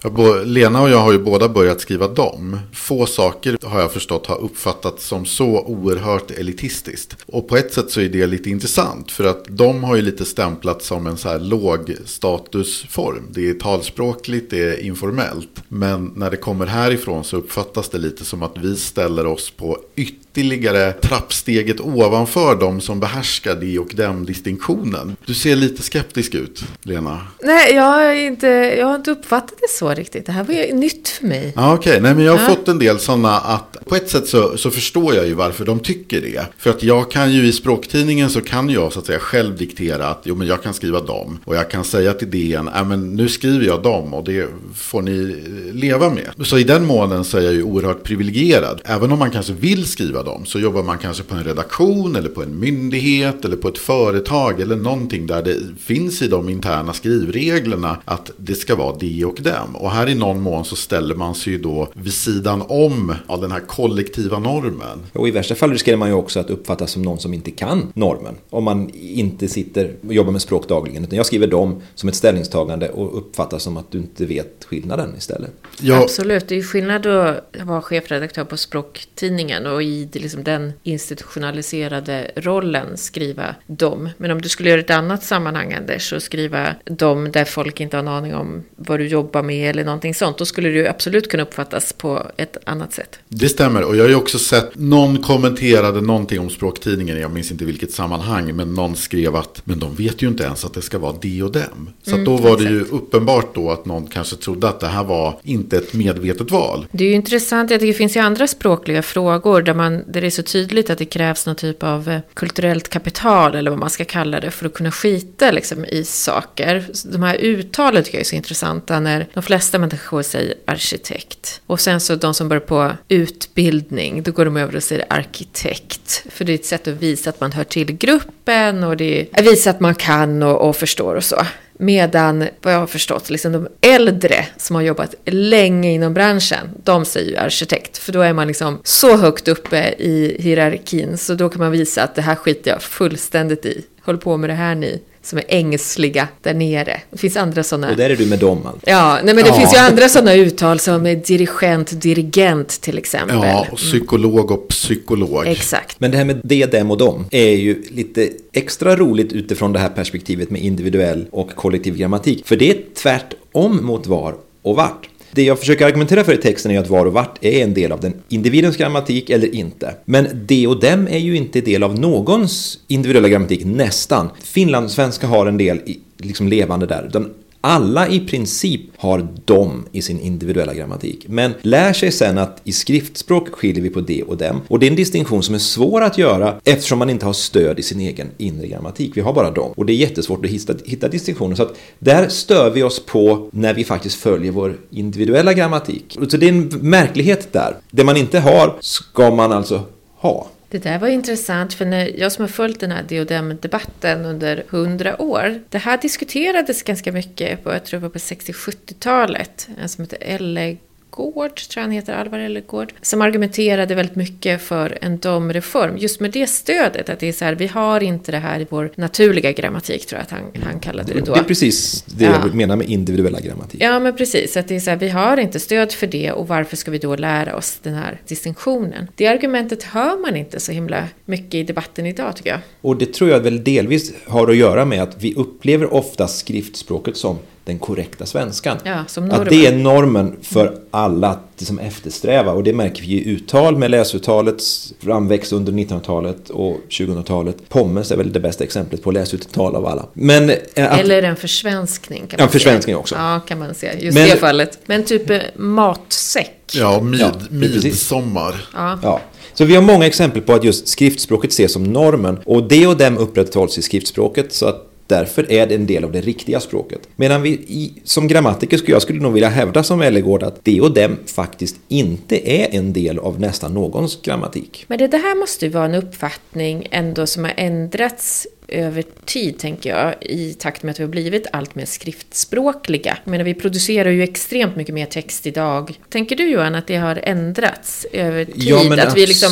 Lena 0.45 0.83
och 0.83 0.91
jag 0.91 0.99
har 0.99 1.13
ju 1.13 1.19
båda 1.19 1.49
börjat 1.49 1.81
skriva 1.81 2.09
dom. 2.09 2.59
Få 2.73 3.07
saker 3.07 3.57
har 3.63 3.81
jag 3.81 3.93
förstått 3.93 4.27
har 4.27 4.41
uppfattats 4.41 5.07
som 5.07 5.25
så 5.25 5.65
oerhört 5.67 6.31
elitistiskt. 6.31 7.17
Och 7.27 7.49
på 7.49 7.57
ett 7.57 7.73
sätt 7.73 7.91
så 7.91 8.01
är 8.01 8.09
det 8.09 8.27
lite 8.27 8.51
intressant 8.51 9.11
för 9.11 9.25
att 9.25 9.45
de 9.49 9.85
har 9.85 9.97
ju 9.97 10.03
lite 10.03 10.25
stämplats 10.25 10.87
som 10.87 11.07
en 11.07 11.17
så 11.17 11.29
här 11.29 11.41
låg 11.41 11.97
statusform. 12.05 13.29
Det 13.31 13.51
är 13.51 13.55
talspråkligt, 13.55 14.51
det 14.51 14.63
är 14.63 14.85
informellt. 14.85 15.63
Men 15.69 16.13
när 16.17 16.31
det 16.31 16.37
kommer 16.37 16.67
härifrån 16.67 17.25
så 17.33 17.39
uppfattas 17.39 17.89
det 17.89 17.99
lite 17.99 18.25
som 18.25 18.43
att 18.43 18.53
vi 18.63 18.77
ställer 18.77 19.27
oss 19.27 19.51
på 19.51 19.79
ytterligare 19.97 20.93
trappsteget 20.93 21.81
ovanför 21.81 22.57
de 22.57 22.81
som 22.81 23.01
behärskar 23.01 23.55
det 23.55 23.79
och 23.79 23.93
den 23.95 24.25
distinktionen. 24.25 25.17
Du 25.27 25.35
ser 25.35 25.57
lite 25.57 25.83
skeptisk 25.83 26.35
ut, 26.35 26.65
Lena. 26.83 27.21
Nej, 27.43 27.75
jag 27.75 27.83
har 27.83 28.13
inte, 28.13 28.47
jag 28.47 28.87
har 28.87 28.95
inte 28.95 29.11
uppfattat 29.11 29.59
det 29.61 29.71
så 29.71 29.95
riktigt. 29.95 30.27
Det 30.27 30.33
här 30.33 30.45
var 30.45 30.55
ju 30.55 30.75
nytt 30.75 31.09
för 31.09 31.27
mig. 31.27 31.53
Ja, 31.57 31.75
Okej, 31.75 31.91
okay. 32.01 32.15
men 32.15 32.25
jag 32.25 32.33
har 32.33 32.51
ja. 32.51 32.57
fått 32.57 32.69
en 32.69 32.79
del 32.79 32.99
sådana 32.99 33.39
att 33.39 33.77
på 33.85 33.97
ett 33.97 34.11
sätt 34.11 34.29
så, 34.29 34.57
så 34.59 34.71
förstår 34.71 35.15
jag 35.15 35.27
ju 35.27 35.35
varför 35.35 35.65
de 35.65 35.81
tycker 35.81 36.21
det. 36.21 36.47
För 36.59 36.71
att 36.71 36.83
jag 36.83 37.11
kan 37.11 37.33
ju 37.33 37.47
i 37.47 37.53
språktidningen 37.53 38.31
så 38.31 38.41
kan 38.41 38.71
jag 38.71 38.93
så 38.93 38.99
att 38.99 39.07
säga 39.07 39.19
själv 39.19 39.57
diktera 39.57 40.09
att 40.09 40.21
jo 40.25 40.35
men 40.35 40.47
jag 40.47 40.63
kan 40.63 40.75
skriva 40.75 41.01
dem. 41.01 41.39
Och 41.45 41.57
jag 41.57 41.71
kan 41.71 41.85
säga 41.85 42.13
till 42.13 42.31
DN, 42.31 42.69
äh, 42.69 42.85
men 42.85 43.17
nu 43.17 43.29
skriver 43.29 43.67
jag 43.67 43.83
dem 43.83 44.15
och 44.15 44.25
det 44.25 44.49
får 44.75 45.03
ni 45.03 45.45
leva 45.73 46.11
med. 46.11 46.47
Så 46.47 46.59
i 46.59 46.65
den 46.65 46.87
mån 46.87 47.22
månaden 47.23 47.25
så 47.25 47.39
är 47.39 47.53
ju 47.53 47.63
oerhört 47.63 48.03
privilegierad. 48.03 48.81
Även 48.85 49.13
om 49.13 49.19
man 49.19 49.31
kanske 49.31 49.53
vill 49.53 49.87
skriva 49.87 50.23
dem 50.23 50.45
så 50.45 50.59
jobbar 50.59 50.83
man 50.83 50.99
kanske 50.99 51.23
på 51.23 51.35
en 51.35 51.45
redaktion 51.45 52.17
eller 52.17 52.29
på 52.29 52.43
en 52.43 52.59
myndighet 52.59 53.45
eller 53.45 53.57
på 53.57 53.69
ett 53.69 53.79
företag 53.79 54.61
eller 54.61 54.77
någonting 54.77 55.27
där 55.27 55.43
det 55.43 55.57
finns 55.79 56.23
i 56.23 56.29
de 56.29 56.49
interna 56.49 56.93
skrivreglerna 56.93 57.99
att 58.05 58.31
det 58.37 58.55
ska 58.55 58.77
vara 58.77 58.97
det 59.01 59.25
och 59.25 59.43
dem. 59.43 59.77
Och 59.77 59.91
här 59.91 60.09
i 60.09 60.15
någon 60.15 60.41
mån 60.41 60.65
så 60.65 60.77
ställer 60.77 61.15
man 61.15 61.35
sig 61.35 61.53
ju 61.53 61.59
då 61.59 61.89
vid 61.95 62.13
sidan 62.13 62.63
om 62.69 63.15
av 63.29 63.41
den 63.41 63.53
här 63.53 63.61
kollektiva 63.61 64.39
normen. 64.39 64.99
Och 65.13 65.29
i 65.29 65.31
värsta 65.31 65.55
fall 65.55 65.71
riskerar 65.71 65.97
man 65.97 66.09
ju 66.09 66.15
också 66.15 66.41
att 66.41 66.51
uppfattas 66.51 66.91
som 66.91 67.03
någon 67.03 67.19
som 67.19 67.35
inte 67.35 67.51
kan 67.51 67.93
normen. 67.95 68.35
Om 68.51 68.65
man 68.65 68.91
inte 68.95 69.49
sitter 69.49 69.97
och 70.07 70.15
jobbar 70.15 70.33
med 70.33 70.43
språk 70.43 70.69
dagligen. 70.69 71.05
Utan 71.05 71.17
jag 71.17 71.27
skriver 71.27 71.47
dem 71.47 71.83
som 71.95 72.09
ett 72.09 72.15
ställningstagande 72.15 72.89
och 72.89 73.19
uppfattas 73.19 73.63
som 73.63 73.77
att 73.77 73.91
du 73.91 73.99
inte 73.99 74.27
vet 74.27 74.65
skillnaden 74.65 75.15
istället. 75.19 75.51
Ja. 75.81 76.03
Absolut, 76.03 76.49
det 76.49 76.55
är 76.55 76.57
ju 76.57 76.63
skillnad 76.63 77.07
då 77.13 77.41
var 77.65 77.81
chefredaktör 77.81 78.45
på 78.45 78.57
Språktidningen 78.57 79.67
och 79.67 79.83
i 79.83 80.09
liksom 80.13 80.45
den 80.45 80.73
institutionaliserade 80.83 82.31
rollen 82.37 82.97
skriva 82.97 83.55
dem. 83.67 84.09
Men 84.17 84.31
om 84.31 84.43
du 84.43 84.49
skulle 84.49 84.71
göra 84.71 84.81
ett 84.81 84.91
annat 84.91 85.25
sammanhang 85.25 85.73
Anders 85.73 86.13
och 86.13 86.23
skriva 86.23 86.75
dem 86.85 87.33
där 87.33 87.45
folk 87.45 87.81
inte 87.81 87.97
har 87.97 88.03
en 88.03 88.09
aning 88.09 88.35
om 88.35 88.63
vad 88.77 89.01
du 89.01 89.07
jobbar 89.07 89.43
med 89.43 89.71
eller 89.71 89.85
någonting 89.85 90.15
sånt. 90.15 90.39
Då 90.39 90.45
skulle 90.45 90.69
du 90.69 90.89
absolut 90.89 91.31
kunna 91.31 91.43
uppfattas 91.43 91.93
på 91.93 92.31
ett 92.37 92.57
annat 92.65 92.93
sätt. 92.93 93.19
Det 93.29 93.49
stämmer 93.49 93.85
och 93.85 93.97
jag 93.97 94.05
har 94.05 94.09
ju 94.09 94.15
också 94.15 94.39
sett 94.39 94.71
någon 94.75 95.23
kommenterade 95.23 96.01
någonting 96.01 96.41
om 96.41 96.51
Språktidningen. 96.51 97.21
Jag 97.21 97.33
minns 97.33 97.51
inte 97.51 97.65
vilket 97.65 97.93
sammanhang 97.93 98.57
men 98.57 98.75
någon 98.75 98.97
skrev 98.97 99.37
att 99.37 99.63
men 99.65 99.79
de 99.79 99.95
vet 99.95 100.23
ju 100.23 100.29
inte 100.29 100.45
ens 100.45 100.65
att 100.65 100.75
det 100.75 100.83
ska 100.83 100.99
vara 100.99 101.17
de 101.21 101.43
och 101.43 101.53
dem. 101.53 101.91
Så 102.03 102.13
mm, 102.13 102.25
då 102.25 102.37
var 102.37 102.57
det 102.57 102.65
ju 102.65 102.81
uppenbart 102.81 103.55
då 103.55 103.71
att 103.71 103.85
någon 103.85 104.07
kanske 104.07 104.37
trodde 104.37 104.69
att 104.69 104.81
det 104.81 104.87
här 104.87 105.05
var 105.05 105.39
inte 105.43 105.77
ett 105.77 105.95
medvetet 105.95 106.51
val. 106.51 106.87
Det 106.93 107.02
det 107.03 107.07
är 107.07 107.09
ju 107.09 107.15
intressant, 107.15 107.71
jag 107.71 107.81
tycker 107.81 107.93
det 107.93 107.99
finns 107.99 108.17
ju 108.17 108.21
andra 108.21 108.47
språkliga 108.47 109.03
frågor 109.03 109.63
där, 109.63 109.75
man, 109.75 110.05
där 110.07 110.21
det 110.21 110.27
är 110.27 110.31
så 110.31 110.43
tydligt 110.43 110.91
att 110.91 110.99
det 110.99 111.05
krävs 111.05 111.47
någon 111.47 111.57
typ 111.57 111.83
av 111.83 112.09
eh, 112.09 112.21
kulturellt 112.35 112.89
kapital 112.89 113.55
eller 113.55 113.71
vad 113.71 113.81
man 113.81 113.91
ska 113.91 114.05
kalla 114.05 114.41
det 114.41 114.51
för 114.51 114.67
att 114.67 114.75
kunna 114.75 114.91
skita 114.91 115.51
liksom, 115.51 115.85
i 115.85 116.05
saker. 116.05 116.85
De 117.05 117.23
här 117.23 117.35
uttalen 117.35 118.05
tycker 118.05 118.19
jag 118.19 118.21
är 118.21 118.29
så 118.29 118.37
intressanta 118.37 119.01
när 119.01 119.27
de 119.35 119.43
flesta 119.43 119.79
människor 119.79 120.23
säger 120.23 120.55
arkitekt. 120.65 121.61
Och 121.67 121.81
sen 121.81 122.01
så 122.01 122.15
de 122.15 122.35
som 122.35 122.49
börjar 122.49 122.61
på 122.61 122.93
utbildning, 123.09 124.23
då 124.23 124.33
går 124.33 124.45
de 124.45 124.57
över 124.57 124.77
och 124.77 124.83
säger 124.83 125.05
arkitekt. 125.09 126.25
För 126.31 126.45
det 126.45 126.53
är 126.53 126.55
ett 126.55 126.67
sätt 126.67 126.89
att 126.89 127.03
visa 127.03 127.31
att 127.31 127.41
man 127.41 127.53
hör 127.53 127.65
till 127.65 127.93
gruppen 127.93 128.85
och 128.85 128.97
det 128.97 129.21
är 129.21 129.27
att 129.33 129.47
visa 129.47 129.71
att 129.71 129.81
man 129.81 129.95
kan 129.95 130.43
och, 130.43 130.69
och 130.69 130.77
förstår 130.77 131.15
och 131.15 131.25
så. 131.25 131.37
Medan, 131.83 132.49
vad 132.63 132.75
jag 132.75 132.79
har 132.79 132.87
förstått, 132.87 133.31
liksom 133.31 133.53
de 133.53 133.69
äldre 133.81 134.47
som 134.57 134.77
har 134.77 134.83
jobbat 134.83 135.15
länge 135.25 135.91
inom 135.93 136.15
branschen, 136.15 136.71
de 136.85 137.05
säger 137.05 137.31
ju 137.31 137.37
arkitekt. 137.37 137.99
För 137.99 138.13
då 138.13 138.21
är 138.21 138.33
man 138.33 138.47
liksom 138.47 138.81
så 138.85 139.17
högt 139.17 139.49
uppe 139.49 139.95
i 139.99 140.37
hierarkin, 140.43 141.19
så 141.19 141.35
då 141.35 141.49
kan 141.49 141.61
man 141.61 141.71
visa 141.71 142.03
att 142.03 142.15
det 142.15 142.23
här 142.23 142.35
skiter 142.35 142.71
jag 142.71 142.83
fullständigt 142.83 143.67
i. 143.67 143.85
Håll 144.03 144.19
på 144.19 144.37
med 144.37 144.51
det 144.51 144.55
här 144.55 144.75
ni 144.75 145.03
som 145.23 145.39
är 145.39 145.45
ängsliga 145.49 146.29
där 146.41 146.55
nere. 146.55 147.01
Det 147.11 147.19
finns 147.19 147.37
andra 147.37 147.63
sådana. 147.63 147.91
Och 147.91 147.97
där 147.97 148.11
är 148.11 148.17
du 148.17 148.27
med 148.27 148.39
dem 148.39 148.67
alltså. 148.67 148.91
Ja, 148.91 149.19
nej, 149.25 149.35
men 149.35 149.45
det 149.45 149.51
ja. 149.51 149.55
finns 149.55 149.75
ju 149.75 149.79
andra 149.79 150.09
sådana 150.09 150.35
uttal 150.35 150.79
som 150.79 151.07
är 151.07 151.17
dirigent, 151.17 152.03
dirigent 152.03 152.69
till 152.81 152.99
exempel. 152.99 153.37
Ja, 153.37 153.67
och 153.73 153.79
psykolog 153.79 154.51
och 154.51 154.69
psykolog. 154.69 155.47
Exakt. 155.47 156.01
Men 156.01 156.11
det 156.11 156.17
här 156.17 156.25
med 156.25 156.41
det, 156.45 156.73
dem 156.73 156.91
och 156.91 156.99
dem 156.99 157.25
är 157.31 157.51
ju 157.51 157.83
lite 157.91 158.29
extra 158.53 158.97
roligt 158.97 159.33
utifrån 159.33 159.73
det 159.73 159.79
här 159.79 159.89
perspektivet 159.89 160.51
med 160.51 160.63
individuell 160.63 161.27
och 161.31 161.51
kollektiv 161.55 161.97
grammatik. 161.97 162.47
För 162.47 162.57
det 162.57 162.71
är 162.71 162.77
tvärtom 162.95 163.85
mot 163.85 164.07
var 164.07 164.35
och 164.63 164.77
vart. 164.77 165.09
Det 165.35 165.43
jag 165.43 165.59
försöker 165.59 165.87
argumentera 165.87 166.25
för 166.25 166.35
i 166.35 166.37
texten 166.37 166.73
är 166.73 166.81
att 166.81 166.89
var 166.89 167.07
och 167.07 167.13
vart 167.13 167.45
är 167.45 167.63
en 167.63 167.75
del 167.75 167.93
av 167.93 168.01
den 168.01 168.15
individens 168.29 168.77
grammatik 168.77 169.31
eller 169.31 169.55
inte. 169.55 169.95
Men 170.05 170.29
det 170.47 170.67
och 170.67 170.81
dem 170.81 171.09
är 171.09 171.19
ju 171.19 171.37
inte 171.37 171.61
del 171.61 171.83
av 171.83 171.99
någons 171.99 172.79
individuella 172.89 173.29
grammatik, 173.29 173.65
nästan. 173.65 174.31
Finlandssvenska 174.43 175.27
har 175.27 175.47
en 175.47 175.59
del 175.59 175.81
liksom 176.19 176.49
levande 176.49 176.87
där. 176.87 177.11
Den 177.13 177.31
alla 177.65 178.09
i 178.09 178.21
princip 178.21 178.81
har 178.97 179.29
dom 179.45 179.87
i 179.93 180.03
sin 180.03 180.21
individuella 180.21 180.75
grammatik, 180.75 181.25
men 181.29 181.55
lär 181.63 181.93
sig 181.93 182.13
sen 182.13 182.39
att 182.39 182.61
i 182.65 182.73
skriftspråk 182.73 183.49
skiljer 183.49 183.83
vi 183.83 183.91
på 183.91 184.01
det 184.01 184.23
och 184.23 184.37
dem. 184.37 184.61
Och 184.69 184.79
det 184.79 184.87
är 184.87 184.91
en 184.91 184.97
distinktion 184.97 185.43
som 185.43 185.55
är 185.55 185.59
svår 185.59 186.03
att 186.03 186.19
göra 186.19 186.61
eftersom 186.65 186.99
man 186.99 187.11
inte 187.11 187.27
har 187.27 187.33
stöd 187.33 187.79
i 187.79 187.83
sin 187.83 188.01
egen 188.01 188.31
inre 188.39 188.67
grammatik. 188.67 189.17
Vi 189.17 189.21
har 189.21 189.33
bara 189.33 189.51
dem. 189.51 189.73
Och 189.77 189.87
det 189.87 189.93
är 189.93 189.97
jättesvårt 189.97 190.45
att 190.45 190.51
hitta, 190.51 190.75
hitta 190.85 191.09
distinktioner. 191.09 191.57
Så 191.57 191.63
att 191.63 191.77
där 191.99 192.29
stör 192.29 192.71
vi 192.71 192.83
oss 192.83 193.07
på 193.07 193.49
när 193.53 193.75
vi 193.75 193.85
faktiskt 193.85 194.17
följer 194.17 194.53
vår 194.53 194.77
individuella 194.91 195.53
grammatik. 195.53 196.19
Så 196.29 196.37
det 196.37 196.47
är 196.47 196.53
en 196.53 196.69
märklighet 196.81 197.53
där. 197.53 197.77
Det 197.91 198.05
man 198.05 198.17
inte 198.17 198.41
har 198.41 198.77
ska 198.81 199.31
man 199.31 199.53
alltså 199.53 199.83
ha. 200.17 200.47
Det 200.73 200.79
där 200.79 200.99
var 200.99 201.09
intressant, 201.09 201.75
för 201.75 201.85
när 201.85 202.21
jag 202.21 202.33
som 202.33 202.43
har 202.43 202.49
följt 202.49 202.81
den 202.81 202.91
här 202.91 203.03
diodem-debatten 203.03 204.25
under 204.25 204.65
hundra 204.69 205.23
år. 205.23 205.63
Det 205.69 205.79
här 205.79 205.99
diskuterades 205.99 206.83
ganska 206.83 207.13
mycket 207.13 207.65
på, 207.65 207.73
jag 207.73 207.85
tror 207.85 208.01
det 208.01 208.03
var 208.03 208.11
på 208.11 208.19
60-70-talet. 208.19 209.69
En 209.79 209.89
som 209.89 210.05
heter 210.05 210.19
Elle 210.21 210.77
Gård, 211.13 211.55
tror 211.57 211.81
jag 211.81 211.83
han 211.83 211.91
heter, 211.91 212.15
Alvar 212.15 212.39
Ellegård, 212.39 212.93
som 213.03 213.23
argumenterade 213.23 213.95
väldigt 213.95 214.17
mycket 214.17 214.63
för 214.63 214.99
en 215.01 215.19
domreform. 215.19 215.97
Just 215.99 216.21
med 216.21 216.31
det 216.31 216.47
stödet, 216.47 217.09
att 217.09 217.21
det 217.21 217.29
är 217.29 217.33
så 217.33 217.45
här, 217.45 217.55
vi 217.55 217.67
har 217.67 218.03
inte 218.03 218.33
det 218.33 218.39
här 218.39 218.61
i 218.61 218.67
vår 218.71 218.91
naturliga 218.95 219.53
grammatik, 219.53 220.07
tror 220.07 220.19
jag 220.19 220.23
att 220.23 220.31
han, 220.31 220.63
han 220.65 220.81
kallade 220.81 221.13
det 221.13 221.21
då. 221.21 221.35
Det 221.35 221.41
är 221.41 221.45
precis 221.45 222.03
det 222.07 222.25
ja. 222.25 222.31
jag 222.45 222.55
menar 222.55 222.77
med 222.77 222.89
individuella 222.89 223.41
grammatik. 223.41 223.83
Ja, 223.83 224.01
men 224.01 224.17
precis. 224.17 224.57
Att 224.57 224.69
det 224.69 224.77
är 224.77 224.81
så 224.81 224.91
här, 224.91 224.97
vi 224.97 225.09
har 225.09 225.37
inte 225.37 225.61
stöd 225.61 225.93
för 225.93 226.07
det 226.07 226.33
och 226.33 226.49
varför 226.49 226.77
ska 226.77 226.91
vi 226.91 226.99
då 226.99 227.17
lära 227.17 227.57
oss 227.57 227.79
den 227.83 227.95
här 227.95 228.21
distinktionen? 228.29 229.09
Det 229.15 229.27
argumentet 229.27 229.83
hör 229.83 230.23
man 230.23 230.37
inte 230.37 230.61
så 230.61 230.73
himla 230.73 231.09
mycket 231.25 231.55
i 231.55 231.63
debatten 231.63 232.07
idag, 232.07 232.37
tycker 232.37 232.51
jag. 232.51 232.61
Och 232.81 232.97
det 232.97 233.13
tror 233.13 233.31
jag 233.31 233.41
väl 233.41 233.65
delvis 233.65 234.13
har 234.27 234.49
att 234.51 234.57
göra 234.57 234.85
med 234.85 235.03
att 235.03 235.23
vi 235.23 235.35
upplever 235.35 235.95
ofta 235.95 236.29
skriftspråket 236.29 237.17
som 237.17 237.39
den 237.65 237.79
korrekta 237.79 238.27
svenskan. 238.27 238.77
Ja, 238.85 239.05
att 239.31 239.49
det 239.49 239.67
är 239.67 239.77
normen 239.77 240.37
för 240.43 240.79
alla 240.91 241.29
att 241.29 241.41
liksom 241.59 241.79
eftersträva 241.79 242.53
och 242.53 242.63
det 242.63 242.73
märker 242.73 243.03
vi 243.03 243.09
i 243.09 243.29
uttal 243.29 243.77
med 243.77 243.91
läsuttalets 243.91 244.93
framväxt 245.01 245.53
under 245.53 245.73
1900-talet 245.73 246.51
och 246.51 246.77
2000-talet. 246.89 247.69
Pommes 247.69 248.11
är 248.11 248.17
väl 248.17 248.33
det 248.33 248.41
bästa 248.41 248.65
exemplet 248.65 249.03
på 249.03 249.11
läsuttal 249.11 249.77
av 249.77 249.87
alla. 249.87 250.07
Men, 250.13 250.51
att, 250.51 250.59
Eller 250.77 251.23
en 251.23 251.37
försvenskning. 251.37 252.27
Kan 252.27 252.39
man 252.39 252.47
ja, 252.47 252.49
försvenskning 252.49 252.97
också. 252.97 253.15
Ja, 253.15 253.41
kan 253.49 253.59
man 253.59 253.75
säga. 253.75 253.95
Just 253.99 254.19
Men, 254.19 254.29
det 254.29 254.37
fallet. 254.37 254.79
Men 254.87 255.05
typ 255.05 255.31
eh, 255.31 255.39
matsäck. 255.57 256.59
Ja, 256.75 257.01
mid, 257.01 257.21
ja, 257.21 257.33
midsommar. 257.51 258.69
Ja. 258.75 258.99
ja. 259.03 259.21
Så 259.55 259.65
vi 259.65 259.75
har 259.75 259.83
många 259.83 260.07
exempel 260.07 260.43
på 260.43 260.53
att 260.53 260.65
just 260.65 260.89
skriftspråket 260.89 261.51
ses 261.51 261.73
som 261.73 261.85
normen 261.85 262.41
och 262.45 262.69
det 262.69 262.87
och 262.87 262.97
dem 262.97 263.19
upprätthålls 263.19 263.79
i 263.79 263.83
skriftspråket 263.83 264.53
så 264.53 264.67
att 264.67 264.92
Därför 265.13 265.53
är 265.53 265.67
det 265.67 265.75
en 265.75 265.87
del 265.87 266.05
av 266.05 266.13
det 266.13 266.21
riktiga 266.21 266.61
språket. 266.61 267.09
Medan 267.17 267.43
vi 267.43 267.51
i, 267.51 267.93
som 268.05 268.29
grammatiker 268.29 268.77
skulle 268.77 268.95
jag 268.95 269.03
skulle 269.03 269.21
nog 269.21 269.33
vilja 269.33 269.49
hävda 269.49 269.83
som 269.83 270.03
Ellegård 270.03 270.43
att 270.43 270.65
det 270.65 270.81
och 270.81 270.95
dem 270.95 271.19
faktiskt 271.27 271.77
inte 271.89 272.51
är 272.51 272.75
en 272.79 272.93
del 272.93 273.19
av 273.19 273.41
nästan 273.41 273.75
någons 273.75 274.23
grammatik. 274.23 274.85
Men 274.89 274.99
det, 274.99 275.07
det 275.07 275.17
här 275.17 275.35
måste 275.35 275.67
ju 275.67 275.73
vara 275.73 275.85
en 275.85 275.95
uppfattning 275.95 276.89
ändå 276.91 277.27
som 277.27 277.45
har 277.45 277.53
ändrats 277.57 278.47
över 278.69 279.05
tid, 279.25 279.59
tänker 279.59 279.91
jag, 279.91 280.15
i 280.21 280.55
takt 280.55 280.83
med 280.83 280.91
att 280.91 281.01
vi 281.01 281.05
har 281.05 281.11
blivit 281.11 281.47
allt 281.53 281.75
mer 281.75 281.85
skriftspråkliga. 281.85 283.19
Jag 283.25 283.31
menar, 283.31 283.45
vi 283.45 283.55
producerar 283.55 284.11
ju 284.11 284.23
extremt 284.23 284.77
mycket 284.77 284.95
mer 284.95 285.07
text 285.07 285.47
idag. 285.47 285.99
Tänker 286.09 286.37
du 286.37 286.51
Johan 286.51 286.75
att 286.75 286.87
det 286.87 286.97
har 286.97 287.21
ändrats 287.23 288.07
över 288.13 288.45
tid? 288.45 288.55
Ja, 288.57 289.03
att 289.03 289.17
vi 289.17 289.27
liksom 289.27 289.51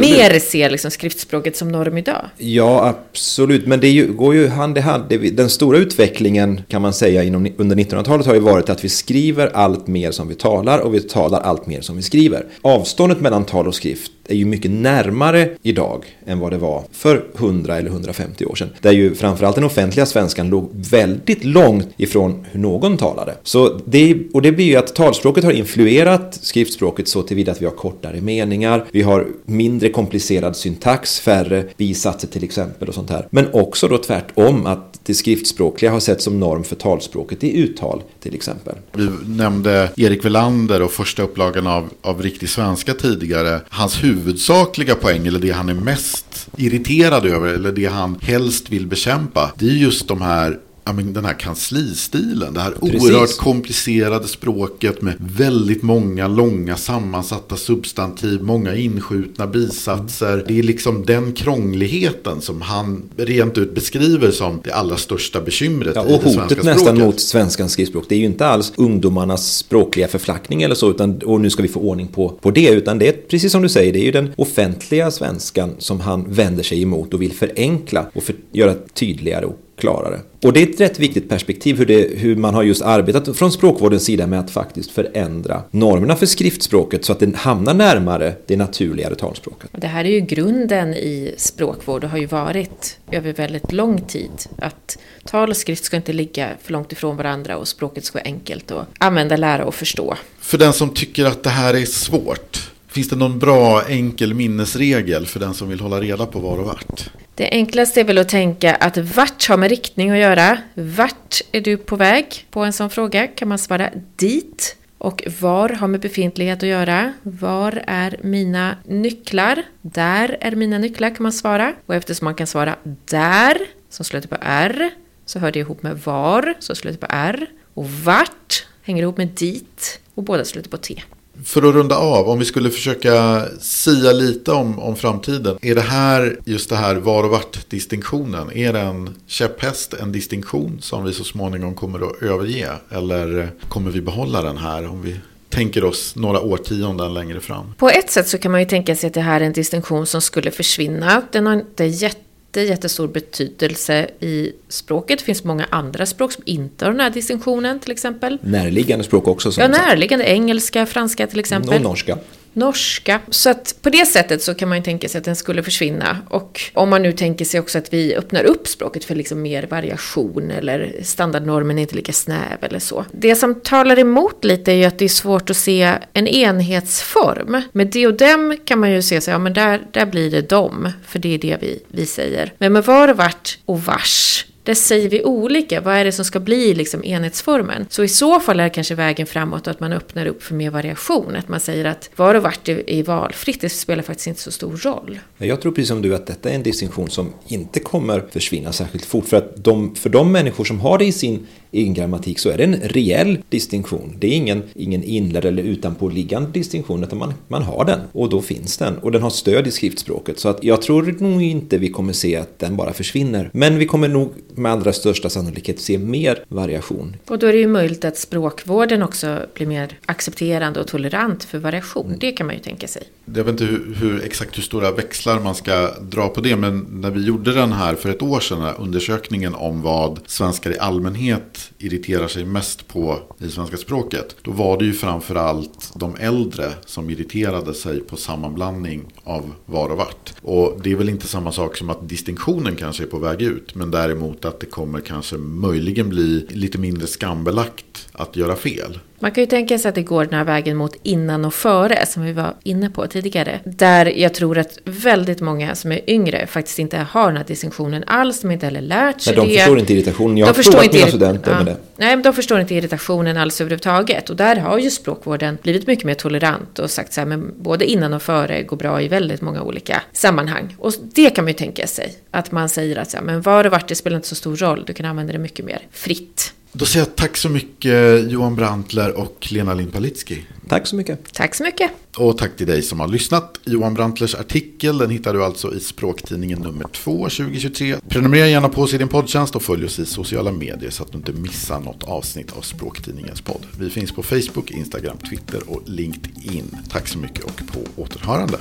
mer 0.00 0.38
ser 0.38 0.70
liksom 0.70 0.90
skriftspråket 0.90 1.56
som 1.56 1.72
norm 1.72 1.98
idag? 1.98 2.24
Ja, 2.36 2.86
absolut. 2.86 3.66
Men 3.66 3.80
det 3.80 3.88
ju, 3.88 4.12
går 4.12 4.34
ju 4.34 4.48
hand 4.48 4.78
i 4.78 4.80
hand. 4.80 5.04
Den 5.32 5.50
stora 5.50 5.78
utvecklingen 5.78 6.60
kan 6.68 6.82
man 6.82 6.92
säga 6.92 7.22
inom, 7.22 7.48
under 7.56 7.76
1900-talet 7.76 8.26
har 8.26 8.34
ju 8.34 8.40
varit 8.40 8.70
att 8.70 8.84
vi 8.84 8.88
skriver 8.88 9.46
allt 9.46 9.86
mer 9.86 10.10
som 10.10 10.28
vi 10.28 10.34
talar 10.34 10.78
och 10.78 10.94
vi 10.94 11.00
talar 11.00 11.40
allt 11.40 11.66
mer 11.66 11.80
som 11.80 11.96
vi 11.96 12.02
skriver. 12.02 12.46
Avståndet 12.62 13.20
mellan 13.20 13.44
tal 13.44 13.66
och 13.66 13.74
skrift 13.74 14.12
är 14.28 14.34
ju 14.34 14.44
mycket 14.44 14.70
närmare 14.70 15.50
idag 15.62 16.04
än 16.26 16.38
vad 16.38 16.52
det 16.52 16.58
var 16.58 16.84
för 16.92 17.24
100 17.38 17.76
eller 17.76 17.90
150 17.90 18.44
år 18.44 18.54
sedan. 18.56 18.70
Där 18.80 18.92
ju 18.92 19.14
framförallt 19.14 19.54
den 19.54 19.64
offentliga 19.64 20.06
svenskan 20.06 20.48
låg 20.48 20.70
väldigt 20.72 21.44
långt 21.44 21.88
ifrån 21.96 22.46
hur 22.50 22.60
någon 22.60 22.96
talade. 22.96 23.34
Så 23.42 23.80
det, 23.84 24.16
och 24.32 24.42
det 24.42 24.52
blir 24.52 24.66
ju 24.66 24.76
att 24.76 24.94
talspråket 24.94 25.44
har 25.44 25.52
influerat 25.52 26.38
skriftspråket 26.42 27.08
så 27.08 27.22
tillvida 27.22 27.52
att 27.52 27.62
vi 27.62 27.66
har 27.66 27.72
kortare 27.72 28.20
meningar, 28.20 28.84
vi 28.90 29.02
har 29.02 29.26
mindre 29.44 29.88
komplicerad 29.88 30.56
syntax, 30.56 31.20
färre 31.20 31.64
bisatser 31.76 32.28
till 32.28 32.44
exempel 32.44 32.88
och 32.88 32.94
sånt 32.94 33.10
här. 33.10 33.26
Men 33.30 33.46
också 33.52 33.88
då 33.88 33.98
tvärtom 33.98 34.66
att 34.66 35.00
det 35.06 35.14
skriftspråkliga 35.14 35.90
har 35.90 36.00
sett 36.00 36.22
som 36.22 36.40
norm 36.40 36.64
för 36.64 36.76
talspråket 36.76 37.44
i 37.44 37.58
uttal 37.58 38.02
till 38.20 38.34
exempel. 38.34 38.74
Vi 38.92 39.08
nämnde 39.26 39.90
Erik 39.96 40.24
Velander 40.24 40.82
och 40.82 40.92
första 40.92 41.22
upplagan 41.22 41.66
av, 41.66 41.88
av 42.02 42.22
Riktig 42.22 42.48
svenska 42.48 42.94
tidigare. 42.94 43.60
Hans 43.68 44.04
huvudsakliga 44.04 44.94
poäng, 44.94 45.26
eller 45.26 45.38
det 45.38 45.50
han 45.50 45.68
är 45.68 45.74
mest 45.74 46.48
irriterad 46.56 47.26
över, 47.26 47.48
eller 47.48 47.72
det 47.72 47.86
han 47.86 48.18
helst 48.36 48.70
vill 48.70 48.86
bekämpa, 48.86 49.52
det 49.58 49.66
är 49.66 49.70
just 49.70 50.08
de 50.08 50.22
här 50.22 50.58
den 50.92 51.24
här 51.24 51.38
kanslistilen. 51.38 52.54
Det 52.54 52.60
här 52.60 52.70
Precis. 52.70 53.02
oerhört 53.02 53.36
komplicerade 53.36 54.28
språket 54.28 55.02
med 55.02 55.14
väldigt 55.18 55.82
många 55.82 56.28
långa 56.28 56.76
sammansatta 56.76 57.56
substantiv, 57.56 58.42
många 58.42 58.74
inskjutna 58.74 59.46
bisatser. 59.46 60.44
Det 60.48 60.58
är 60.58 60.62
liksom 60.62 61.06
den 61.06 61.32
krångligheten 61.32 62.40
som 62.40 62.60
han 62.60 63.02
rent 63.16 63.58
ut 63.58 63.74
beskriver 63.74 64.30
som 64.30 64.60
det 64.64 64.72
allra 64.72 64.96
största 64.96 65.40
bekymret 65.40 65.92
ja, 65.94 66.02
och 66.02 66.10
i 66.10 66.12
det 66.12 66.20
svenska 66.20 66.42
hotet 66.42 66.64
nästan 66.64 66.98
mot 66.98 67.20
svenskans 67.20 67.72
skrivspråk. 67.72 68.04
Det 68.08 68.14
är 68.14 68.18
ju 68.18 68.24
inte 68.24 68.46
alls 68.46 68.72
ungdomarnas 68.76 69.56
språkliga 69.56 70.08
förflackning 70.08 70.62
eller 70.62 70.74
så, 70.74 70.90
utan, 70.90 71.18
och 71.22 71.40
nu 71.40 71.50
ska 71.50 71.62
vi 71.62 71.68
få 71.68 71.80
ordning 71.80 72.08
på, 72.08 72.28
på 72.28 72.50
det, 72.50 72.68
utan 72.68 72.98
det 72.98 73.08
är 73.08 73.12
precis 73.12 73.52
som 73.52 73.62
du 73.62 73.68
säger, 73.68 73.92
det 73.92 73.98
är 73.98 74.04
ju 74.04 74.12
den 74.12 74.32
offentliga 74.36 75.10
svenskan 75.10 75.74
som 75.78 76.00
han 76.00 76.24
vänder 76.28 76.62
sig 76.62 76.82
emot 76.82 77.14
och 77.14 77.22
vill 77.22 77.32
förenkla 77.32 78.06
och 78.14 78.22
för, 78.22 78.34
göra 78.52 78.74
tydligare 78.94 79.46
och 79.46 79.60
klarare. 79.76 80.20
Och 80.42 80.52
det 80.52 80.62
är 80.62 80.66
ett 80.70 80.80
rätt 80.80 80.98
viktigt 80.98 81.28
perspektiv 81.28 81.78
hur, 81.78 81.86
det, 81.86 82.18
hur 82.18 82.36
man 82.36 82.54
har 82.54 82.62
just 82.62 82.82
arbetat 82.82 83.36
från 83.36 83.52
språkvårdens 83.52 84.04
sida 84.04 84.26
med 84.26 84.40
att 84.40 84.50
faktiskt 84.50 84.90
förändra 84.90 85.62
normerna 85.70 86.16
för 86.16 86.26
skriftspråket 86.26 87.04
så 87.04 87.12
att 87.12 87.20
det 87.20 87.36
hamnar 87.36 87.74
närmare 87.74 88.34
det 88.46 88.56
naturligare 88.56 89.14
talspråket. 89.14 89.70
Det 89.72 89.86
här 89.86 90.04
är 90.04 90.08
ju 90.08 90.20
grunden 90.20 90.94
i 90.94 91.34
språkvård 91.36 92.04
och 92.04 92.10
har 92.10 92.18
ju 92.18 92.26
varit 92.26 92.98
över 93.10 93.32
väldigt 93.32 93.72
lång 93.72 94.00
tid. 94.00 94.30
Att 94.58 94.98
tal 95.24 95.50
och 95.50 95.56
skrift 95.56 95.84
ska 95.84 95.96
inte 95.96 96.12
ligga 96.12 96.48
för 96.62 96.72
långt 96.72 96.92
ifrån 96.92 97.16
varandra 97.16 97.56
och 97.56 97.68
språket 97.68 98.04
ska 98.04 98.18
vara 98.18 98.26
enkelt 98.26 98.70
att 98.70 98.86
använda, 98.98 99.36
lära 99.36 99.64
och 99.64 99.74
förstå. 99.74 100.16
För 100.40 100.58
den 100.58 100.72
som 100.72 100.90
tycker 100.90 101.24
att 101.24 101.42
det 101.42 101.50
här 101.50 101.74
är 101.74 101.84
svårt, 101.84 102.70
Finns 102.96 103.08
det 103.08 103.16
någon 103.16 103.38
bra 103.38 103.82
enkel 103.88 104.34
minnesregel 104.34 105.26
för 105.26 105.40
den 105.40 105.54
som 105.54 105.68
vill 105.68 105.80
hålla 105.80 106.00
reda 106.00 106.26
på 106.26 106.38
var 106.38 106.58
och 106.58 106.66
vart? 106.66 107.10
Det 107.36 107.48
enklaste 107.52 108.00
är 108.00 108.04
väl 108.04 108.18
att 108.18 108.28
tänka 108.28 108.74
att 108.74 108.96
vart 108.96 109.48
har 109.48 109.56
med 109.56 109.70
riktning 109.70 110.10
att 110.10 110.18
göra? 110.18 110.58
Vart 110.74 111.40
är 111.52 111.60
du 111.60 111.76
på 111.76 111.96
väg? 111.96 112.46
På 112.50 112.64
en 112.64 112.72
sån 112.72 112.90
fråga 112.90 113.26
kan 113.26 113.48
man 113.48 113.58
svara 113.58 113.90
dit. 114.16 114.76
Och 114.98 115.22
var 115.40 115.68
har 115.68 115.88
med 115.88 116.00
befintlighet 116.00 116.62
att 116.62 116.68
göra? 116.68 117.12
Var 117.22 117.82
är 117.86 118.16
mina 118.22 118.76
nycklar? 118.84 119.62
Där 119.80 120.38
är 120.40 120.52
mina 120.52 120.78
nycklar 120.78 121.10
kan 121.10 121.22
man 121.22 121.32
svara. 121.32 121.74
Och 121.86 121.94
eftersom 121.94 122.24
man 122.24 122.34
kan 122.34 122.46
svara 122.46 122.76
där, 123.04 123.58
som 123.90 124.04
slutar 124.04 124.28
på 124.28 124.36
R, 124.40 124.90
så 125.26 125.38
hör 125.38 125.52
det 125.52 125.58
ihop 125.58 125.82
med 125.82 125.98
var, 125.98 126.54
som 126.58 126.76
slutar 126.76 127.06
på 127.06 127.14
R. 127.14 127.46
Och 127.74 127.90
vart 127.90 128.66
hänger 128.82 129.02
ihop 129.02 129.16
med 129.16 129.28
dit, 129.28 130.00
och 130.14 130.22
båda 130.22 130.44
slutar 130.44 130.70
på 130.70 130.76
T. 130.76 131.02
För 131.44 131.68
att 131.68 131.74
runda 131.74 131.96
av, 131.96 132.28
om 132.28 132.38
vi 132.38 132.44
skulle 132.44 132.70
försöka 132.70 133.44
sia 133.60 134.12
lite 134.12 134.52
om, 134.52 134.78
om 134.78 134.96
framtiden. 134.96 135.58
Är 135.62 135.74
det 135.74 135.80
här, 135.80 136.38
just 136.44 136.70
det 136.70 136.76
här 136.76 136.94
var 136.94 137.24
och 137.24 137.30
vart 137.30 137.70
distinktionen, 137.70 138.52
är 138.52 138.72
det 138.72 138.80
en 138.80 139.14
käpphäst, 139.26 139.94
en 139.94 140.12
distinktion 140.12 140.78
som 140.80 141.04
vi 141.04 141.12
så 141.12 141.24
småningom 141.24 141.74
kommer 141.74 142.06
att 142.06 142.22
överge? 142.22 142.70
Eller 142.90 143.50
kommer 143.68 143.90
vi 143.90 144.00
behålla 144.00 144.42
den 144.42 144.56
här 144.56 144.86
om 144.86 145.02
vi 145.02 145.16
tänker 145.48 145.84
oss 145.84 146.16
några 146.16 146.40
årtionden 146.40 147.14
längre 147.14 147.40
fram? 147.40 147.74
På 147.78 147.88
ett 147.88 148.10
sätt 148.10 148.28
så 148.28 148.38
kan 148.38 148.52
man 148.52 148.60
ju 148.60 148.66
tänka 148.66 148.96
sig 148.96 149.06
att 149.06 149.14
det 149.14 149.20
här 149.20 149.40
är 149.40 149.44
en 149.44 149.52
distinktion 149.52 150.06
som 150.06 150.20
skulle 150.20 150.50
försvinna. 150.50 151.22
Den 151.32 151.46
har 151.46 151.54
inte 151.54 151.84
jätte 151.84 152.20
jättestor 152.64 153.08
betydelse 153.08 154.10
i 154.20 154.52
språket. 154.68 155.18
Det 155.18 155.24
finns 155.24 155.44
många 155.44 155.66
andra 155.70 156.06
språk 156.06 156.32
som 156.32 156.42
inte 156.46 156.84
har 156.84 156.92
den 156.92 157.00
här 157.00 157.10
distinktionen 157.10 157.80
till 157.80 157.90
exempel. 157.90 158.38
Närliggande 158.42 159.04
språk 159.04 159.28
också. 159.28 159.52
Ja, 159.60 159.68
närliggande. 159.68 160.24
Engelska, 160.24 160.86
franska 160.86 161.26
till 161.26 161.40
exempel. 161.40 161.74
Och 161.74 161.80
norska 161.82 162.18
norska. 162.56 163.20
Så 163.28 163.50
att 163.50 163.74
på 163.82 163.90
det 163.90 164.06
sättet 164.06 164.42
så 164.42 164.54
kan 164.54 164.68
man 164.68 164.78
ju 164.78 164.84
tänka 164.84 165.08
sig 165.08 165.18
att 165.18 165.24
den 165.24 165.36
skulle 165.36 165.62
försvinna. 165.62 166.18
Och 166.28 166.60
om 166.74 166.90
man 166.90 167.02
nu 167.02 167.12
tänker 167.12 167.44
sig 167.44 167.60
också 167.60 167.78
att 167.78 167.92
vi 167.92 168.16
öppnar 168.16 168.44
upp 168.44 168.68
språket 168.68 169.04
för 169.04 169.14
liksom 169.14 169.42
mer 169.42 169.66
variation 169.66 170.50
eller 170.50 170.94
standardnormen 171.02 171.78
är 171.78 171.82
inte 171.82 171.96
lika 171.96 172.12
snäv 172.12 172.58
eller 172.60 172.78
så. 172.78 173.04
Det 173.12 173.34
som 173.34 173.54
talar 173.54 173.98
emot 173.98 174.44
lite 174.44 174.72
är 174.72 174.76
ju 174.76 174.84
att 174.84 174.98
det 174.98 175.04
är 175.04 175.08
svårt 175.08 175.50
att 175.50 175.56
se 175.56 175.92
en 176.12 176.28
enhetsform. 176.28 177.62
Med 177.72 177.86
det 177.86 178.06
och 178.06 178.14
dem 178.14 178.56
kan 178.64 178.78
man 178.78 178.90
ju 178.90 179.02
se 179.02 179.20
sig, 179.20 179.32
ja 179.32 179.38
men 179.38 179.52
där, 179.52 179.86
där 179.92 180.06
blir 180.06 180.30
det 180.30 180.48
dom, 180.48 180.88
för 181.06 181.18
det 181.18 181.34
är 181.34 181.38
det 181.38 181.56
vi, 181.60 181.82
vi 181.88 182.06
säger. 182.06 182.52
Men 182.58 182.72
med 182.72 182.84
var 182.84 183.08
och 183.08 183.16
vart 183.16 183.58
och 183.64 183.82
vars 183.82 184.46
där 184.66 184.74
säger 184.74 185.08
vi 185.08 185.24
olika. 185.24 185.80
Vad 185.80 185.94
är 185.94 186.04
det 186.04 186.12
som 186.12 186.24
ska 186.24 186.40
bli 186.40 186.74
liksom 186.74 187.04
enhetsformen? 187.04 187.86
Så 187.90 188.04
i 188.04 188.08
så 188.08 188.40
fall 188.40 188.60
är 188.60 188.68
kanske 188.68 188.94
vägen 188.94 189.26
framåt 189.26 189.68
att 189.68 189.80
man 189.80 189.92
öppnar 189.92 190.26
upp 190.26 190.42
för 190.42 190.54
mer 190.54 190.70
variation. 190.70 191.36
Att 191.36 191.48
man 191.48 191.60
säger 191.60 191.84
att 191.84 192.10
var 192.16 192.34
och 192.34 192.42
vart 192.42 192.68
är 192.68 193.02
valfritt. 193.02 193.60
Det 193.60 193.68
spelar 193.68 194.02
faktiskt 194.02 194.26
inte 194.26 194.40
så 194.40 194.50
stor 194.50 194.76
roll. 194.76 195.18
Jag 195.38 195.60
tror 195.60 195.72
precis 195.72 195.88
som 195.88 196.02
du 196.02 196.14
att 196.14 196.26
detta 196.26 196.50
är 196.50 196.54
en 196.54 196.62
distinktion 196.62 197.10
som 197.10 197.32
inte 197.46 197.80
kommer 197.80 198.24
försvinna 198.30 198.72
särskilt 198.72 199.04
fort. 199.04 199.28
För 199.28 199.36
att 199.36 199.64
de, 199.64 199.94
för 199.94 200.10
de 200.10 200.32
människor 200.32 200.64
som 200.64 200.80
har 200.80 200.98
det 200.98 201.04
i 201.04 201.12
sin 201.12 201.46
egen 201.72 201.94
grammatik 201.94 202.38
så 202.38 202.50
är 202.50 202.56
det 202.56 202.64
en 202.64 202.80
reell 202.80 203.38
distinktion. 203.48 204.16
Det 204.18 204.26
är 204.26 204.32
ingen, 204.32 204.62
ingen 204.74 205.02
inlärd 205.02 205.44
eller 205.44 205.62
utanpåliggande 205.62 206.50
distinktion 206.52 207.04
utan 207.04 207.18
man, 207.18 207.34
man 207.48 207.62
har 207.62 207.84
den 207.84 208.00
och 208.12 208.28
då 208.28 208.42
finns 208.42 208.76
den. 208.76 208.98
Och 208.98 209.12
den 209.12 209.22
har 209.22 209.30
stöd 209.30 209.66
i 209.66 209.70
skriftspråket. 209.70 210.38
Så 210.38 210.48
att 210.48 210.64
jag 210.64 210.82
tror 210.82 211.16
nog 211.20 211.42
inte 211.42 211.78
vi 211.78 211.88
kommer 211.88 212.12
se 212.12 212.36
att 212.36 212.58
den 212.58 212.76
bara 212.76 212.92
försvinner. 212.92 213.50
Men 213.52 213.78
vi 213.78 213.86
kommer 213.86 214.08
nog 214.08 214.32
med 214.54 214.72
allra 214.72 214.92
största 214.92 215.30
sannolikhet 215.30 215.80
se 215.80 215.98
mer 215.98 216.44
variation. 216.48 217.16
Och 217.28 217.38
då 217.38 217.46
är 217.46 217.52
det 217.52 217.58
ju 217.58 217.66
möjligt 217.66 218.04
att 218.04 218.16
språkvården 218.16 219.02
också 219.02 219.40
blir 219.54 219.66
mer 219.66 219.98
accepterande 220.06 220.80
och 220.80 220.86
tolerant 220.86 221.44
för 221.44 221.58
variation. 221.58 222.06
Mm. 222.06 222.18
Det 222.18 222.32
kan 222.32 222.46
man 222.46 222.56
ju 222.56 222.62
tänka 222.62 222.88
sig. 222.88 223.02
Jag 223.34 223.44
vet 223.44 223.48
inte 223.48 223.64
hur, 223.64 223.94
hur, 223.94 224.24
exakt 224.24 224.58
hur 224.58 224.62
stora 224.62 224.92
växlar 224.92 225.40
man 225.40 225.54
ska 225.54 225.90
dra 226.00 226.28
på 226.28 226.40
det. 226.40 226.56
Men 226.56 226.86
när 226.90 227.10
vi 227.10 227.24
gjorde 227.24 227.52
den 227.52 227.72
här 227.72 227.94
för 227.94 228.08
ett 228.08 228.22
år 228.22 228.40
sedan, 228.40 228.74
undersökningen 228.78 229.54
om 229.54 229.82
vad 229.82 230.20
svenskar 230.26 230.70
i 230.70 230.78
allmänhet 230.78 231.55
irriterar 231.78 232.28
sig 232.28 232.44
mest 232.44 232.88
på 232.88 233.18
i 233.38 233.48
svenska 233.48 233.76
språket. 233.76 234.36
Då 234.42 234.50
var 234.50 234.78
det 234.78 234.84
ju 234.84 234.92
framförallt 234.92 235.92
de 235.94 236.16
äldre 236.16 236.72
som 236.86 237.10
irriterade 237.10 237.74
sig 237.74 238.00
på 238.00 238.16
sammanblandning 238.16 239.04
av 239.24 239.52
var 239.66 239.88
och 239.88 239.96
vart. 239.96 240.34
Och 240.42 240.80
det 240.82 240.92
är 240.92 240.96
väl 240.96 241.08
inte 241.08 241.26
samma 241.26 241.52
sak 241.52 241.76
som 241.76 241.90
att 241.90 242.08
distinktionen 242.08 242.76
kanske 242.76 243.02
är 243.02 243.06
på 243.06 243.18
väg 243.18 243.42
ut. 243.42 243.74
Men 243.74 243.90
däremot 243.90 244.44
att 244.44 244.60
det 244.60 244.66
kommer 244.66 245.00
kanske 245.00 245.36
möjligen 245.36 246.08
bli 246.08 246.46
lite 246.50 246.78
mindre 246.78 247.06
skambelagt 247.06 248.08
att 248.12 248.36
göra 248.36 248.56
fel. 248.56 248.98
Man 249.18 249.30
kan 249.30 249.42
ju 249.42 249.46
tänka 249.46 249.78
sig 249.78 249.88
att 249.88 249.94
det 249.94 250.02
går 250.02 250.24
den 250.24 250.34
här 250.34 250.44
vägen 250.44 250.76
mot 250.76 250.96
innan 251.02 251.44
och 251.44 251.54
före, 251.54 252.06
som 252.06 252.22
vi 252.22 252.32
var 252.32 252.54
inne 252.62 252.90
på 252.90 253.06
tidigare. 253.06 253.60
Där 253.64 254.06
jag 254.06 254.34
tror 254.34 254.58
att 254.58 254.78
väldigt 254.84 255.40
många 255.40 255.74
som 255.74 255.92
är 255.92 256.10
yngre 256.10 256.46
faktiskt 256.46 256.78
inte 256.78 256.98
har 256.98 257.26
den 257.26 257.36
här 257.36 257.44
distinktionen 257.44 258.04
alls, 258.06 258.40
de 258.40 258.46
har 258.46 258.52
inte 258.52 258.66
heller 258.66 258.80
lärt 258.80 259.20
sig 259.20 259.36
Nej, 259.36 259.46
de 259.46 259.52
det. 259.52 259.58
förstår 259.58 259.78
inte 259.78 259.92
irritationen. 259.92 260.36
Jag 260.36 260.46
de 260.46 260.56
har 260.56 260.62
frågat 260.62 260.92
mina 260.92 261.06
studenter 261.06 261.50
ja. 261.50 261.56
med 261.56 261.66
det. 261.66 261.76
Nej, 261.96 262.16
men 262.16 262.22
de 262.22 262.32
förstår 262.32 262.60
inte 262.60 262.74
irritationen 262.74 263.36
alls 263.36 263.60
överhuvudtaget. 263.60 264.30
Och 264.30 264.36
där 264.36 264.56
har 264.56 264.78
ju 264.78 264.90
språkvården 264.90 265.58
blivit 265.62 265.86
mycket 265.86 266.04
mer 266.04 266.14
tolerant 266.14 266.78
och 266.78 266.90
sagt 266.90 267.12
så 267.12 267.20
här, 267.20 267.26
men 267.26 267.54
både 267.62 267.84
innan 267.84 268.14
och 268.14 268.22
före 268.22 268.62
går 268.62 268.76
bra 268.76 269.02
i 269.02 269.08
väldigt 269.08 269.40
många 269.40 269.62
olika 269.62 270.02
sammanhang. 270.12 270.76
Och 270.78 270.92
det 271.14 271.30
kan 271.30 271.44
man 271.44 271.48
ju 271.48 271.58
tänka 271.58 271.86
sig, 271.86 272.16
att 272.30 272.52
man 272.52 272.68
säger 272.68 272.96
att 272.96 273.10
så 273.10 273.16
här, 273.16 273.24
men 273.24 273.42
var 273.42 273.64
och 273.64 273.72
vart, 273.72 273.88
det 273.88 273.94
spelar 273.94 274.16
inte 274.16 274.28
så 274.28 274.34
stor 274.34 274.56
roll, 274.56 274.84
du 274.86 274.92
kan 274.92 275.06
använda 275.06 275.32
det 275.32 275.38
mycket 275.38 275.64
mer 275.64 275.78
fritt. 275.90 276.52
Då 276.78 276.84
säger 276.84 277.06
jag 277.06 277.16
tack 277.16 277.36
så 277.36 277.48
mycket 277.48 278.30
Johan 278.30 278.56
Brantler 278.56 279.18
och 279.18 279.48
Lena 279.50 279.74
Lind-Palitski. 279.74 280.38
Tack 280.68 280.86
så 280.86 280.96
mycket. 280.96 281.32
Tack 281.32 281.54
så 281.54 281.62
mycket. 281.62 281.90
Och 282.16 282.38
tack 282.38 282.56
till 282.56 282.66
dig 282.66 282.82
som 282.82 283.00
har 283.00 283.08
lyssnat. 283.08 283.60
Johan 283.64 283.94
Brantlers 283.94 284.34
artikel 284.34 284.98
den 284.98 285.10
hittar 285.10 285.34
du 285.34 285.44
alltså 285.44 285.74
i 285.74 285.80
Språktidningen 285.80 286.58
nummer 286.58 286.84
2 286.84 287.16
2023. 287.16 287.96
Prenumerera 288.08 288.46
gärna 288.46 288.68
på 288.68 288.82
oss 288.82 288.94
i 288.94 288.98
din 288.98 289.08
poddtjänst 289.08 289.56
och 289.56 289.62
följ 289.62 289.84
oss 289.84 289.98
i 289.98 290.06
sociala 290.06 290.52
medier 290.52 290.90
så 290.90 291.02
att 291.02 291.12
du 291.12 291.18
inte 291.18 291.32
missar 291.32 291.80
något 291.80 292.04
avsnitt 292.04 292.52
av 292.52 292.60
Språktidningens 292.60 293.40
podd. 293.40 293.66
Vi 293.78 293.90
finns 293.90 294.12
på 294.12 294.22
Facebook, 294.22 294.70
Instagram, 294.70 295.18
Twitter 295.18 295.60
och 295.66 295.82
LinkedIn. 295.86 296.76
Tack 296.90 297.08
så 297.08 297.18
mycket 297.18 297.44
och 297.44 297.62
på 297.72 298.02
återhörande. 298.02 298.58